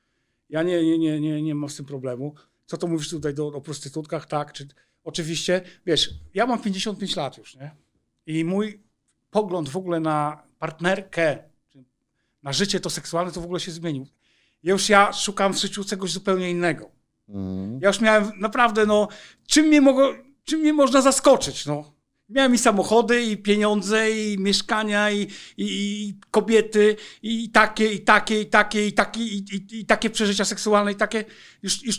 Ja 0.49 0.63
nie, 0.63 0.83
nie, 0.83 0.97
nie, 0.97 1.19
nie, 1.19 1.41
nie 1.41 1.55
mam 1.55 1.69
z 1.69 1.75
tym 1.75 1.85
problemu. 1.85 2.35
Co 2.65 2.77
to 2.77 2.87
mówisz 2.87 3.09
tutaj 3.09 3.33
do, 3.33 3.47
o 3.47 3.61
prostytutkach, 3.61 4.25
tak? 4.25 4.53
Czy, 4.53 4.67
oczywiście, 5.03 5.61
wiesz, 5.85 6.09
ja 6.33 6.45
mam 6.45 6.61
55 6.61 7.15
lat 7.15 7.37
już, 7.37 7.55
nie? 7.55 7.71
I 8.25 8.45
mój 8.45 8.83
pogląd 9.31 9.69
w 9.69 9.77
ogóle 9.77 9.99
na 9.99 10.43
partnerkę, 10.59 11.43
na 12.43 12.53
życie 12.53 12.79
to 12.79 12.89
seksualne, 12.89 13.31
to 13.31 13.41
w 13.41 13.45
ogóle 13.45 13.59
się 13.59 13.71
zmienił. 13.71 14.07
Ja 14.63 14.71
już 14.71 14.89
ja 14.89 15.13
szukam 15.13 15.53
w 15.53 15.57
życiu 15.61 15.83
czegoś 15.83 16.11
zupełnie 16.11 16.51
innego. 16.51 16.91
Mhm. 17.29 17.79
Ja 17.81 17.87
już 17.87 18.01
miałem 18.01 18.31
naprawdę, 18.39 18.85
no, 18.85 19.07
czym 19.47 19.65
mnie, 19.65 19.81
mogło, 19.81 20.13
czym 20.43 20.59
mnie 20.59 20.73
można 20.73 21.01
zaskoczyć, 21.01 21.65
no. 21.65 22.00
Miałem 22.31 22.55
i 22.55 22.57
samochody, 22.57 23.23
i 23.23 23.37
pieniądze, 23.37 24.11
i 24.11 24.37
mieszkania, 24.39 25.11
i, 25.11 25.21
i, 25.21 25.27
i 25.57 26.19
kobiety, 26.31 26.95
i 27.23 27.49
takie, 27.49 27.93
i 27.93 27.99
takie, 27.99 28.41
i 28.41 28.45
takie, 28.45 28.87
i 28.87 28.93
takie, 28.93 29.21
i, 29.21 29.37
i, 29.37 29.79
i 29.79 29.85
takie 29.85 30.09
przeżycia 30.09 30.45
seksualne, 30.45 30.91
i 30.91 30.95
takie, 30.95 31.25
już, 31.63 31.83
już, 31.83 31.97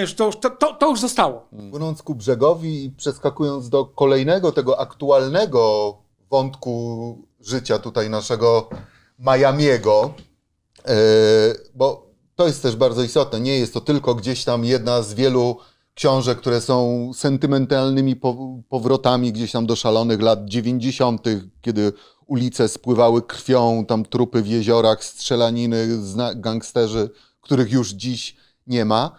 już 0.00 0.14
to, 0.14 0.32
to, 0.32 0.74
to, 0.74 0.90
już 0.90 1.00
zostało. 1.00 1.48
Płynąc 1.70 2.02
ku 2.02 2.14
brzegowi 2.14 2.84
i 2.84 2.90
przeskakując 2.90 3.68
do 3.68 3.84
kolejnego, 3.84 4.52
tego 4.52 4.80
aktualnego 4.80 5.94
wątku 6.30 7.26
życia 7.40 7.78
tutaj 7.78 8.10
naszego 8.10 8.68
Miamiego, 9.18 10.14
e, 10.84 10.94
bo 11.74 12.06
to 12.34 12.46
jest 12.46 12.62
też 12.62 12.76
bardzo 12.76 13.02
istotne. 13.02 13.40
Nie 13.40 13.58
jest 13.58 13.74
to 13.74 13.80
tylko 13.80 14.14
gdzieś 14.14 14.44
tam 14.44 14.64
jedna 14.64 15.02
z 15.02 15.14
wielu 15.14 15.56
książek, 15.96 16.38
które 16.38 16.60
są 16.60 17.10
sentymentalnymi 17.14 18.16
po- 18.16 18.62
powrotami 18.68 19.32
gdzieś 19.32 19.52
tam 19.52 19.66
do 19.66 19.76
szalonych 19.76 20.20
lat 20.22 20.44
90., 20.44 21.22
kiedy 21.60 21.92
ulice 22.26 22.68
spływały 22.68 23.22
krwią, 23.22 23.84
tam 23.86 24.04
trupy 24.04 24.42
w 24.42 24.46
jeziorach, 24.46 25.04
strzelaniny, 25.04 25.88
gangsterzy, 26.34 27.10
których 27.40 27.72
już 27.72 27.90
dziś 27.90 28.36
nie 28.66 28.84
ma. 28.84 29.16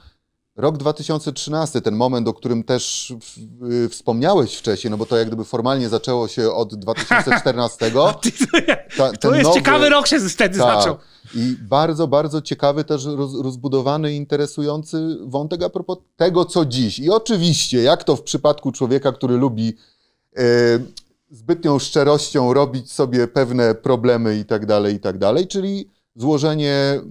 Rok 0.58 0.78
2013, 0.78 1.82
ten 1.82 1.95
moment, 1.95 2.28
o 2.28 2.34
którym 2.34 2.64
też 2.64 3.14
w, 3.22 3.64
y, 3.86 3.89
wspomniałeś 3.89 4.55
wcześniej, 4.55 4.91
no 4.91 4.97
bo 4.97 5.05
to 5.05 5.18
jak 5.18 5.28
gdyby 5.28 5.45
formalnie 5.45 5.89
zaczęło 5.89 6.28
się 6.28 6.51
od 6.51 6.76
2014. 6.76 7.91
Ta, 8.97 9.12
To 9.12 9.36
jest 9.36 9.49
nowy- 9.49 9.53
ciekawy 9.53 9.89
rok 9.89 10.08
się 10.08 10.20
wtedy 10.20 10.58
tak. 10.60 10.78
zaczął. 10.78 10.97
I 11.36 11.55
bardzo, 11.62 12.08
bardzo 12.08 12.41
ciekawy 12.41 12.84
też 12.84 13.05
roz, 13.05 13.41
rozbudowany, 13.41 14.14
interesujący 14.16 15.18
wątek 15.22 15.64
a 15.64 15.70
propos 15.70 15.97
tego, 16.16 16.45
co 16.45 16.66
dziś. 16.66 16.99
I 16.99 17.10
oczywiście, 17.10 17.84
jak 17.84 18.03
to 18.03 18.16
w 18.16 18.22
przypadku 18.22 18.72
człowieka, 18.72 19.12
który 19.12 19.38
lubi 19.38 19.74
e, 20.38 20.43
zbytnią 21.32 21.80
szczerością 21.80 22.53
robić 22.53 22.91
sobie 22.91 23.28
pewne 23.28 23.76
problemy 23.76 24.38
i 24.39 24.45
tak 24.45 24.66
dalej, 24.66 24.95
i 24.95 24.99
tak 24.99 25.18
dalej, 25.18 25.47
czyli 25.47 25.89
złożenie 26.16 27.01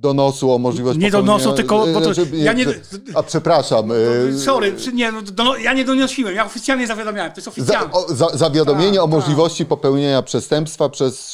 donosu 0.00 0.52
o 0.52 0.58
możliwość 0.58 0.98
Nie 0.98 1.10
donosu, 1.10 1.52
tylko, 1.52 1.86
bo 1.94 2.00
to, 2.00 2.10
e, 2.10 2.14
żeby- 2.14 2.36
ja 2.36 2.52
nie, 2.52 2.66
A 3.14 3.22
przepraszam. 3.22 3.90
e, 3.92 4.38
sorry, 4.38 4.74
nie, 4.92 5.12
no, 5.12 5.22
do, 5.22 5.56
ja 5.56 5.72
nie 5.72 5.84
donosiłem, 5.84 6.34
ja 6.34 6.46
oficjalnie 6.46 6.86
zawiadamiałem, 6.86 7.32
to 7.32 7.36
jest 7.40 7.44
Za, 7.44 7.50
oficjalne. 7.50 7.92
o, 7.92 8.14
za, 8.14 8.28
zawiadomienie 8.34 8.92
Tak, 8.98 9.00
o 9.00 9.08
tak. 9.08 9.10
możliwości 9.14 9.66
popełnienia 9.66 10.22
przestępstwa 10.22 10.88
przez 10.88 11.28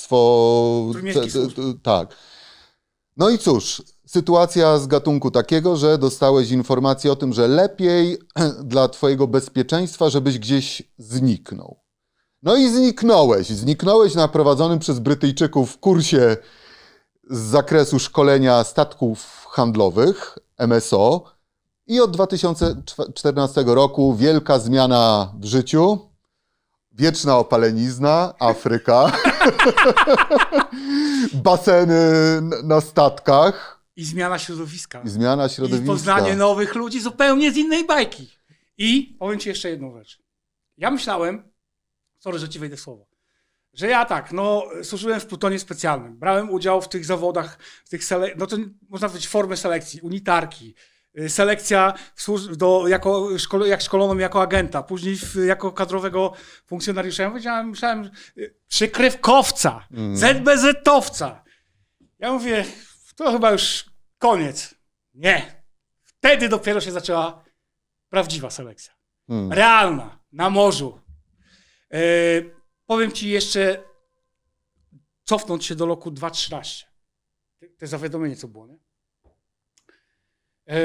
służb. 0.00 0.98
tak. 1.82 2.08
No 3.16 3.30
i 3.30 3.38
cóż, 3.38 3.82
sytuacja 4.06 4.78
z 4.78 4.86
gatunku 4.86 5.30
takiego, 5.30 5.76
że 5.76 5.98
dostałeś 5.98 6.50
informację 6.50 7.12
o 7.12 7.16
tym, 7.16 7.32
że 7.32 7.48
lepiej 7.48 8.18
dla 8.64 8.88
Twojego 8.88 9.26
bezpieczeństwa, 9.26 10.10
żebyś 10.10 10.38
gdzieś 10.38 10.82
zniknął. 10.98 11.80
No 12.42 12.56
i 12.56 12.70
zniknąłeś. 12.70 13.48
Zniknąłeś 13.48 14.14
na 14.14 14.28
prowadzonym 14.28 14.78
przez 14.78 14.98
Brytyjczyków 14.98 15.78
kursie 15.78 16.36
z 17.30 17.38
zakresu 17.38 17.98
szkolenia 17.98 18.64
statków 18.64 19.46
handlowych 19.50 20.38
MSO. 20.58 21.24
I 21.86 22.00
od 22.00 22.10
2014 22.10 23.64
roku 23.66 24.14
wielka 24.16 24.58
zmiana 24.58 25.32
w 25.40 25.44
życiu. 25.44 25.98
Wieczna 26.92 27.38
opalenizna, 27.38 28.34
Afryka. 28.38 29.12
Baseny 31.44 32.00
na 32.64 32.80
statkach. 32.80 33.80
I 33.96 34.04
zmiana 34.04 34.38
środowiska. 34.38 35.02
I 35.04 35.08
zmiana 35.08 35.46
I 35.46 35.50
środowiska. 35.50 35.86
poznanie 35.86 36.36
nowych 36.36 36.74
ludzi 36.74 37.00
zupełnie 37.00 37.52
z 37.52 37.56
innej 37.56 37.86
bajki. 37.86 38.30
I 38.78 39.16
powiem 39.18 39.38
ci 39.40 39.48
jeszcze 39.48 39.70
jedną 39.70 39.92
rzecz. 39.92 40.18
Ja 40.76 40.90
myślałem, 40.90 41.52
sorry, 42.18 42.38
że 42.38 42.48
ci 42.48 42.58
wejdę 42.58 42.76
w 42.76 42.80
słowo, 42.80 43.05
że 43.76 43.86
ja 43.88 44.04
tak, 44.04 44.32
no, 44.32 44.66
służyłem 44.82 45.20
w 45.20 45.26
plutonie 45.26 45.58
specjalnym. 45.58 46.16
Brałem 46.18 46.50
udział 46.50 46.82
w 46.82 46.88
tych 46.88 47.04
zawodach, 47.04 47.58
w 47.84 47.88
tych 47.88 48.04
sele- 48.04 48.34
no 48.36 48.46
to 48.46 48.56
można 48.88 49.08
powiedzieć 49.08 49.28
formy 49.28 49.56
selekcji, 49.56 50.00
unitarki, 50.00 50.74
y, 51.18 51.28
selekcja 51.28 51.94
do, 52.56 52.88
jako, 52.88 53.28
szkole- 53.38 53.66
jak 53.66 53.82
szkolono 53.82 54.14
mnie 54.14 54.22
jako 54.22 54.42
agenta, 54.42 54.82
później 54.82 55.16
w, 55.16 55.34
jako 55.46 55.72
kadrowego 55.72 56.32
funkcjonariusza. 56.66 57.22
Ja 57.22 57.30
powiedziałem, 57.30 57.68
myślałem, 57.70 58.10
y, 58.38 58.54
przykrywkowca, 58.68 59.86
Mm. 59.90 60.16
ZBZ-owca. 60.16 61.42
Ja 62.18 62.32
mówię, 62.32 62.64
to 63.16 63.32
chyba 63.32 63.50
już 63.50 63.84
koniec. 64.18 64.74
Nie. 65.14 65.62
Wtedy 66.04 66.48
dopiero 66.48 66.80
się 66.80 66.92
zaczęła 66.92 67.44
prawdziwa 68.08 68.50
selekcja. 68.50 68.94
Hmm. 69.26 69.52
Realna, 69.52 70.18
na 70.32 70.50
morzu. 70.50 71.00
E, 71.92 71.98
powiem 72.86 73.12
ci 73.12 73.28
jeszcze, 73.28 73.84
cofnąć 75.24 75.64
się 75.64 75.74
do 75.74 75.86
roku 75.86 76.10
2013. 76.10 76.86
Te, 77.78 77.86
zawiadomienie, 77.86 78.36
co 78.36 78.48
było, 78.48 78.66
nie? 78.66 78.78
E, 80.68 80.78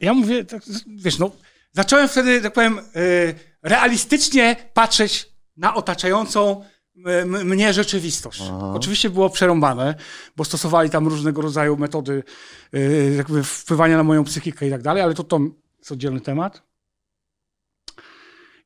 ja 0.00 0.14
mówię, 0.14 0.44
tak, 0.44 0.62
wiesz, 0.86 1.18
no, 1.18 1.30
zacząłem 1.72 2.08
wtedy, 2.08 2.40
tak 2.40 2.52
powiem, 2.52 2.78
e, 2.78 2.82
realistycznie 3.62 4.56
patrzeć 4.74 5.32
na 5.56 5.74
otaczającą 5.74 6.64
mnie 7.24 7.72
rzeczywistość. 7.72 8.42
Aha. 8.44 8.72
Oczywiście 8.74 9.10
było 9.10 9.30
przerąbane, 9.30 9.94
bo 10.36 10.44
stosowali 10.44 10.90
tam 10.90 11.08
różnego 11.08 11.42
rodzaju 11.42 11.76
metody 11.76 12.22
e, 12.72 12.80
jakby 13.10 13.44
wpływania 13.44 13.96
na 13.96 14.02
moją 14.02 14.24
psychikę 14.24 14.66
i 14.66 14.70
tak 14.70 14.82
dalej, 14.82 15.02
ale 15.02 15.14
to, 15.14 15.24
to 15.24 15.40
jest 15.78 15.92
oddzielny 15.92 16.20
temat. 16.20 16.62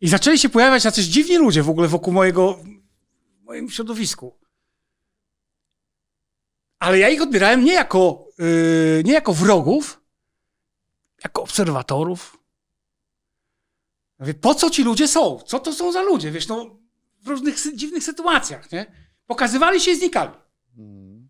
I 0.01 0.09
zaczęli 0.09 0.39
się 0.39 0.49
pojawiać 0.49 0.85
jacyś 0.85 1.05
dziwni 1.05 1.37
ludzie 1.39 1.63
w 1.63 1.71
ogóle 1.71 1.89
wokół 1.89 2.13
mojego, 2.13 2.55
w 3.41 3.45
moim 3.45 3.71
środowisku. 3.71 4.39
Ale 6.79 6.99
ja 6.99 7.09
ich 7.09 7.23
odbierałem 7.23 7.65
nie 7.65 7.73
jako, 7.73 8.29
yy, 8.39 9.03
nie 9.05 9.13
jako 9.13 9.35
wrogów, 9.35 10.01
jako 11.25 11.43
obserwatorów. 11.43 12.39
Ja 14.19 14.25
Mówię, 14.25 14.35
po 14.35 14.55
co 14.55 14.71
ci 14.71 14.85
ludzie 14.85 15.09
są? 15.09 15.39
Co 15.47 15.61
to 15.61 15.73
są 15.73 15.93
za 15.93 16.03
ludzie? 16.03 16.31
Wiesz, 16.31 16.49
no, 16.49 16.79
w 17.21 17.29
różnych 17.29 17.57
dziwnych 17.75 18.05
sytuacjach, 18.05 18.73
nie? 18.73 18.93
Pokazywali 19.27 19.81
się 19.81 19.91
i 19.91 19.97
znikali. 19.97 20.31
Mm. 20.79 21.29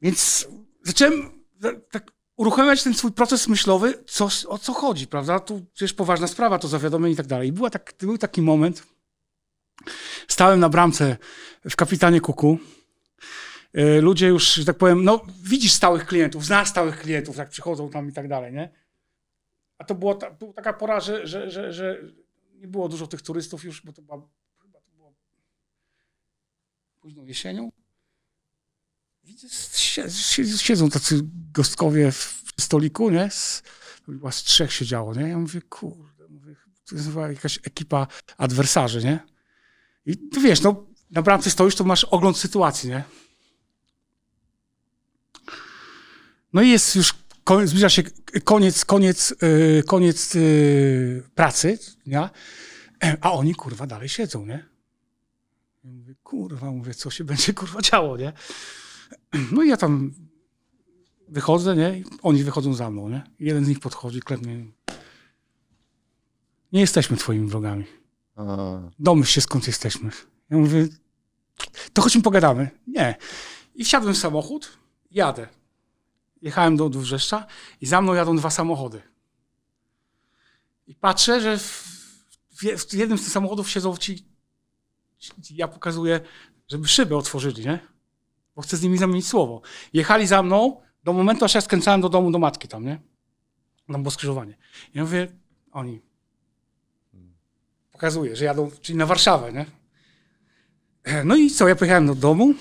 Więc 0.00 0.48
zacząłem 0.82 1.44
za- 1.58 1.80
tak 1.90 2.12
uruchamiać 2.36 2.82
ten 2.82 2.94
swój 2.94 3.12
proces 3.12 3.48
myślowy, 3.48 4.04
co, 4.06 4.28
o 4.48 4.58
co 4.58 4.72
chodzi, 4.72 5.06
prawda? 5.06 5.40
Tu 5.40 5.66
przecież 5.74 5.92
poważna 5.92 6.26
sprawa, 6.26 6.58
to 6.58 6.68
zawiadomienie 6.68 7.12
i 7.12 7.16
tak 7.16 7.26
dalej. 7.26 7.48
I 7.48 7.52
była 7.52 7.70
tak, 7.70 7.94
był 8.00 8.18
taki 8.18 8.42
moment, 8.42 8.86
stałem 10.28 10.60
na 10.60 10.68
bramce 10.68 11.16
w 11.70 11.76
Kapitanie 11.76 12.20
Kuku. 12.20 12.58
E, 13.74 14.00
Ludzie 14.00 14.28
już, 14.28 14.54
że 14.54 14.64
tak 14.64 14.78
powiem, 14.78 15.04
no 15.04 15.26
widzisz 15.42 15.72
stałych 15.72 16.06
klientów, 16.06 16.44
znasz 16.44 16.68
stałych 16.68 17.00
klientów, 17.00 17.36
jak 17.36 17.48
przychodzą 17.48 17.90
tam 17.90 18.08
i 18.08 18.12
tak 18.12 18.28
dalej, 18.28 18.52
nie? 18.52 18.84
A 19.78 19.84
to 19.84 19.94
była, 19.94 20.14
ta, 20.14 20.30
była 20.30 20.52
taka 20.52 20.72
pora, 20.72 21.00
że, 21.00 21.26
że, 21.26 21.50
że, 21.50 21.72
że 21.72 22.00
nie 22.54 22.68
było 22.68 22.88
dużo 22.88 23.06
tych 23.06 23.22
turystów 23.22 23.64
już, 23.64 23.82
bo 23.82 23.92
to 23.92 24.02
była, 24.02 24.28
chyba 24.62 24.80
to 24.80 24.90
było 24.90 25.14
późną 27.00 27.24
jesienią. 27.24 27.72
Widzę, 29.24 29.48
siedzą 30.56 30.90
tacy 30.90 31.20
gostkowie 31.52 32.12
w 32.12 32.44
stoliku, 32.60 33.10
nie? 33.10 33.30
Z, 33.30 33.62
chyba 34.06 34.32
z 34.32 34.42
trzech 34.42 34.72
siedziało, 34.72 35.14
nie? 35.14 35.28
Ja 35.28 35.38
mówię, 35.38 35.62
kurde, 35.62 36.28
mówię, 36.28 36.56
to 36.84 36.94
jest 36.94 37.06
chyba 37.08 37.28
jakaś 37.28 37.58
ekipa 37.64 38.06
adwersarzy, 38.38 39.04
nie? 39.04 39.20
I 40.06 40.16
tu 40.16 40.40
wiesz, 40.40 40.60
no, 40.60 40.86
na 41.10 41.22
bramce 41.22 41.50
stoisz, 41.50 41.74
to 41.74 41.84
masz 41.84 42.04
ogląd 42.04 42.38
sytuacji, 42.38 42.90
nie? 42.90 43.04
No 46.52 46.62
i 46.62 46.68
jest 46.68 46.96
już, 46.96 47.14
koniec, 47.44 47.70
zbliża 47.70 47.88
się 47.88 48.02
koniec, 48.44 48.84
koniec, 48.84 49.34
yy, 49.42 49.82
koniec 49.86 50.34
yy, 50.34 51.22
pracy, 51.34 51.78
nie? 52.06 52.28
A 53.20 53.32
oni, 53.32 53.54
kurwa, 53.54 53.86
dalej 53.86 54.08
siedzą, 54.08 54.46
nie? 54.46 54.64
Ja 55.84 55.90
mówię, 55.90 56.14
kurwa, 56.22 56.70
mówię, 56.70 56.94
co 56.94 57.10
się 57.10 57.24
będzie, 57.24 57.54
kurwa, 57.54 57.82
działo, 57.82 58.16
nie? 58.16 58.32
No 59.52 59.62
i 59.62 59.68
ja 59.68 59.76
tam 59.76 60.12
wychodzę, 61.28 61.76
nie? 61.76 62.02
Oni 62.22 62.44
wychodzą 62.44 62.74
za 62.74 62.90
mną, 62.90 63.08
nie? 63.08 63.22
Jeden 63.38 63.64
z 63.64 63.68
nich 63.68 63.80
podchodzi, 63.80 64.20
klepnie. 64.20 64.64
Nie 66.72 66.80
jesteśmy 66.80 67.16
twoimi 67.16 67.48
wrogami. 67.48 67.84
Domyśl 68.98 69.32
się, 69.32 69.40
skąd 69.40 69.66
jesteśmy. 69.66 70.10
Ja 70.50 70.56
mówię, 70.56 70.88
to 71.92 72.02
chodźmy 72.02 72.22
pogadamy. 72.22 72.70
Nie. 72.86 73.16
I 73.74 73.84
wsiadłem 73.84 74.14
w 74.14 74.18
samochód, 74.18 74.78
jadę. 75.10 75.48
Jechałem 76.42 76.76
do, 76.76 76.90
Wrzeszcza 76.90 77.46
i 77.80 77.86
za 77.86 78.00
mną 78.00 78.14
jadą 78.14 78.36
dwa 78.36 78.50
samochody. 78.50 79.02
I 80.86 80.94
patrzę, 80.94 81.40
że 81.40 81.58
w, 81.58 81.94
w, 82.50 82.86
w 82.90 82.94
jednym 82.94 83.18
z 83.18 83.22
tych 83.22 83.32
samochodów 83.32 83.70
siedzą 83.70 83.96
ci, 83.96 84.24
ci, 85.18 85.56
ja 85.56 85.68
pokazuję, 85.68 86.20
żeby 86.68 86.88
szybę 86.88 87.16
otworzyli, 87.16 87.64
nie? 87.64 87.93
Bo 88.56 88.62
chcę 88.62 88.76
z 88.76 88.82
nimi 88.82 88.98
zamienić 88.98 89.28
słowo. 89.28 89.62
Jechali 89.92 90.26
za 90.26 90.42
mną 90.42 90.80
do 91.04 91.12
momentu, 91.12 91.44
aż 91.44 91.54
ja 91.54 91.60
skręcałem 91.60 92.00
do 92.00 92.08
domu, 92.08 92.30
do 92.30 92.38
matki 92.38 92.68
tam, 92.68 92.84
nie? 92.84 93.00
Tam 93.92 94.02
było 94.02 94.10
skrzyżowanie. 94.10 94.56
Ja 94.94 95.02
mówię, 95.02 95.28
oni. 95.72 96.00
Pokazuję, 97.92 98.36
że 98.36 98.44
jadą, 98.44 98.70
czyli 98.80 98.98
na 98.98 99.06
Warszawę, 99.06 99.52
nie? 99.52 99.66
No 101.24 101.36
i 101.36 101.50
co, 101.50 101.68
ja 101.68 101.76
pojechałem 101.76 102.06
do 102.06 102.14
domu. 102.14 102.54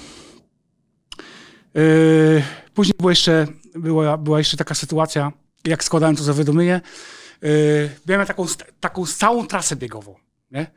Yy, 1.73 2.43
później 2.73 2.93
było 2.97 3.09
jeszcze, 3.09 3.47
była, 3.75 4.17
była 4.17 4.37
jeszcze 4.37 4.57
taka 4.57 4.75
sytuacja, 4.75 5.31
jak 5.65 5.83
składałem 5.83 6.15
to 6.15 6.23
zawiadomienie. 6.23 6.81
Yy, 7.41 7.89
miałem 8.07 8.27
taką, 8.27 8.45
taką 8.79 9.05
całą 9.05 9.47
trasę 9.47 9.75
biegową. 9.75 10.15
Nie? 10.51 10.71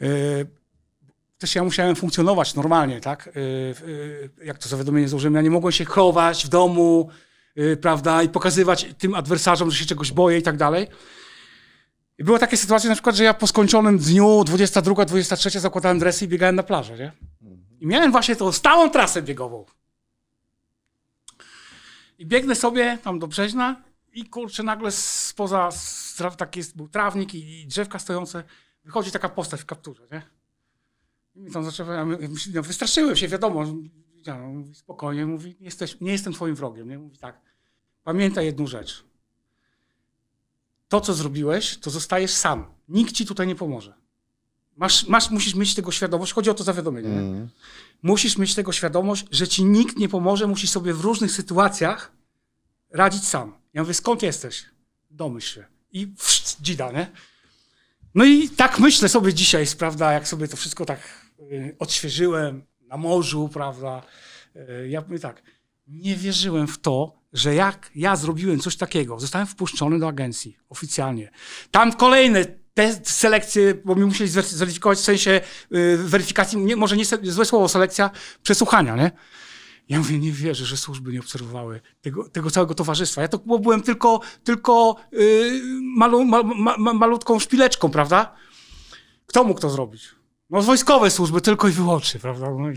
Yy, 0.00 0.46
też 1.38 1.54
ja 1.54 1.64
musiałem 1.64 1.96
funkcjonować 1.96 2.54
normalnie, 2.54 3.00
tak? 3.00 3.30
Yy, 3.34 3.74
yy, 3.86 4.46
jak 4.46 4.58
to 4.58 4.68
zawiadomienie 4.68 5.08
złożyłem, 5.08 5.34
ja 5.34 5.42
nie 5.42 5.50
mogłem 5.50 5.72
się 5.72 5.84
chować 5.84 6.46
w 6.46 6.48
domu, 6.48 7.08
yy, 7.56 7.76
prawda, 7.76 8.22
i 8.22 8.28
pokazywać 8.28 8.86
tym 8.98 9.14
adwersarzom, 9.14 9.70
że 9.70 9.78
się 9.78 9.86
czegoś 9.86 10.12
boję 10.12 10.38
i 10.38 10.42
tak 10.42 10.56
dalej. 10.56 10.86
I 12.18 12.24
były 12.24 12.38
takie 12.38 12.56
sytuacje 12.56 12.90
na 12.90 12.96
przykład, 12.96 13.16
że 13.16 13.24
ja 13.24 13.34
po 13.34 13.46
skończonym 13.46 13.98
dniu 13.98 14.44
22, 14.44 15.04
23 15.04 15.60
zakładałem 15.60 15.98
dresy 15.98 16.24
i 16.24 16.28
biegałem 16.28 16.56
na 16.56 16.62
plażę, 16.62 16.98
nie? 16.98 17.12
I 17.80 17.86
miałem 17.86 18.12
właśnie 18.12 18.36
tą 18.36 18.52
stałą 18.52 18.90
trasę 18.90 19.22
biegową. 19.22 19.64
I 22.18 22.26
biegnę 22.26 22.54
sobie 22.54 22.98
tam 23.02 23.18
do 23.18 23.26
Brzeźna 23.26 23.82
i 24.12 24.24
kurczę 24.24 24.62
nagle 24.62 24.90
spoza, 24.90 25.68
taki 26.36 26.60
jest, 26.60 26.76
był 26.76 26.88
trawnik 26.88 27.34
i, 27.34 27.60
i 27.60 27.66
drzewka 27.66 27.98
stojące, 27.98 28.44
wychodzi 28.84 29.10
taka 29.10 29.28
postać 29.28 29.60
w 29.60 29.66
kapturze, 29.66 30.02
nie? 30.12 30.22
I 31.34 31.50
tam 31.50 31.64
ja 31.88 32.04
my- 32.04 32.28
no, 32.54 32.62
wystraszyłem 32.62 33.16
się, 33.16 33.28
wiadomo, 33.28 33.64
ja, 34.26 34.38
no, 34.38 34.48
mówi, 34.48 34.74
spokojnie, 34.74 35.26
mówi, 35.26 35.56
jesteś, 35.60 36.00
nie 36.00 36.12
jestem 36.12 36.32
twoim 36.32 36.54
wrogiem, 36.54 36.88
nie? 36.88 36.98
Mówi 36.98 37.18
tak, 37.18 37.40
pamiętaj 38.04 38.46
jedną 38.46 38.66
rzecz, 38.66 39.04
to, 40.88 41.00
co 41.00 41.14
zrobiłeś, 41.14 41.78
to 41.78 41.90
zostajesz 41.90 42.30
sam. 42.30 42.66
Nikt 42.88 43.12
ci 43.12 43.26
tutaj 43.26 43.46
nie 43.46 43.54
pomoże. 43.54 43.94
Masz, 44.76 45.06
masz, 45.06 45.30
musisz 45.30 45.54
mieć 45.54 45.74
tego 45.74 45.92
świadomość, 45.92 46.32
chodzi 46.32 46.50
o 46.50 46.54
to 46.54 46.64
zawiadomienie. 46.64 47.08
Nie? 47.08 47.18
mm. 47.18 47.48
Musisz 48.02 48.38
mieć 48.38 48.54
tego 48.54 48.72
świadomość, 48.72 49.26
że 49.30 49.48
ci 49.48 49.64
nikt 49.64 49.96
nie 49.96 50.08
pomoże, 50.08 50.46
musisz 50.46 50.70
sobie 50.70 50.94
w 50.94 51.00
różnych 51.00 51.32
sytuacjach 51.32 52.12
radzić 52.90 53.24
sam. 53.24 53.54
Ja 53.72 53.82
mówię, 53.82 53.94
skąd 53.94 54.22
jesteś? 54.22 54.64
Domyśl 55.10 55.54
się. 55.54 55.64
I 55.92 56.14
wszcz, 56.16 56.60
dzida, 56.60 56.92
nie? 56.92 57.10
No 58.14 58.24
i 58.24 58.48
tak 58.48 58.78
myślę 58.78 59.08
sobie 59.08 59.34
dzisiaj, 59.34 59.66
prawda, 59.78 60.12
jak 60.12 60.28
sobie 60.28 60.48
to 60.48 60.56
wszystko 60.56 60.84
tak 60.84 61.23
odświeżyłem 61.78 62.62
na 62.88 62.96
morzu, 62.96 63.48
prawda. 63.52 64.02
Y, 64.56 64.88
ja 64.88 65.00
mówię 65.00 65.18
tak, 65.18 65.42
nie 65.86 66.16
wierzyłem 66.16 66.66
w 66.66 66.78
to, 66.78 67.20
że 67.32 67.54
jak 67.54 67.90
ja 67.94 68.16
zrobiłem 68.16 68.60
coś 68.60 68.76
takiego, 68.76 69.20
zostałem 69.20 69.46
wpuszczony 69.46 69.98
do 69.98 70.08
agencji 70.08 70.56
oficjalnie. 70.68 71.30
Tam 71.70 71.92
kolejne 71.92 72.44
te 72.74 73.00
selekcje, 73.04 73.74
bo 73.74 73.94
mi 73.94 74.04
musieli 74.04 74.30
zwery- 74.30 74.54
zweryfikować 74.54 74.98
w 74.98 75.02
sensie 75.02 75.40
y, 75.74 75.96
weryfikacji, 75.96 76.58
nie, 76.58 76.76
może 76.76 76.96
nie 76.96 77.04
złe 77.22 77.44
słowo 77.44 77.68
selekcja, 77.68 78.10
przesłuchania, 78.42 78.96
nie? 78.96 79.10
Ja 79.88 79.98
mówię, 79.98 80.18
nie 80.18 80.32
wierzę, 80.32 80.64
że 80.64 80.76
służby 80.76 81.12
nie 81.12 81.20
obserwowały 81.20 81.80
tego, 82.00 82.28
tego 82.28 82.50
całego 82.50 82.74
towarzystwa. 82.74 83.22
Ja 83.22 83.28
to 83.28 83.38
byłem 83.38 83.82
tylko, 83.82 84.20
tylko 84.44 84.96
yy, 85.12 85.60
malu, 85.96 86.24
ma, 86.24 86.42
ma, 86.42 86.76
ma, 86.78 86.92
malutką 86.92 87.38
szpileczką, 87.38 87.90
prawda? 87.90 88.34
Kto 89.26 89.44
mógł 89.44 89.60
to 89.60 89.70
zrobić? 89.70 90.08
No 90.50 90.62
wojskowe 90.62 91.10
służby 91.10 91.40
tylko 91.40 91.68
i 91.68 91.70
wyłącznie, 91.70 92.20
prawda? 92.20 92.50
No, 92.50 92.70
i... 92.70 92.74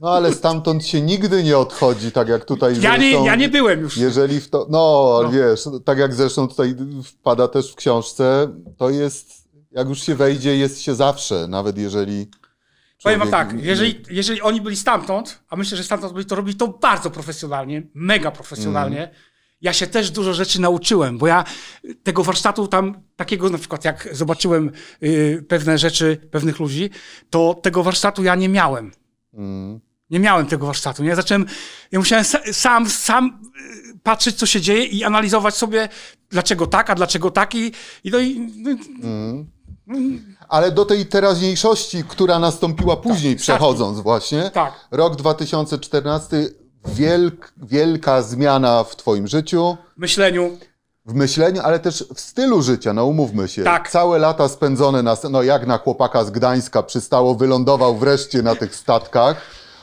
No 0.00 0.10
ale 0.10 0.32
stamtąd 0.32 0.86
się 0.86 1.00
nigdy 1.00 1.44
nie 1.44 1.58
odchodzi, 1.58 2.12
tak 2.12 2.28
jak 2.28 2.44
tutaj 2.44 2.80
ja, 2.80 2.96
nie, 2.96 3.10
zresztą, 3.10 3.24
ja 3.24 3.34
nie 3.34 3.48
byłem 3.48 3.80
już. 3.80 3.96
Jeżeli 3.96 4.40
w 4.40 4.50
to, 4.50 4.66
no, 4.70 5.20
No. 5.22 5.30
wiesz, 5.30 5.64
tak 5.84 5.98
jak 5.98 6.14
zresztą 6.14 6.48
tutaj 6.48 6.74
wpada 7.04 7.48
też 7.48 7.72
w 7.72 7.74
książce, 7.74 8.48
to 8.76 8.90
jest, 8.90 9.48
jak 9.72 9.88
już 9.88 10.02
się 10.02 10.14
wejdzie, 10.14 10.56
jest 10.56 10.80
się 10.82 10.94
zawsze, 10.94 11.46
nawet 11.48 11.78
jeżeli... 11.78 12.30
Powiem 13.02 13.18
wam 13.20 13.30
tak, 13.30 13.54
nie- 13.54 13.62
jeżeli, 13.64 14.02
jeżeli 14.10 14.42
oni 14.42 14.60
byli 14.60 14.76
stamtąd, 14.76 15.42
a 15.48 15.56
myślę, 15.56 15.76
że 15.76 15.84
stamtąd 15.84 16.12
byli, 16.12 16.26
to 16.26 16.34
robili 16.34 16.56
to 16.56 16.68
bardzo 16.68 17.10
profesjonalnie, 17.10 17.82
mega 17.94 18.30
profesjonalnie. 18.30 18.98
Mhm. 19.02 19.16
Ja 19.60 19.72
się 19.72 19.86
też 19.86 20.10
dużo 20.10 20.34
rzeczy 20.34 20.60
nauczyłem, 20.60 21.18
bo 21.18 21.26
ja 21.26 21.44
tego 22.02 22.24
warsztatu 22.24 22.68
tam, 22.68 23.00
takiego 23.16 23.50
na 23.50 23.58
przykład 23.58 23.84
jak 23.84 24.08
zobaczyłem 24.12 24.70
y, 25.02 25.44
pewne 25.48 25.78
rzeczy 25.78 26.16
pewnych 26.30 26.58
ludzi, 26.58 26.90
to 27.30 27.54
tego 27.62 27.82
warsztatu 27.82 28.24
ja 28.24 28.34
nie 28.34 28.48
miałem. 28.48 28.92
Mm. 29.34 29.80
Nie 30.10 30.20
miałem 30.20 30.46
tego 30.46 30.66
warsztatu. 30.66 31.02
Nie? 31.02 31.08
Ja 31.08 31.16
zacząłem, 31.16 31.46
ja 31.92 31.98
musiałem 31.98 32.24
sa, 32.24 32.52
sam, 32.52 32.90
sam 32.90 33.40
y, 33.94 33.98
patrzeć, 34.02 34.36
co 34.36 34.46
się 34.46 34.60
dzieje 34.60 34.84
i 34.84 35.04
analizować 35.04 35.56
sobie, 35.56 35.88
dlaczego 36.30 36.66
tak, 36.66 36.90
a 36.90 36.94
dlaczego 36.94 37.30
tak. 37.30 37.54
I, 37.54 37.72
i, 38.04 38.10
no, 38.10 38.18
i 38.18 38.40
no, 38.56 38.70
Mm. 39.88 40.36
Ale 40.48 40.72
do 40.72 40.84
tej 40.84 41.06
teraźniejszości, 41.06 42.04
która 42.08 42.38
nastąpiła 42.38 42.96
później, 42.96 43.34
Tak, 43.34 43.42
przechodząc 43.42 44.00
właśnie, 44.00 44.50
tak. 44.54 44.88
rok 44.90 45.16
2014, 45.16 46.48
wielk, 46.94 47.52
wielka 47.56 48.22
zmiana 48.22 48.84
w 48.84 48.96
twoim 48.96 49.26
życiu, 49.26 49.76
W 49.96 50.00
myśleniu. 50.00 50.58
w 51.06 51.14
myśleniu, 51.14 51.60
ale 51.64 51.78
też 51.78 52.04
w 52.14 52.20
stylu 52.20 52.62
życia, 52.62 52.92
no 52.92 53.04
umówmy 53.06 53.48
się. 53.48 53.64
Tak. 53.64 53.90
Całe 53.90 54.18
lata 54.18 54.48
spędzone 54.48 55.02
na, 55.02 55.16
no 55.30 55.42
jak 55.42 55.66
na 55.66 55.78
chłopaka 55.78 56.24
z 56.24 56.30
Gdańska 56.30 56.82
przystało, 56.82 57.34
wylądował 57.34 57.96
wreszcie 57.96 58.42
na 58.42 58.54
tych 58.54 58.74
statkach. 58.74 59.36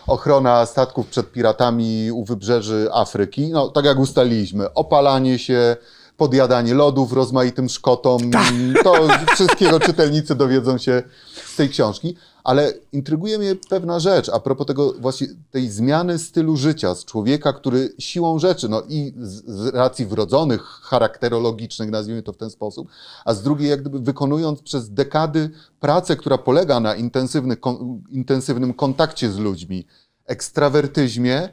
Ochrona 0.07 0.65
statków 0.65 1.07
przed 1.07 1.31
piratami 1.31 2.11
u 2.11 2.25
wybrzeży 2.25 2.89
Afryki. 2.93 3.49
No 3.49 3.69
tak 3.69 3.85
jak 3.85 3.99
ustaliliśmy, 3.99 4.73
opalanie 4.73 5.39
się, 5.39 5.77
podjadanie 6.17 6.73
lodów 6.73 7.13
rozmaitym 7.13 7.69
szkotom. 7.69 8.31
Tak. 8.31 8.53
To 8.83 8.93
wszystkiego 9.35 9.79
czytelnicy 9.79 10.35
dowiedzą 10.35 10.77
się 10.77 11.03
z 11.45 11.55
tej 11.55 11.69
książki. 11.69 12.15
Ale 12.43 12.73
intryguje 12.91 13.37
mnie 13.37 13.55
pewna 13.69 13.99
rzecz 13.99 14.29
a 14.29 14.39
propos 14.39 14.67
tego 14.67 14.93
właśnie 14.93 15.27
tej 15.51 15.69
zmiany 15.69 16.19
stylu 16.19 16.57
życia 16.57 16.95
z 16.95 17.05
człowieka, 17.05 17.53
który 17.53 17.93
siłą 17.99 18.39
rzeczy, 18.39 18.69
no 18.69 18.83
i 18.89 19.13
z, 19.17 19.45
z 19.45 19.75
racji 19.75 20.05
wrodzonych, 20.05 20.61
charakterologicznych, 20.61 21.89
nazwijmy 21.89 22.23
to 22.23 22.33
w 22.33 22.37
ten 22.37 22.49
sposób, 22.49 22.87
a 23.25 23.33
z 23.33 23.43
drugiej 23.43 23.69
jak 23.69 23.81
gdyby 23.81 23.99
wykonując 23.99 24.61
przez 24.61 24.89
dekady 24.89 25.49
pracę, 25.79 26.15
która 26.15 26.37
polega 26.37 26.79
na 26.79 26.95
intensywny, 26.95 27.57
kon, 27.57 28.01
intensywnym 28.09 28.73
kontakcie 28.73 29.31
z 29.31 29.37
ludźmi, 29.37 29.85
ekstrawertyzmie, 30.25 31.49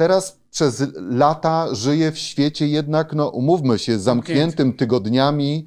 teraz 0.00 0.38
przez 0.50 0.84
lata 0.96 1.74
żyje 1.74 2.12
w 2.12 2.18
świecie 2.18 2.68
jednak, 2.68 3.12
no 3.12 3.28
umówmy 3.28 3.78
się, 3.78 3.98
zamkniętym 3.98 4.72
tygodniami, 4.72 5.66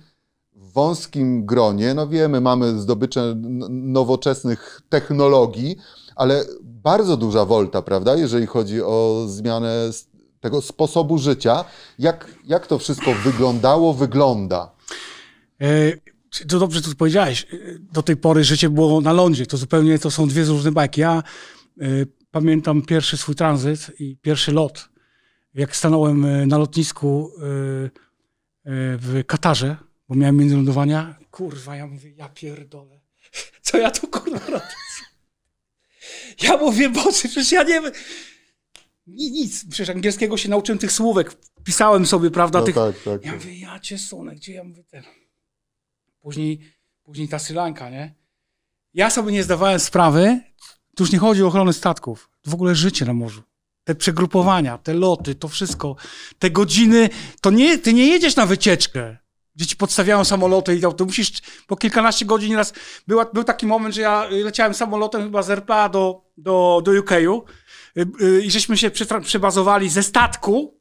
w 0.55 0.71
wąskim 0.73 1.45
gronie. 1.45 1.93
No 1.93 2.07
wiemy, 2.07 2.41
mamy 2.41 2.79
zdobycze 2.79 3.35
nowoczesnych 3.69 4.81
technologii, 4.89 5.77
ale 6.15 6.45
bardzo 6.61 7.17
duża 7.17 7.45
wolta, 7.45 7.81
prawda, 7.81 8.15
jeżeli 8.15 8.45
chodzi 8.45 8.81
o 8.81 9.25
zmianę 9.27 9.89
tego 10.39 10.61
sposobu 10.61 11.17
życia. 11.17 11.65
Jak, 11.99 12.27
jak 12.47 12.67
to 12.67 12.79
wszystko 12.79 13.13
wyglądało, 13.23 13.93
wygląda? 13.93 14.71
E, 15.61 16.45
To 16.47 16.59
dobrze 16.59 16.81
tu 16.81 16.95
powiedziałeś. 16.95 17.43
E, 17.53 17.57
Do 17.91 18.03
tej 18.03 18.17
pory 18.17 18.43
życie 18.43 18.69
było 18.69 19.01
na 19.01 19.13
lądzie. 19.13 19.45
To 19.45 19.57
zupełnie 19.57 19.99
to 19.99 20.11
są 20.11 20.27
dwie 20.27 20.43
różne 20.43 20.71
bajki. 20.71 21.01
Ja 21.01 21.23
e, 21.81 21.85
pamiętam 22.37 22.81
pierwszy 22.81 23.17
swój 23.17 23.35
tranzyt 23.35 23.91
i 23.99 24.17
pierwszy 24.21 24.51
lot. 24.51 24.89
Jak 25.53 25.75
stanąłem 25.75 26.25
e, 26.25 26.45
na 26.45 26.57
lotnisku 26.57 27.31
e, 27.37 27.43
e, 27.43 27.89
w 28.97 29.23
Katarze, 29.27 29.77
bo 30.09 30.15
miałem 30.15 30.37
międzylądowania. 30.37 31.15
Kurwa, 31.31 31.75
ja 31.75 31.87
mówię, 31.87 32.11
ja 32.11 32.29
pierdolę. 32.29 32.99
Co 33.61 33.77
ja 33.77 33.91
tu 33.91 34.07
kurwa 34.07 34.45
robię? 34.47 34.65
Ja 36.41 36.57
mówię, 36.57 36.89
Boże, 36.89 37.11
przecież 37.11 37.51
ja 37.51 37.63
nie 37.63 37.81
wiem. 37.81 37.91
Ni- 39.07 39.31
Nic, 39.31 39.65
przecież 39.69 39.89
angielskiego 39.89 40.37
się 40.37 40.49
nauczyłem 40.49 40.79
tych 40.79 40.91
słówek. 40.91 41.35
Pisałem 41.63 42.05
sobie, 42.05 42.31
prawda, 42.31 42.59
No 42.59 42.65
tych, 42.65 42.75
tak, 42.75 42.95
tak. 42.95 43.25
ja 43.25 43.31
tak. 43.31 43.41
mówię, 43.41 43.59
ja 43.59 43.79
cię 43.79 43.97
sunę, 43.97 44.35
gdzie 44.35 44.53
ja 44.53 44.63
mówię 44.63 44.83
ten. 44.83 45.03
Później, 46.21 46.59
później 47.03 47.27
ta 47.27 47.39
Sri 47.39 47.55
Lanka, 47.55 47.89
nie? 47.89 48.13
Ja 48.93 49.09
sobie 49.09 49.31
nie 49.31 49.43
zdawałem 49.43 49.79
sprawy, 49.79 50.39
tu 50.95 51.03
już 51.03 51.11
nie 51.11 51.19
chodzi 51.19 51.43
o 51.43 51.47
ochronę 51.47 51.73
statków, 51.73 52.29
w 52.45 52.53
ogóle 52.53 52.75
życie 52.75 53.05
na 53.05 53.13
morzu. 53.13 53.41
Te 53.83 53.95
przegrupowania, 53.95 54.77
te 54.77 54.93
loty, 54.93 55.35
to 55.35 55.47
wszystko, 55.47 55.95
te 56.39 56.51
godziny, 56.51 57.09
to 57.41 57.51
nie, 57.51 57.77
ty 57.77 57.93
nie 57.93 58.07
jedziesz 58.07 58.35
na 58.35 58.45
wycieczkę, 58.45 59.17
gdzie 59.55 59.65
ci 59.65 59.75
podstawiają 59.75 60.25
samoloty 60.25 60.75
i 60.75 60.81
to, 60.81 60.91
to 60.91 61.05
musisz 61.05 61.31
po 61.67 61.75
kilkanaście 61.75 62.25
godzin 62.25 62.55
raz. 62.55 62.73
Była, 63.07 63.25
był 63.25 63.43
taki 63.43 63.65
moment, 63.67 63.95
że 63.95 64.01
ja 64.01 64.29
y, 64.31 64.43
leciałem 64.43 64.73
samolotem 64.73 65.23
chyba 65.23 65.43
z 65.43 65.49
RPA 65.49 65.89
do, 65.89 66.21
do, 66.37 66.81
do 66.85 66.91
UK-u 66.91 67.43
y, 67.97 68.05
y, 68.21 68.41
i 68.41 68.51
żeśmy 68.51 68.77
się 68.77 68.91
przebazowali 69.23 69.89
ze 69.89 70.03
statku, 70.03 70.79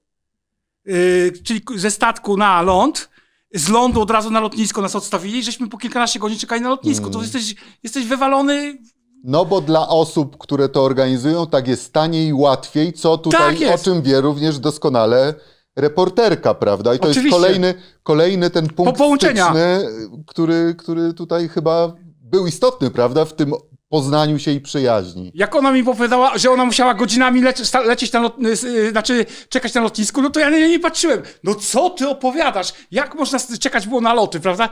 czyli 1.44 1.62
ze 1.76 1.90
statku 1.90 2.36
na 2.36 2.62
ląd, 2.62 3.10
z 3.54 3.68
lądu 3.68 4.00
od 4.00 4.10
razu 4.10 4.30
na 4.30 4.40
lotnisko 4.40 4.82
nas 4.82 4.96
odstawili, 4.96 5.42
żeśmy 5.42 5.68
po 5.68 5.78
kilkanaście 5.78 6.18
godzin 6.18 6.38
czekali 6.38 6.62
na 6.62 6.68
lotnisku. 6.68 7.10
To 7.10 7.22
jesteś, 7.22 7.54
jesteś 7.82 8.06
wywalony. 8.06 8.78
No 9.24 9.44
bo 9.44 9.60
dla 9.60 9.88
osób, 9.88 10.38
które 10.38 10.68
to 10.68 10.84
organizują, 10.84 11.46
tak 11.46 11.68
jest 11.68 11.92
taniej 11.92 12.28
i 12.28 12.32
łatwiej, 12.32 12.92
co 12.92 13.18
tutaj, 13.18 13.58
Tak 13.58 13.74
o 13.80 13.84
czym 13.84 14.02
wie 14.02 14.20
również 14.20 14.58
doskonale 14.58 15.34
reporterka, 15.76 16.54
prawda? 16.54 16.94
I 16.94 16.98
to 16.98 17.04
Oczywiście. 17.08 17.28
jest 17.28 17.42
kolejny, 17.42 17.74
kolejny 18.02 18.50
ten 18.50 18.66
punkt 18.68 18.98
połączenia. 18.98 19.44
styczny, 19.44 19.88
który, 20.26 20.74
który 20.78 21.14
tutaj 21.14 21.48
chyba 21.48 21.92
był 22.20 22.46
istotny, 22.46 22.90
prawda? 22.90 23.24
W 23.24 23.32
tym 23.32 23.52
poznaniu 23.88 24.38
się 24.38 24.50
i 24.50 24.60
przyjaźni. 24.60 25.32
Jak 25.34 25.54
ona 25.54 25.72
mi 25.72 25.84
powiedziała, 25.84 26.38
że 26.38 26.50
ona 26.50 26.64
musiała 26.64 26.94
godzinami 26.94 27.42
leci, 27.42 27.66
sta- 27.66 27.80
lecieć 27.80 28.12
na 28.12 28.20
lot, 28.20 28.36
y, 28.64 28.90
znaczy 28.90 29.26
czekać 29.48 29.74
na 29.74 29.80
lotnisku, 29.80 30.22
no 30.22 30.30
to 30.30 30.40
ja 30.40 30.50
na 30.50 30.58
nią 30.58 30.68
nie 30.68 30.80
patrzyłem. 30.80 31.22
No 31.44 31.54
co 31.54 31.90
ty 31.90 32.08
opowiadasz? 32.08 32.72
Jak 32.90 33.14
można 33.14 33.38
czekać 33.60 33.86
było 33.86 34.00
na 34.00 34.14
loty, 34.14 34.40
prawda? 34.40 34.68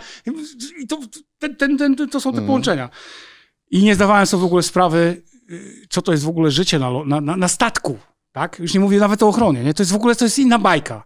I 0.82 0.86
to, 0.86 0.98
ten, 1.38 1.56
ten, 1.56 1.78
ten, 1.78 2.08
to 2.08 2.20
są 2.20 2.32
te 2.32 2.42
połączenia. 2.42 2.88
I 3.70 3.82
nie 3.82 3.94
zdawałem 3.94 4.26
sobie 4.26 4.40
w 4.40 4.44
ogóle 4.44 4.62
sprawy, 4.62 5.22
y, 5.50 5.86
co 5.90 6.02
to 6.02 6.12
jest 6.12 6.24
w 6.24 6.28
ogóle 6.28 6.50
życie 6.50 6.78
na, 6.78 7.20
na, 7.20 7.36
na, 7.36 7.48
statku. 7.48 7.98
Tak? 8.32 8.58
Już 8.58 8.74
nie 8.74 8.80
mówię 8.80 8.98
nawet 8.98 9.22
o 9.22 9.28
ochronie. 9.28 9.64
Nie? 9.64 9.74
To 9.74 9.82
jest 9.82 9.92
w 9.92 9.96
ogóle 9.96 10.16
to 10.16 10.24
jest 10.24 10.38
inna 10.38 10.58
bajka. 10.58 11.04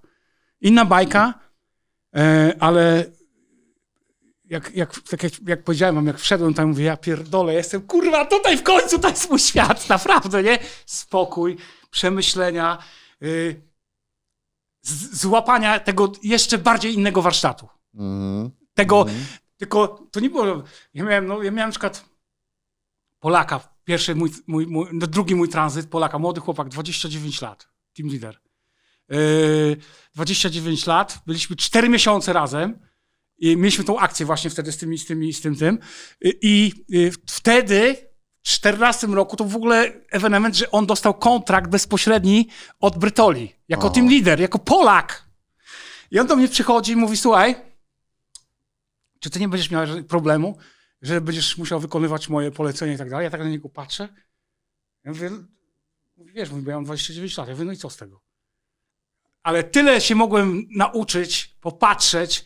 Inna 0.61 0.85
bajka, 0.85 1.35
e, 2.17 2.55
ale 2.61 3.05
jak, 4.45 4.77
jak, 4.77 5.01
tak 5.11 5.23
jak, 5.23 5.33
jak 5.47 5.65
powiedziałem 5.65 5.95
wam, 5.95 6.07
jak 6.07 6.19
wszedłem 6.19 6.55
tam, 6.55 6.69
mówię, 6.69 6.85
ja 6.85 6.97
pierdolę, 6.97 7.55
jestem, 7.55 7.83
kurwa, 7.83 8.25
tutaj 8.25 8.59
w 8.59 8.63
końcu, 8.63 8.99
to 8.99 9.09
jest 9.09 9.31
mój 9.31 9.39
świat, 9.39 9.89
naprawdę, 9.97 10.43
nie? 10.43 10.59
Spokój, 10.87 11.57
przemyślenia, 11.91 12.79
y, 13.23 13.63
złapania 15.13 15.81
tego 15.81 16.13
jeszcze 16.23 16.59
bardziej 16.59 16.95
innego 16.95 17.23
warsztatu. 17.23 17.69
Mhm. 17.95 18.51
Tego, 18.75 19.07
tylko 19.57 20.07
to 20.11 20.21
nie 20.21 20.31
było, 20.31 20.63
ja 20.95 21.05
miałem, 21.05 21.27
no, 21.27 21.43
ja 21.43 21.51
miałem 21.51 21.69
na 21.69 21.73
przykład 21.73 22.14
Polaka, 23.25 23.61
pierwszy 23.85 24.15
mój, 24.15 24.31
mój, 24.47 24.67
mój 24.67 24.87
no, 24.93 25.07
drugi 25.07 25.35
mój 25.35 25.49
tranzyt, 25.49 25.87
Polaka, 25.87 26.19
młody 26.19 26.41
chłopak, 26.41 26.69
29 26.69 27.41
lat, 27.41 27.69
team 27.97 28.09
leader. 28.09 28.41
Yy, 29.09 29.77
29 30.15 30.87
lat, 30.87 31.19
byliśmy 31.27 31.57
4 31.57 31.89
miesiące 31.89 32.33
razem 32.33 32.79
i 33.39 33.57
mieliśmy 33.57 33.85
tą 33.85 33.99
akcję 33.99 34.27
właśnie 34.27 34.51
wtedy 34.51 34.73
z, 34.73 34.77
tymi, 34.77 34.99
z, 34.99 35.07
tymi, 35.07 35.33
z 35.33 35.41
tym, 35.41 35.57
tym. 35.57 35.79
I, 36.21 36.39
i 36.43 36.73
y, 36.97 37.13
wtedy, 37.27 37.97
w 38.43 38.49
14 38.49 39.07
roku, 39.07 39.37
to 39.37 39.45
w 39.45 39.57
ogóle 39.57 39.93
ewenement, 40.11 40.57
że 40.57 40.71
on 40.71 40.87
dostał 40.87 41.15
kontrakt 41.15 41.71
bezpośredni 41.71 42.49
od 42.81 42.99
Brytoli, 42.99 43.55
jako 43.69 43.91
team 43.91 44.09
leader, 44.09 44.41
jako 44.41 44.59
Polak. 44.59 45.29
I 46.11 46.19
on 46.19 46.27
do 46.27 46.37
mnie 46.37 46.49
przychodzi 46.49 46.93
i 46.93 46.97
mówi, 46.97 47.17
słuchaj, 47.17 47.55
czy 49.21 49.31
ty 49.31 49.41
nie 49.41 49.49
będziesz 49.49 49.71
miał 49.71 49.87
problemu, 50.09 50.59
że 51.03 51.21
będziesz 51.21 51.59
musiał 51.59 51.81
wykonywać 51.81 52.29
moje 52.29 52.51
polecenia 52.51 52.93
i 52.95 52.99
tak 52.99 53.11
dalej? 53.11 53.25
Ja 53.25 53.31
tak 53.31 53.41
na 53.41 53.49
niego 53.49 53.69
patrzę. 53.69 54.09
Ja 55.05 55.11
mówię, 55.11 55.31
mówi, 56.17 56.33
wiesz, 56.33 56.51
mówi, 56.51 56.63
bo 56.63 56.71
ja 56.71 56.77
mam 56.77 56.85
29 56.85 57.37
lat. 57.37 57.49
Ja 57.49 57.55
mówię, 57.55 57.65
no 57.65 57.73
i 57.73 57.77
co 57.77 57.91
z 57.91 57.97
tego? 57.97 58.21
Ale 59.43 59.65
tyle 59.65 60.01
się 60.01 60.15
mogłem 60.15 60.67
nauczyć, 60.71 61.57
popatrzeć 61.61 62.45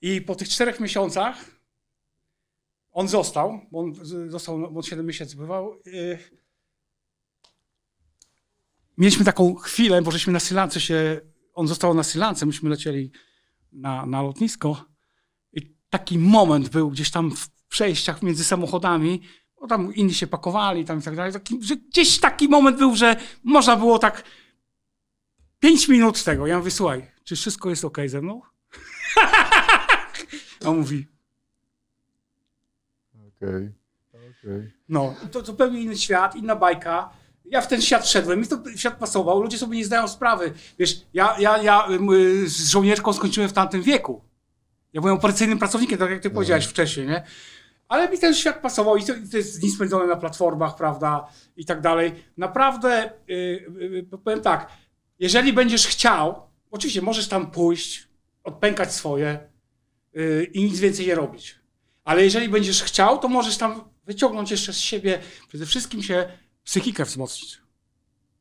i 0.00 0.20
po 0.20 0.34
tych 0.34 0.48
czterech 0.48 0.80
miesiącach 0.80 1.36
on 2.92 3.08
został, 3.08 3.60
bo 3.70 3.78
on 3.78 3.94
został, 4.28 4.72
bo 4.72 4.82
7 4.82 5.06
miesięcy 5.06 5.36
bywał. 5.36 5.80
Yy, 5.84 6.18
mieliśmy 8.98 9.24
taką 9.24 9.54
chwilę, 9.54 10.02
bo 10.02 10.10
żeśmy 10.10 10.32
na 10.32 10.40
Sri 10.40 10.56
Lance 10.56 10.80
się, 10.80 11.20
on 11.54 11.68
został 11.68 11.94
na 11.94 12.02
Sri 12.02 12.20
Lance, 12.20 12.46
myśmy 12.46 12.70
lecieli 12.70 13.10
na, 13.72 14.06
na 14.06 14.22
lotnisko 14.22 14.84
i 15.52 15.74
taki 15.90 16.18
moment 16.18 16.68
był 16.68 16.90
gdzieś 16.90 17.10
tam 17.10 17.30
w 17.36 17.48
przejściach 17.72 18.22
między 18.22 18.44
samochodami, 18.44 19.22
bo 19.60 19.66
tam 19.66 19.94
inni 19.94 20.14
się 20.14 20.26
pakowali 20.26 20.84
tam 20.84 20.98
i 20.98 21.02
tak 21.02 21.16
dalej, 21.16 21.32
taki, 21.32 21.58
że 21.62 21.76
gdzieś 21.76 22.20
taki 22.20 22.48
moment 22.48 22.78
był, 22.78 22.96
że 22.96 23.16
można 23.44 23.76
było 23.76 23.98
tak 23.98 24.22
pięć 25.60 25.88
minut 25.88 26.24
tego. 26.24 26.46
Ja 26.46 26.58
mówię, 26.58 26.70
słuchaj, 26.70 27.10
czy 27.24 27.36
wszystko 27.36 27.70
jest 27.70 27.84
ok 27.84 27.98
ze 28.06 28.22
mną? 28.22 28.42
A 30.64 30.68
on 30.68 30.78
mówi, 30.78 31.06
Okej. 33.28 33.70
okej. 34.12 34.72
No, 34.88 35.14
to 35.32 35.44
zupełnie 35.44 35.80
inny 35.80 35.96
świat, 35.96 36.36
inna 36.36 36.56
bajka. 36.56 37.10
Ja 37.44 37.60
w 37.60 37.68
ten 37.68 37.82
świat 37.82 38.08
szedłem, 38.08 38.40
mi 38.40 38.46
to 38.46 38.62
świat 38.76 38.98
pasował, 38.98 39.42
ludzie 39.42 39.58
sobie 39.58 39.76
nie 39.76 39.84
zdają 39.84 40.08
sprawy. 40.08 40.52
Wiesz, 40.78 41.06
ja, 41.14 41.36
ja, 41.38 41.62
ja 41.62 41.88
z 42.46 42.68
żołnierzką 42.70 43.12
skończyłem 43.12 43.48
w 43.48 43.52
tamtym 43.52 43.82
wieku. 43.82 44.24
Ja 44.92 45.00
byłem 45.00 45.16
operacyjnym 45.16 45.58
pracownikiem, 45.58 45.98
tak 45.98 46.10
jak 46.10 46.22
ty 46.22 46.30
powiedziałeś 46.30 46.66
wcześniej, 46.66 47.06
nie? 47.06 47.24
Ale 47.92 48.08
mi 48.08 48.18
ten 48.18 48.34
świat 48.34 48.60
pasował 48.62 48.96
i 48.96 49.04
to, 49.04 49.14
i 49.14 49.28
to 49.28 49.36
jest 49.36 49.60
dni 49.60 49.70
spędzone 49.70 50.06
na 50.06 50.16
platformach, 50.16 50.76
prawda, 50.76 51.26
i 51.56 51.64
tak 51.64 51.80
dalej. 51.80 52.12
Naprawdę, 52.36 53.12
y, 53.30 53.32
y, 53.32 54.06
y, 54.12 54.18
powiem 54.24 54.40
tak, 54.40 54.72
jeżeli 55.18 55.52
będziesz 55.52 55.86
chciał, 55.86 56.42
oczywiście 56.70 57.02
możesz 57.02 57.28
tam 57.28 57.50
pójść, 57.50 58.08
odpękać 58.44 58.94
swoje 58.94 59.38
y, 60.16 60.50
i 60.52 60.64
nic 60.64 60.80
więcej 60.80 61.06
nie 61.06 61.14
robić. 61.14 61.58
Ale 62.04 62.24
jeżeli 62.24 62.48
będziesz 62.48 62.82
chciał, 62.82 63.18
to 63.18 63.28
możesz 63.28 63.56
tam 63.56 63.84
wyciągnąć 64.04 64.50
jeszcze 64.50 64.72
z 64.72 64.78
siebie, 64.78 65.18
przede 65.48 65.66
wszystkim 65.66 66.02
się 66.02 66.28
psychikę 66.64 67.04
wzmocnić. 67.04 67.58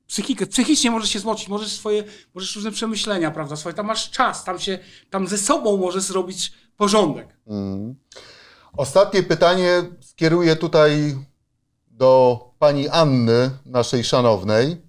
psychikę, 0.07 0.47
psychicznie 0.47 0.91
możesz 0.91 1.09
się 1.09 1.19
zmocić, 1.19 1.47
możesz 1.47 1.71
swoje, 1.71 2.03
możesz 2.33 2.55
różne 2.55 2.71
przemyślenia, 2.71 3.31
prawda, 3.31 3.55
swoje, 3.55 3.75
tam 3.75 3.85
masz 3.85 4.11
czas, 4.11 4.43
tam 4.43 4.59
się, 4.59 4.79
tam 5.09 5.27
ze 5.27 5.37
sobą 5.37 5.77
możesz 5.77 6.03
zrobić 6.03 6.53
porządek. 6.77 7.37
Mm. 7.47 7.95
Ostatnie 8.77 9.23
pytanie 9.23 9.83
skieruję 10.01 10.55
tutaj 10.55 11.17
do 11.87 12.39
pani 12.59 12.89
Anny, 12.89 13.51
naszej 13.65 14.03
szanownej. 14.03 14.81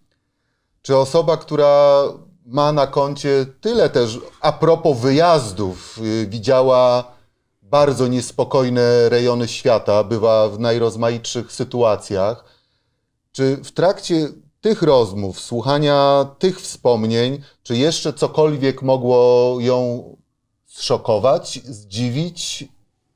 Czy 0.82 0.96
osoba, 0.96 1.36
która 1.36 2.02
ma 2.46 2.72
na 2.72 2.86
koncie 2.86 3.46
tyle 3.60 3.90
też 3.90 4.18
a 4.40 4.52
propos 4.52 4.98
wyjazdów, 4.98 5.98
y, 5.98 6.26
widziała 6.26 7.04
bardzo 7.62 8.06
niespokojne 8.06 9.08
rejony 9.08 9.48
świata, 9.48 10.04
bywa 10.04 10.48
w 10.48 10.58
najrozmaitszych 10.58 11.52
sytuacjach, 11.52 12.44
czy 13.32 13.56
w 13.56 13.72
trakcie 13.72 14.28
tych 14.60 14.82
rozmów, 14.82 15.40
słuchania 15.40 16.26
tych 16.38 16.60
wspomnień, 16.60 17.42
czy 17.62 17.76
jeszcze 17.76 18.12
cokolwiek 18.12 18.82
mogło 18.82 19.56
ją 19.60 20.04
zszokować, 20.66 21.60
zdziwić 21.64 22.64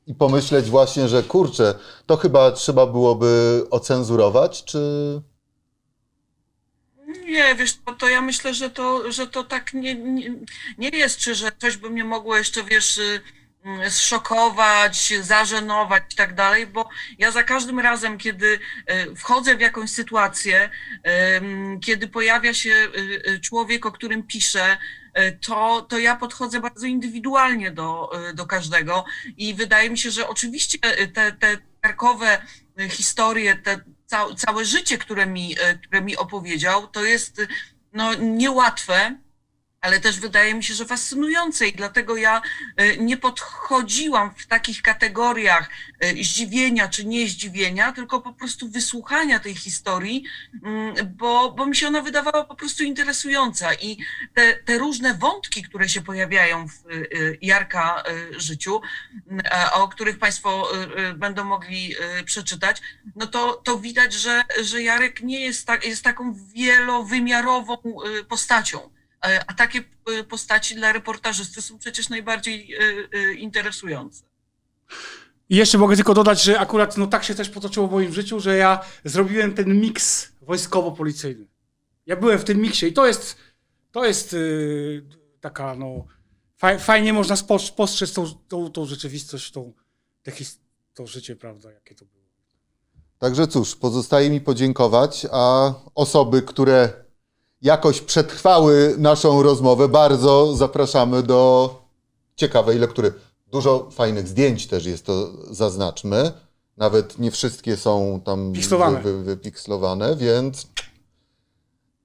i 0.07 0.15
pomyśleć 0.15 0.71
właśnie, 0.71 1.09
że 1.09 1.23
kurczę, 1.23 1.75
to 2.07 2.17
chyba 2.17 2.53
trzeba 2.53 2.87
byłoby 2.87 3.63
ocenzurować, 3.71 4.65
czy... 4.65 4.79
Nie, 7.27 7.55
wiesz, 7.55 7.77
to, 7.85 7.93
to 7.93 8.09
ja 8.09 8.21
myślę, 8.23 8.55
że 8.55 8.71
to, 8.71 9.13
że 9.13 9.27
to 9.27 9.45
tak 9.45 9.75
nie, 9.75 9.95
nie, 9.95 10.31
nie 10.79 10.89
jest, 10.89 11.19
czy 11.19 11.35
że 11.35 11.53
coś 11.59 11.77
by 11.77 11.91
mnie 11.91 12.05
mogło 12.05 12.37
jeszcze, 12.37 12.65
wiesz, 12.65 13.01
mm, 13.65 13.91
zszokować, 13.91 15.13
zażenować 15.21 16.03
i 16.13 16.17
tak 16.17 16.35
dalej, 16.35 16.67
bo 16.67 16.89
ja 17.19 17.31
za 17.31 17.43
każdym 17.43 17.81
razem, 17.81 18.19
kiedy 18.19 18.47
y, 18.47 19.17
wchodzę 19.17 19.57
w 19.57 19.61
jakąś 19.61 19.91
sytuację, 19.91 20.71
kiedy 21.85 22.09
pojawia 22.09 22.55
się 22.55 22.71
y, 22.71 23.31
y, 23.31 23.41
człowiek, 23.41 23.87
o 23.87 23.93
którym 23.93 24.23
piszę, 24.23 24.77
to, 25.33 25.83
to 25.83 25.99
ja 25.99 26.17
podchodzę 26.17 26.61
bardzo 26.61 26.87
indywidualnie 26.87 27.71
do, 27.71 28.11
y, 28.31 28.35
do 28.35 28.47
każdego 28.47 29.05
i 29.37 29.55
wydaje 29.55 29.91
mi 29.91 29.99
się, 29.99 30.11
że 30.11 30.29
oczywiście 30.29 30.79
y, 31.01 31.09
te, 31.09 31.33
te 31.33 31.59
karkowe 31.81 32.43
historie, 32.89 33.57
te 33.57 33.81
ca, 34.07 34.35
całe 34.37 34.64
życie, 34.64 34.99
które 34.99 35.27
mi, 35.27 35.57
które 35.83 36.03
mi 36.03 36.17
opowiedział, 36.17 36.87
to 36.87 37.05
jest 37.05 37.43
no, 37.93 38.14
niełatwe, 38.14 39.17
ale 39.81 40.01
też 40.01 40.20
wydaje 40.20 40.55
mi 40.55 40.64
się, 40.64 40.74
że 40.74 40.85
fascynujące 40.85 41.68
i 41.68 41.72
dlatego 41.72 42.16
ja 42.16 42.43
y, 42.81 42.97
nie 43.01 43.16
podchodziłam 43.16 44.35
w 44.37 44.47
takich 44.47 44.83
kategoriach 44.83 45.70
y, 46.05 46.24
zdziwienia 46.24 46.89
czy 46.89 47.05
nie 47.05 47.29
zdziwienia, 47.29 47.93
tylko 47.93 48.20
po 48.20 48.33
prostu 48.33 48.68
wysłuchania 48.68 49.39
tej 49.39 49.55
historii, 49.55 50.24
mm, 50.64 50.95
bo, 51.16 51.53
bo 51.53 51.66
mi 51.66 51.77
się 51.77 51.87
ona 51.87 52.01
wydawała 52.01 52.45
po 52.45 52.55
prostu 52.55 52.85
interesująca 52.85 53.74
i 53.74 53.99
te, 54.35 54.55
te 54.55 54.79
różne 54.79 55.14
wątki, 55.14 55.62
które 55.62 55.89
się 55.89 56.03
pojawiają 56.03 56.68
w 56.68 56.91
y, 56.91 57.39
Jarka 57.43 58.03
życiu, 58.37 58.81
mm, 59.31 59.43
o 59.72 59.89
których 59.89 60.18
Państwo 60.18 60.68
będą 61.14 61.45
mogli 61.45 61.95
przeczytać, 62.24 62.83
no 63.16 63.27
to, 63.27 63.53
to 63.53 63.79
widać, 63.79 64.12
że, 64.12 64.43
że 64.62 64.83
Jarek 64.83 65.20
nie 65.20 65.41
jest, 65.41 65.66
tak, 65.66 65.85
jest 65.85 66.05
taką 66.05 66.35
wielowymiarową 66.55 67.77
postacią. 68.29 68.95
E, 69.25 69.45
A 69.47 69.55
takie 69.55 69.85
y, 70.11 70.25
postaci 70.25 70.75
dla 70.75 70.93
reportażysty 70.93 71.62
są 71.62 71.79
przecież 71.79 72.09
najbardziej 72.09 72.75
y, 73.14 73.35
interesujące. 73.35 74.25
I 75.49 75.57
jeszcze 75.57 75.79
mogę 75.79 75.97
tylko 75.97 76.14
dodać, 76.14 76.43
że 76.43 76.61
akurat 76.61 76.97
no 76.97 77.07
tak 77.07 77.25
się 77.25 77.35
też 77.35 77.49
potoczyło 77.49 77.89
w 77.89 77.93
moim 77.93 78.12
życiu, 78.12 78.41
że 78.41 78.57
ja 78.57 78.85
zrobiłem 79.05 79.55
ten 79.55 79.81
miks 79.81 80.33
wojskowo-policyjny. 80.43 81.47
Ja 82.07 82.17
byłem 82.17 82.39
w 82.39 82.45
tym 82.45 82.61
miksie 82.61 82.87
i 82.87 82.93
to 82.93 83.07
jest, 83.07 83.37
to 83.93 84.05
jest 84.05 84.33
yy, 84.33 85.07
taka, 85.41 85.75
no, 85.75 86.05
faj, 86.57 86.79
fajnie 86.79 87.12
można 87.12 87.37
spostrzec 87.37 88.12
tą, 88.12 88.27
tą, 88.49 88.71
tą 88.71 88.87
rzeczywistość, 88.87 89.51
tą, 89.53 89.73
te 90.23 90.31
his- 90.31 90.59
to 90.95 91.07
życie, 91.07 91.37
prawda, 91.37 91.71
jakie 91.73 91.95
to 91.95 92.05
było. 92.05 92.25
Także 93.19 93.49
cóż, 93.49 93.77
pozostaje 93.77 94.31
mi 94.31 94.41
podziękować, 94.41 95.27
a 95.33 95.75
osoby, 95.95 96.43
które 96.43 97.05
jakoś 97.63 98.01
przetrwały 98.01 98.95
naszą 98.99 99.43
rozmowę, 99.43 99.89
bardzo 99.89 100.57
zapraszamy 100.57 101.23
do 101.23 101.71
ciekawej 102.37 102.79
lektury. 102.79 103.13
Dużo 103.47 103.89
fajnych 103.91 104.29
zdjęć 104.29 104.67
też 104.67 104.87
jest, 104.87 105.07
to 105.07 105.31
zaznaczmy. 105.51 106.33
Nawet 106.77 107.19
nie 107.19 107.31
wszystkie 107.31 107.77
są 107.77 108.21
tam 108.25 108.53
Pikslowane. 108.53 109.01
wy- 109.01 109.23
wypikslowane, 109.23 110.17
więc 110.17 110.67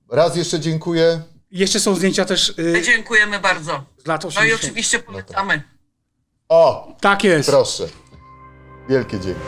raz 0.09 0.35
jeszcze 0.35 0.59
dziękuję. 0.59 1.21
Jeszcze 1.51 1.79
są 1.79 1.95
zdjęcia 1.95 2.25
też 2.25 2.53
yy, 2.57 2.81
Dziękujemy 2.81 3.39
bardzo. 3.39 3.83
z 4.03 4.07
lat 4.07 4.23
No 4.23 4.29
i 4.29 4.33
80. 4.33 4.63
oczywiście 4.63 4.99
polecamy. 4.99 5.63
O, 6.49 6.87
Tak 7.01 7.23
jest. 7.23 7.49
proszę. 7.49 7.87
Wielkie 8.89 9.19
dzięki. 9.19 9.39